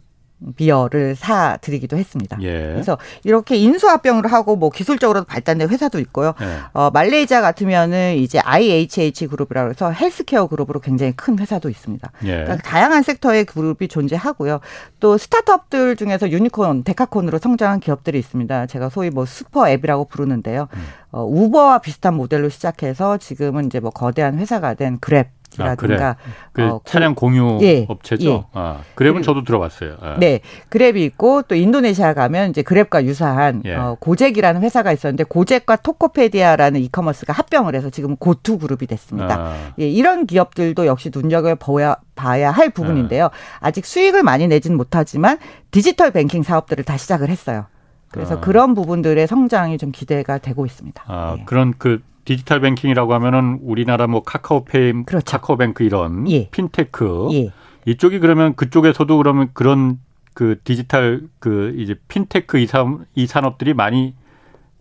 비어를 0.56 1.14
사들이기도 1.14 1.96
했습니다. 1.96 2.36
예. 2.42 2.72
그래서 2.72 2.98
이렇게 3.24 3.56
인수합병을 3.56 4.26
하고 4.26 4.56
뭐 4.56 4.70
기술적으로 4.70 5.24
발달된 5.24 5.68
회사도 5.70 5.98
있고요. 6.00 6.34
예. 6.42 6.58
어, 6.72 6.90
말레이시아 6.90 7.40
같으면은 7.40 8.16
이제 8.16 8.38
IHH 8.40 9.28
그룹이라고 9.28 9.70
해서 9.70 9.90
헬스케어 9.92 10.48
그룹으로 10.48 10.80
굉장히 10.80 11.12
큰 11.12 11.38
회사도 11.38 11.70
있습니다. 11.70 12.10
예. 12.24 12.42
그러니까 12.42 12.56
다양한 12.56 13.02
섹터의 13.02 13.44
그룹이 13.44 13.88
존재하고요. 13.88 14.60
또 15.00 15.16
스타트업들 15.16 15.96
중에서 15.96 16.30
유니콘, 16.30 16.84
데카콘으로 16.84 17.38
성장한 17.38 17.80
기업들이 17.80 18.18
있습니다. 18.18 18.66
제가 18.66 18.90
소위 18.90 19.10
뭐 19.10 19.24
슈퍼 19.24 19.70
앱이라고 19.70 20.06
부르는데요. 20.06 20.68
음. 20.74 20.86
어, 21.12 21.24
우버와 21.24 21.78
비슷한 21.78 22.14
모델로 22.14 22.48
시작해서 22.48 23.16
지금은 23.16 23.66
이제 23.66 23.80
뭐 23.80 23.90
거대한 23.90 24.38
회사가 24.38 24.74
된 24.74 24.98
그랩 24.98 25.28
아, 25.60 25.74
그래. 25.74 25.98
그 26.52 26.62
어, 26.62 26.80
차량 26.84 27.14
공유 27.14 27.58
예, 27.62 27.86
업체죠. 27.88 28.30
예. 28.30 28.44
아, 28.52 28.80
그랩은 28.94 29.22
저도 29.22 29.44
들어봤어요. 29.44 29.96
아. 30.00 30.16
네, 30.18 30.40
그랩이 30.70 30.96
있고 30.98 31.42
또 31.42 31.54
인도네시아 31.54 32.14
가면 32.14 32.50
이제 32.50 32.62
그랩과 32.62 33.04
유사한 33.04 33.62
예. 33.64 33.74
어, 33.74 33.96
고잭이라는 34.00 34.62
회사가 34.62 34.92
있었는데 34.92 35.24
고잭과 35.24 35.76
토코페디아라는 35.76 36.80
e-commerce가 36.80 37.32
합병을 37.32 37.74
해서 37.74 37.90
지금 37.90 38.16
고투 38.16 38.58
그룹이 38.58 38.86
됐습니다. 38.86 39.36
아. 39.38 39.72
예, 39.78 39.88
이런 39.88 40.26
기업들도 40.26 40.86
역시 40.86 41.10
눈여겨 41.14 41.56
보야 41.56 41.96
봐야 42.14 42.50
할 42.50 42.70
부분인데요. 42.70 43.26
아. 43.26 43.30
아직 43.60 43.86
수익을 43.86 44.22
많이 44.22 44.48
내지는 44.48 44.76
못하지만 44.76 45.38
디지털 45.70 46.10
뱅킹 46.10 46.42
사업들을 46.42 46.84
다 46.84 46.96
시작을 46.96 47.28
했어요. 47.28 47.66
그래서 48.12 48.36
아. 48.36 48.40
그런 48.40 48.74
부분들의 48.74 49.26
성장이 49.26 49.78
좀 49.78 49.90
기대가 49.90 50.38
되고 50.38 50.66
있습니다. 50.66 51.02
아, 51.06 51.34
네. 51.38 51.44
그런 51.46 51.74
그 51.78 52.02
디지털 52.24 52.60
뱅킹이라고 52.60 53.14
하면은 53.14 53.58
우리나라 53.62 54.06
뭐 54.06 54.22
카카오페이, 54.22 55.04
그렇죠. 55.06 55.24
카카오뱅크 55.24 55.82
이런 55.82 56.30
예. 56.30 56.48
핀테크 56.50 57.28
예. 57.32 57.52
이쪽이 57.86 58.20
그러면 58.20 58.54
그쪽에서도 58.54 59.16
그러면 59.16 59.48
그런 59.52 59.98
그 60.34 60.60
디지털 60.64 61.22
그 61.38 61.74
이제 61.76 61.96
핀테크 62.08 62.58
이, 62.58 62.66
산, 62.66 63.04
이 63.14 63.26
산업들이 63.26 63.74
많이 63.74 64.14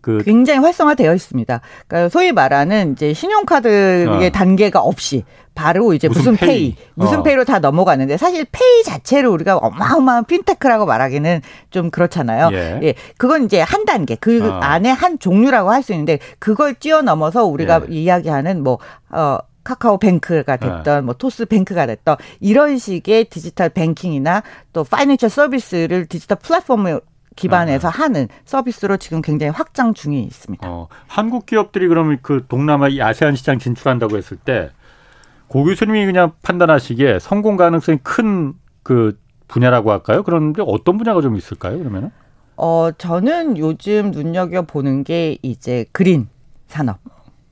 그 0.02 0.22
굉장히 0.24 0.58
활성화되어 0.60 1.14
있습니다. 1.14 1.60
그러니까 1.86 2.08
소위 2.10 2.32
말하는 2.32 2.92
이제 2.92 3.14
신용카드의 3.14 4.26
어. 4.26 4.30
단계가 4.30 4.80
없이 4.80 5.24
바로 5.54 5.94
이제 5.94 6.08
무슨, 6.08 6.32
무슨 6.32 6.36
페이, 6.36 6.74
페이 6.74 6.76
무슨 6.94 7.20
어. 7.20 7.22
페이로 7.22 7.44
다 7.44 7.58
넘어가는데 7.60 8.16
사실 8.16 8.44
페이 8.50 8.82
자체를 8.84 9.28
우리가 9.28 9.58
어마어마한 9.58 10.24
핀테크라고 10.24 10.86
말하기는 10.86 11.40
좀 11.70 11.90
그렇잖아요. 11.90 12.50
예. 12.52 12.80
예. 12.82 12.94
그건 13.16 13.44
이제 13.44 13.60
한 13.60 13.84
단계 13.84 14.16
그 14.16 14.50
어. 14.50 14.54
안에 14.60 14.90
한 14.90 15.18
종류라고 15.18 15.70
할 15.70 15.82
수 15.82 15.92
있는데 15.92 16.20
그걸 16.38 16.74
뛰어넘어서 16.74 17.44
우리가 17.44 17.82
예. 17.90 17.94
이야기하는 17.94 18.62
뭐 18.62 18.78
어. 19.10 19.38
카카오 19.64 19.98
뱅크가 19.98 20.56
됐던 20.56 20.82
네. 20.84 21.00
뭐 21.02 21.14
토스 21.14 21.46
뱅크가 21.46 21.86
됐던 21.86 22.16
이런 22.40 22.78
식의 22.78 23.26
디지털 23.26 23.68
뱅킹이나 23.68 24.42
또 24.72 24.82
파이낸셜 24.82 25.30
서비스를 25.30 26.06
디지털 26.06 26.38
플랫폼을 26.38 27.00
기반에서 27.36 27.90
네. 27.90 27.98
하는 27.98 28.28
서비스로 28.44 28.96
지금 28.96 29.22
굉장히 29.22 29.50
확장 29.50 29.94
중에 29.94 30.18
있습니다. 30.18 30.68
어, 30.68 30.88
한국 31.06 31.46
기업들이 31.46 31.88
그러면 31.88 32.18
그 32.22 32.44
동남아 32.48 32.88
아세안 33.00 33.36
시장 33.36 33.58
진출한다고 33.58 34.16
했을 34.16 34.36
때 34.36 34.70
고 35.52 35.64
교수님이 35.64 36.06
그냥 36.06 36.32
판단하시기에 36.42 37.18
성공 37.18 37.58
가능성이 37.58 37.98
큰 38.02 38.54
그 38.82 39.18
분야라고 39.48 39.92
할까요? 39.92 40.22
그런데 40.22 40.62
어떤 40.66 40.98
분야가 40.98 41.20
좀 41.20 41.36
있을까요? 41.36 41.78
그러면은? 41.78 42.10
어, 42.56 42.90
저는 42.96 43.58
요즘 43.58 44.10
눈여겨 44.10 44.62
보는 44.62 45.04
게 45.04 45.36
이제 45.42 45.84
그린 45.92 46.28
산업. 46.66 46.98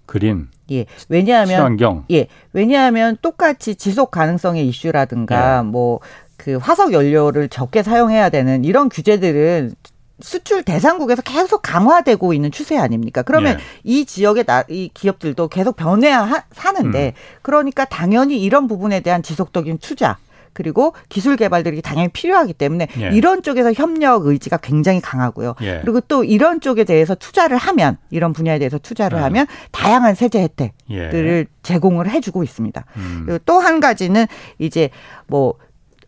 그린. 0.06 0.48
예. 0.70 0.86
왜냐하면 1.08 1.46
친환경. 1.46 2.04
예. 2.10 2.26
왜냐하면 2.52 3.16
똑같이 3.22 3.74
지속 3.76 4.10
가능성의 4.10 4.66
이슈라든가 4.68 5.58
예. 5.58 5.62
뭐 5.62 6.00
그 6.40 6.56
화석 6.56 6.94
연료를 6.94 7.48
적게 7.50 7.82
사용해야 7.82 8.30
되는 8.30 8.64
이런 8.64 8.88
규제들은 8.88 9.74
수출 10.20 10.62
대상국에서 10.62 11.20
계속 11.22 11.60
강화되고 11.62 12.32
있는 12.32 12.50
추세 12.50 12.78
아닙니까? 12.78 13.22
그러면 13.22 13.58
예. 13.58 13.62
이 13.84 14.06
지역의 14.06 14.44
나, 14.44 14.64
이 14.68 14.90
기업들도 14.92 15.48
계속 15.48 15.76
변해야 15.76 16.44
사는데 16.52 17.14
음. 17.14 17.40
그러니까 17.42 17.84
당연히 17.84 18.42
이런 18.42 18.68
부분에 18.68 19.00
대한 19.00 19.22
지속적인 19.22 19.78
투자 19.78 20.16
그리고 20.52 20.94
기술 21.08 21.36
개발들이 21.36 21.80
당연히 21.82 22.08
필요하기 22.08 22.54
때문에 22.54 22.88
예. 23.00 23.10
이런 23.12 23.42
쪽에서 23.42 23.72
협력 23.72 24.26
의지가 24.26 24.58
굉장히 24.58 25.00
강하고요. 25.00 25.54
예. 25.60 25.80
그리고 25.82 26.00
또 26.00 26.24
이런 26.24 26.60
쪽에 26.60 26.84
대해서 26.84 27.14
투자를 27.14 27.56
하면 27.58 27.98
이런 28.10 28.32
분야에 28.32 28.58
대해서 28.58 28.78
투자를 28.78 29.18
음. 29.18 29.24
하면 29.24 29.46
다양한 29.72 30.14
세제 30.14 30.40
혜택들을 30.40 31.46
예. 31.48 31.60
제공을 31.62 32.10
해주고 32.10 32.42
있습니다. 32.42 32.84
음. 32.96 33.38
또 33.44 33.60
한 33.60 33.78
가지는 33.80 34.26
이제 34.58 34.88
뭐 35.26 35.54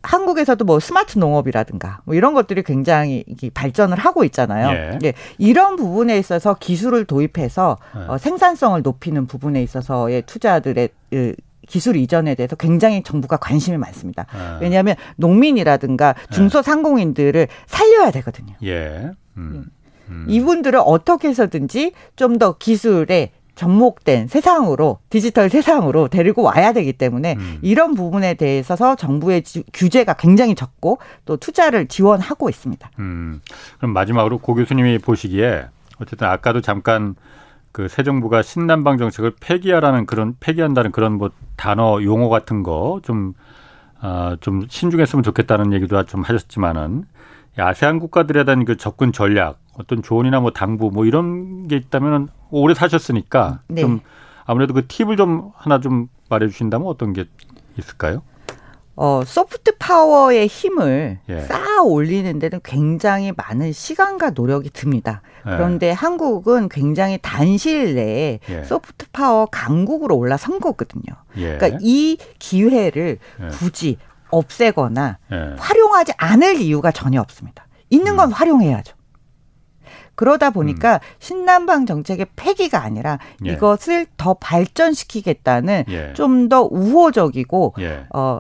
한국에서도 0.03 0.65
뭐 0.65 0.81
스마트 0.81 1.19
농업이라든가 1.19 2.01
뭐 2.05 2.15
이런 2.15 2.35
것들이 2.35 2.63
굉장히 2.63 3.25
발전을 3.55 3.99
하고 3.99 4.25
있잖아요. 4.25 4.69
예. 4.71 4.99
예. 5.05 5.13
이런 5.39 5.77
부분에 5.77 6.19
있어서 6.19 6.55
기술을 6.55 7.05
도입해서 7.05 7.79
예. 7.97 8.01
어, 8.09 8.19
생산성을 8.19 8.83
높이는 8.83 9.27
부분에 9.27 9.63
있어서의 9.63 10.23
투자들의 10.23 10.89
기술 11.69 11.97
이전에 11.97 12.35
대해서 12.35 12.57
굉장히 12.57 13.03
정부가 13.03 13.37
관심이 13.37 13.77
많습니다. 13.79 14.27
아. 14.33 14.59
왜냐하면 14.61 14.97
농민이라든가 15.17 16.15
네. 16.15 16.35
중소상공인들을 16.35 17.49
살려야 17.67 18.11
되거든요. 18.11 18.55
예. 18.65 19.11
음. 19.37 19.67
음. 20.09 20.27
이분들을 20.29 20.81
어떻게 20.85 21.29
해서든지 21.29 21.93
좀 22.17 22.39
더 22.39 22.57
기술에 22.59 23.31
접목된 23.55 24.29
세상으로 24.29 24.99
디지털 25.11 25.51
세상으로 25.51 26.09
데리고 26.09 26.43
와야 26.43 26.73
되기 26.73 26.93
때문에 26.93 27.35
음. 27.39 27.59
이런 27.63 27.95
부분에 27.95 28.35
대해서 28.35 28.97
정부의 28.97 29.43
지, 29.43 29.65
규제가 29.73 30.15
굉장히 30.15 30.55
적고 30.55 30.99
또 31.25 31.37
투자를 31.37 31.87
지원하고 31.89 32.49
있습니다. 32.49 32.91
음. 32.99 33.41
그럼 33.79 33.93
마지막으로 33.93 34.39
고 34.39 34.55
교수님이 34.55 34.99
보시기에 34.99 35.67
어쨌든 35.99 36.27
아까도 36.29 36.61
잠깐 36.61 37.15
그 37.73 37.89
새 37.89 38.03
정부가 38.03 38.43
신남방 38.43 38.99
정책을 38.99 39.33
폐기하라는 39.41 40.07
그런 40.07 40.37
폐기한다는 40.39 40.93
그런 40.93 41.15
뭐 41.15 41.31
단어 41.57 42.03
용어 42.03 42.29
같은 42.29 42.63
거좀어좀 42.63 43.35
아, 44.01 44.37
좀 44.41 44.67
신중했으면 44.69 45.23
좋겠다는 45.23 45.73
얘기도 45.73 46.05
좀 46.05 46.23
하셨지만은 46.23 47.05
아세안 47.59 47.99
국가들에 47.99 48.45
대한 48.45 48.65
그 48.65 48.77
접근 48.77 49.13
전략 49.13 49.59
어떤 49.79 50.03
조언이나 50.03 50.41
뭐 50.41 50.51
당부 50.53 50.91
뭐 50.93 51.07
이런 51.07 51.67
게 51.67 51.77
있다면은 51.77 52.29
오래 52.53 52.75
사셨으니까 52.75 53.61
네. 53.69 53.81
좀 53.81 54.01
아무래도 54.45 54.75
그 54.75 54.87
팁을 54.87 55.17
좀 55.17 55.51
하나 55.57 55.81
좀 55.81 56.09
말해 56.29 56.49
주신다면 56.49 56.87
어떤 56.87 57.13
게 57.13 57.25
있을까요? 57.79 58.23
어, 58.95 59.23
소프트 59.25 59.79
파워의 59.79 60.47
힘을 60.47 61.19
예. 61.31 61.41
쌓아 61.41 61.83
올리는 61.83 62.39
데는 62.39 62.61
굉장히 62.63 63.33
많은 63.35 63.73
시간과 63.73 64.31
노력이 64.31 64.71
듭니다. 64.71 65.23
예. 65.47 65.51
그런데 65.51 65.91
한국은 65.91 66.69
굉장히 66.69 67.19
단시일 67.23 67.95
내에 67.95 68.39
예. 68.51 68.65
소프트 68.65 69.07
파워 69.13 69.47
강국으로 69.47 70.17
올라선 70.17 70.61
거거든요. 70.61 71.03
예. 71.39 71.57
그러니까 71.57 71.79
이 71.81 72.19
기회를 72.39 73.19
예. 73.41 73.49
굳이 73.49 73.97
없애거나 74.31 75.19
예. 75.33 75.57
활용하지 75.59 76.13
않을 76.19 76.57
이유가 76.61 76.91
전혀 76.91 77.21
없습니다. 77.21 77.67
있는 77.89 78.17
건 78.17 78.29
음. 78.29 78.33
활용해야죠. 78.33 78.95
그러다 80.23 80.51
보니까 80.51 80.95
음. 80.95 80.99
신남방 81.18 81.85
정책의 81.85 82.27
폐기가 82.37 82.81
아니라 82.81 83.18
예. 83.45 83.51
이것을 83.51 84.07
더 84.16 84.35
발전시키겠다는 84.35 85.85
예. 85.89 86.12
좀더 86.12 86.68
우호적이고 86.70 87.75
예. 87.81 88.05
어 88.14 88.39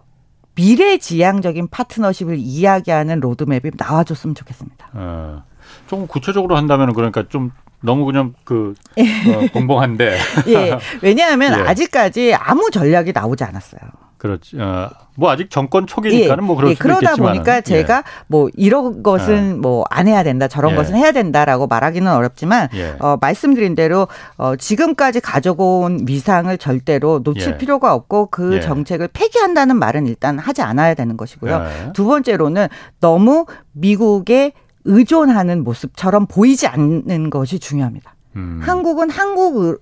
미래지향적인 0.54 1.66
파트너십을 1.68 2.36
이야기하는 2.38 3.18
로드맵이 3.18 3.72
나와줬으면 3.76 4.36
좋겠습니다. 4.36 4.90
어, 4.92 5.42
좀 5.88 6.06
구체적으로 6.06 6.56
한다면 6.56 6.92
그러니까 6.92 7.24
좀 7.28 7.50
너무 7.80 8.04
그냥 8.04 8.34
그 8.44 8.74
어, 8.94 9.52
봉봉한데. 9.52 10.18
예. 10.46 10.78
왜냐하면 11.02 11.58
예. 11.58 11.62
아직까지 11.64 12.32
아무 12.34 12.70
전략이 12.70 13.10
나오지 13.12 13.42
않았어요. 13.42 13.80
그렇지. 14.22 14.56
어, 14.56 14.88
뭐 15.16 15.32
아직 15.32 15.50
정권 15.50 15.84
초기니까는 15.84 16.44
예, 16.44 16.46
뭐 16.46 16.54
그럴 16.54 16.70
예, 16.70 16.74
그러다 16.76 17.00
있겠지만 17.00 17.32
보니까 17.32 17.60
제가 17.60 17.96
예. 17.96 18.02
뭐 18.28 18.48
이런 18.54 19.02
것은 19.02 19.50
예. 19.50 19.52
뭐안 19.54 20.06
해야 20.06 20.22
된다, 20.22 20.46
저런 20.46 20.70
예. 20.70 20.76
것은 20.76 20.94
해야 20.94 21.10
된다라고 21.10 21.66
말하기는 21.66 22.08
어렵지만 22.08 22.68
예. 22.74 22.94
어, 23.00 23.16
말씀드린 23.20 23.74
대로 23.74 24.06
어, 24.36 24.54
지금까지 24.54 25.18
가져온 25.18 26.04
위상을 26.06 26.56
절대로 26.58 27.20
놓칠 27.24 27.58
필요가 27.58 27.94
없고 27.94 28.28
그 28.30 28.60
정책을 28.60 29.08
폐기한다는 29.12 29.74
말은 29.74 30.06
일단 30.06 30.38
하지 30.38 30.62
않아야 30.62 30.94
되는 30.94 31.16
것이고요. 31.16 31.92
두 31.92 32.04
번째로는 32.04 32.68
너무 33.00 33.46
미국에 33.72 34.52
의존하는 34.84 35.64
모습처럼 35.64 36.26
보이지 36.26 36.68
않는 36.68 37.28
것이 37.28 37.58
중요합니다. 37.58 38.14
음. 38.36 38.60
한국은 38.62 39.10
한국 39.10 39.80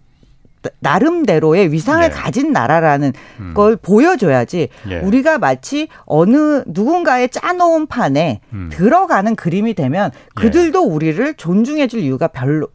나름대로의 0.80 1.72
위상을 1.72 2.02
네. 2.02 2.10
가진 2.10 2.52
나라라는 2.52 3.12
음. 3.40 3.54
걸 3.54 3.76
보여줘야지 3.76 4.68
예. 4.90 4.98
우리가 5.00 5.38
마치 5.38 5.88
어느 6.04 6.62
누군가의 6.66 7.30
짜놓은 7.30 7.86
판에 7.86 8.40
음. 8.52 8.68
들어가는 8.72 9.36
그림이 9.36 9.74
되면 9.74 10.10
예. 10.14 10.40
그들도 10.40 10.82
예. 10.84 10.92
우리를 10.94 11.34
존중해줄 11.34 12.00
이유가 12.00 12.28
별로 12.28 12.68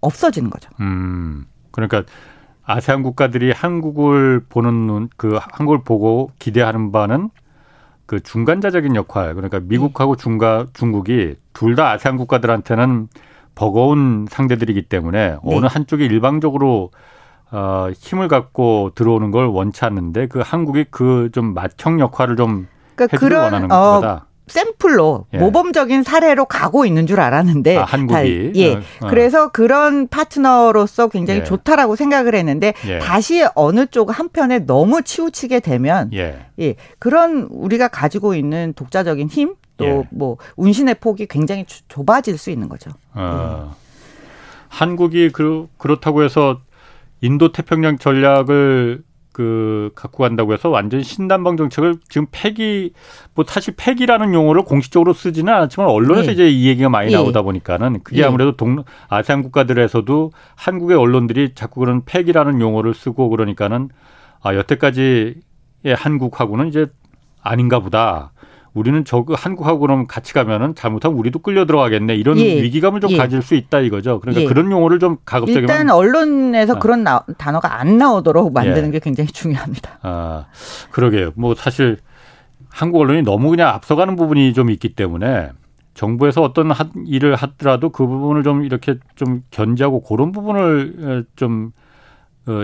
없어지는 0.00 0.50
거죠. 0.50 0.70
음. 0.80 1.46
그러니까 1.70 2.02
아세안 2.64 3.02
국가들이 3.02 3.52
한국을 3.52 4.44
보는 4.48 4.86
눈, 4.86 5.08
그 5.16 5.38
한국을 5.40 5.82
보고 5.82 6.30
기대하는 6.38 6.92
바는 6.92 7.30
그 8.06 8.20
중간자적인 8.20 8.96
역할, 8.96 9.34
그러니까 9.34 9.60
미국하고 9.60 10.16
중가 10.16 10.66
중국이 10.72 11.36
둘 11.52 11.74
다 11.74 11.90
아세안 11.92 12.16
국가들한테는 12.16 13.08
버거운 13.54 14.26
상대들이기 14.30 14.82
때문에 14.82 15.30
네. 15.30 15.36
어느 15.42 15.66
한쪽이 15.66 16.04
일방적으로 16.04 16.90
어, 17.52 17.88
힘을 17.98 18.28
갖고 18.28 18.92
들어오는 18.94 19.30
걸 19.30 19.46
원치 19.46 19.84
않는데 19.84 20.28
그 20.28 20.40
한국이 20.44 20.84
그 20.90 21.30
좀 21.32 21.54
맏형 21.54 22.00
역할을 22.00 22.36
좀 22.36 22.66
그러니까 22.94 23.16
해주길 23.16 23.28
그런, 23.28 23.44
원하는 23.44 23.72
어, 23.72 24.00
거다. 24.00 24.26
샘플로 24.46 25.26
예. 25.34 25.38
모범적인 25.38 26.02
사례로 26.02 26.46
가고 26.46 26.84
있는 26.84 27.06
줄 27.06 27.20
알았는데 27.20 27.76
아, 27.76 27.84
한국이 27.84 28.52
다, 28.52 28.58
예 28.58 28.74
어, 28.74 28.80
어. 29.02 29.06
그래서 29.08 29.48
그런 29.52 30.08
파트너로서 30.08 31.08
굉장히 31.08 31.40
예. 31.40 31.44
좋다라고 31.44 31.94
생각을 31.94 32.34
했는데 32.34 32.74
예. 32.86 32.98
다시 32.98 33.44
어느 33.54 33.86
쪽 33.86 34.18
한편에 34.18 34.60
너무 34.66 35.02
치우치게 35.02 35.60
되면 35.60 36.10
예. 36.14 36.46
예 36.58 36.74
그런 36.98 37.46
우리가 37.50 37.88
가지고 37.88 38.34
있는 38.34 38.72
독자적인 38.74 39.28
힘 39.28 39.54
또뭐 39.76 40.36
예. 40.40 40.52
운신의 40.56 40.96
폭이 40.96 41.26
굉장히 41.26 41.64
좁아질 41.88 42.36
수 42.36 42.50
있는 42.50 42.68
거죠. 42.68 42.90
어. 43.14 43.74
한국이 44.68 45.30
그 45.30 45.68
그렇다고 45.78 46.22
해서 46.24 46.60
인도 47.20 47.52
태평양 47.52 47.98
전략을 47.98 49.02
그 49.32 49.90
갖고 49.94 50.24
간다고 50.24 50.52
해서 50.52 50.68
완전 50.68 51.02
신남방 51.02 51.56
정책을 51.56 51.96
지금 52.08 52.26
폐기 52.32 52.92
뭐 53.34 53.44
사실 53.46 53.74
폐기라는 53.76 54.34
용어를 54.34 54.62
공식적으로 54.62 55.12
쓰지는 55.12 55.52
않았지만 55.52 55.88
언론에서 55.88 56.28
예. 56.28 56.32
이제 56.32 56.50
이 56.50 56.66
얘기가 56.66 56.88
많이 56.88 57.12
예. 57.12 57.16
나오다 57.16 57.42
보니까는 57.42 58.02
그게 58.02 58.22
예. 58.22 58.24
아무래도 58.24 58.56
동 58.56 58.82
아세안 59.08 59.42
국가들에서도 59.42 60.32
한국의 60.56 60.96
언론들이 60.96 61.54
자꾸 61.54 61.80
그런 61.80 62.04
폐기라는 62.04 62.60
용어를 62.60 62.92
쓰고 62.92 63.28
그러니까는 63.28 63.90
아 64.42 64.54
여태까지의 64.54 65.34
한국하고는 65.94 66.68
이제 66.68 66.86
아닌가 67.40 67.78
보다. 67.78 68.32
우리는 68.72 69.04
저그 69.04 69.34
한국하고 69.36 69.80
그럼 69.80 70.06
같이 70.06 70.32
가면은 70.32 70.74
잘못하면 70.74 71.18
우리도 71.18 71.40
끌려 71.40 71.66
들어가겠네 71.66 72.14
이런 72.14 72.38
예. 72.38 72.62
위기감을 72.62 73.00
좀 73.00 73.10
예. 73.10 73.16
가질 73.16 73.42
수 73.42 73.54
있다 73.54 73.80
이거죠. 73.80 74.20
그러니까 74.20 74.42
예. 74.42 74.46
그런 74.46 74.70
용어를 74.70 74.98
좀 74.98 75.16
가급적이면 75.24 75.62
일단 75.62 75.90
언론에서 75.90 76.74
아. 76.74 76.78
그런 76.78 77.02
나, 77.02 77.24
단어가 77.36 77.80
안 77.80 77.98
나오도록 77.98 78.52
만드는 78.52 78.88
예. 78.88 78.92
게 78.92 78.98
굉장히 79.00 79.30
중요합니다. 79.30 79.98
아 80.02 80.46
그러게요. 80.90 81.32
뭐 81.34 81.54
사실 81.54 81.98
한국 82.68 83.00
언론이 83.00 83.22
너무 83.22 83.50
그냥 83.50 83.68
앞서가는 83.70 84.14
부분이 84.14 84.52
좀 84.54 84.70
있기 84.70 84.90
때문에 84.90 85.50
정부에서 85.94 86.42
어떤 86.42 86.72
일을 87.06 87.34
하더라도 87.34 87.90
그 87.90 88.06
부분을 88.06 88.44
좀 88.44 88.64
이렇게 88.64 88.96
좀 89.16 89.42
견제하고 89.50 90.02
그런 90.02 90.30
부분을 90.30 91.26
좀 91.34 91.72
어, 91.72 91.79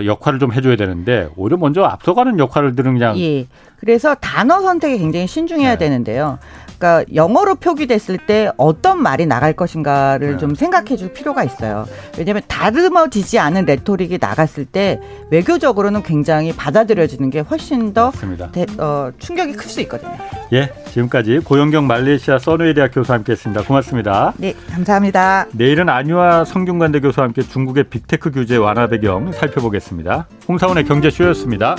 역할을 0.05 0.39
좀 0.39 0.53
해줘야 0.53 0.75
되는데 0.75 1.29
오히려 1.35 1.57
먼저 1.57 1.83
앞서가는 1.83 2.39
역할들은 2.39 2.93
그냥 2.93 3.17
예. 3.19 3.47
그래서 3.79 4.15
단어 4.15 4.61
선택이 4.61 4.97
굉장히 4.97 5.27
신중해야 5.27 5.73
네. 5.73 5.77
되는데요. 5.77 6.39
그러니까 6.77 7.03
영어로 7.13 7.55
표기됐을 7.55 8.17
때 8.17 8.51
어떤 8.57 9.01
말이 9.01 9.25
나갈 9.25 9.53
것인가를 9.53 10.33
네. 10.33 10.37
좀 10.37 10.55
생각해 10.55 10.95
줄 10.95 11.11
필요가 11.13 11.43
있어요. 11.43 11.85
왜냐하면 12.17 12.43
다듬어지지 12.47 13.39
않은 13.39 13.65
레토릭이 13.65 14.17
나갔을 14.19 14.65
때 14.65 14.99
외교적으로는 15.31 16.03
굉장히 16.03 16.53
받아들여지는 16.53 17.29
게 17.29 17.39
훨씬 17.39 17.93
더 17.93 18.11
대, 18.51 18.65
어, 18.77 19.11
충격이 19.17 19.53
클 19.53 19.67
수 19.67 19.81
있거든요. 19.81 20.15
예, 20.53 20.71
지금까지 20.91 21.39
고영경 21.39 21.87
말레이시아 21.87 22.39
선웨이 22.39 22.73
대학 22.73 22.91
교수와 22.93 23.17
함께했습니다. 23.17 23.63
고맙습니다. 23.63 24.33
네, 24.37 24.53
감사합니다. 24.71 25.47
내일은 25.51 25.89
안유화 25.89 26.45
성균관대 26.45 27.01
교수와 27.01 27.25
함께 27.25 27.41
중국의 27.41 27.85
빅테크 27.85 28.31
규제 28.31 28.55
완화 28.55 28.87
배경 28.87 29.31
살펴보겠습니다. 29.31 30.27
홍사훈의 30.47 30.85
경제쇼였습니다. 30.85 31.75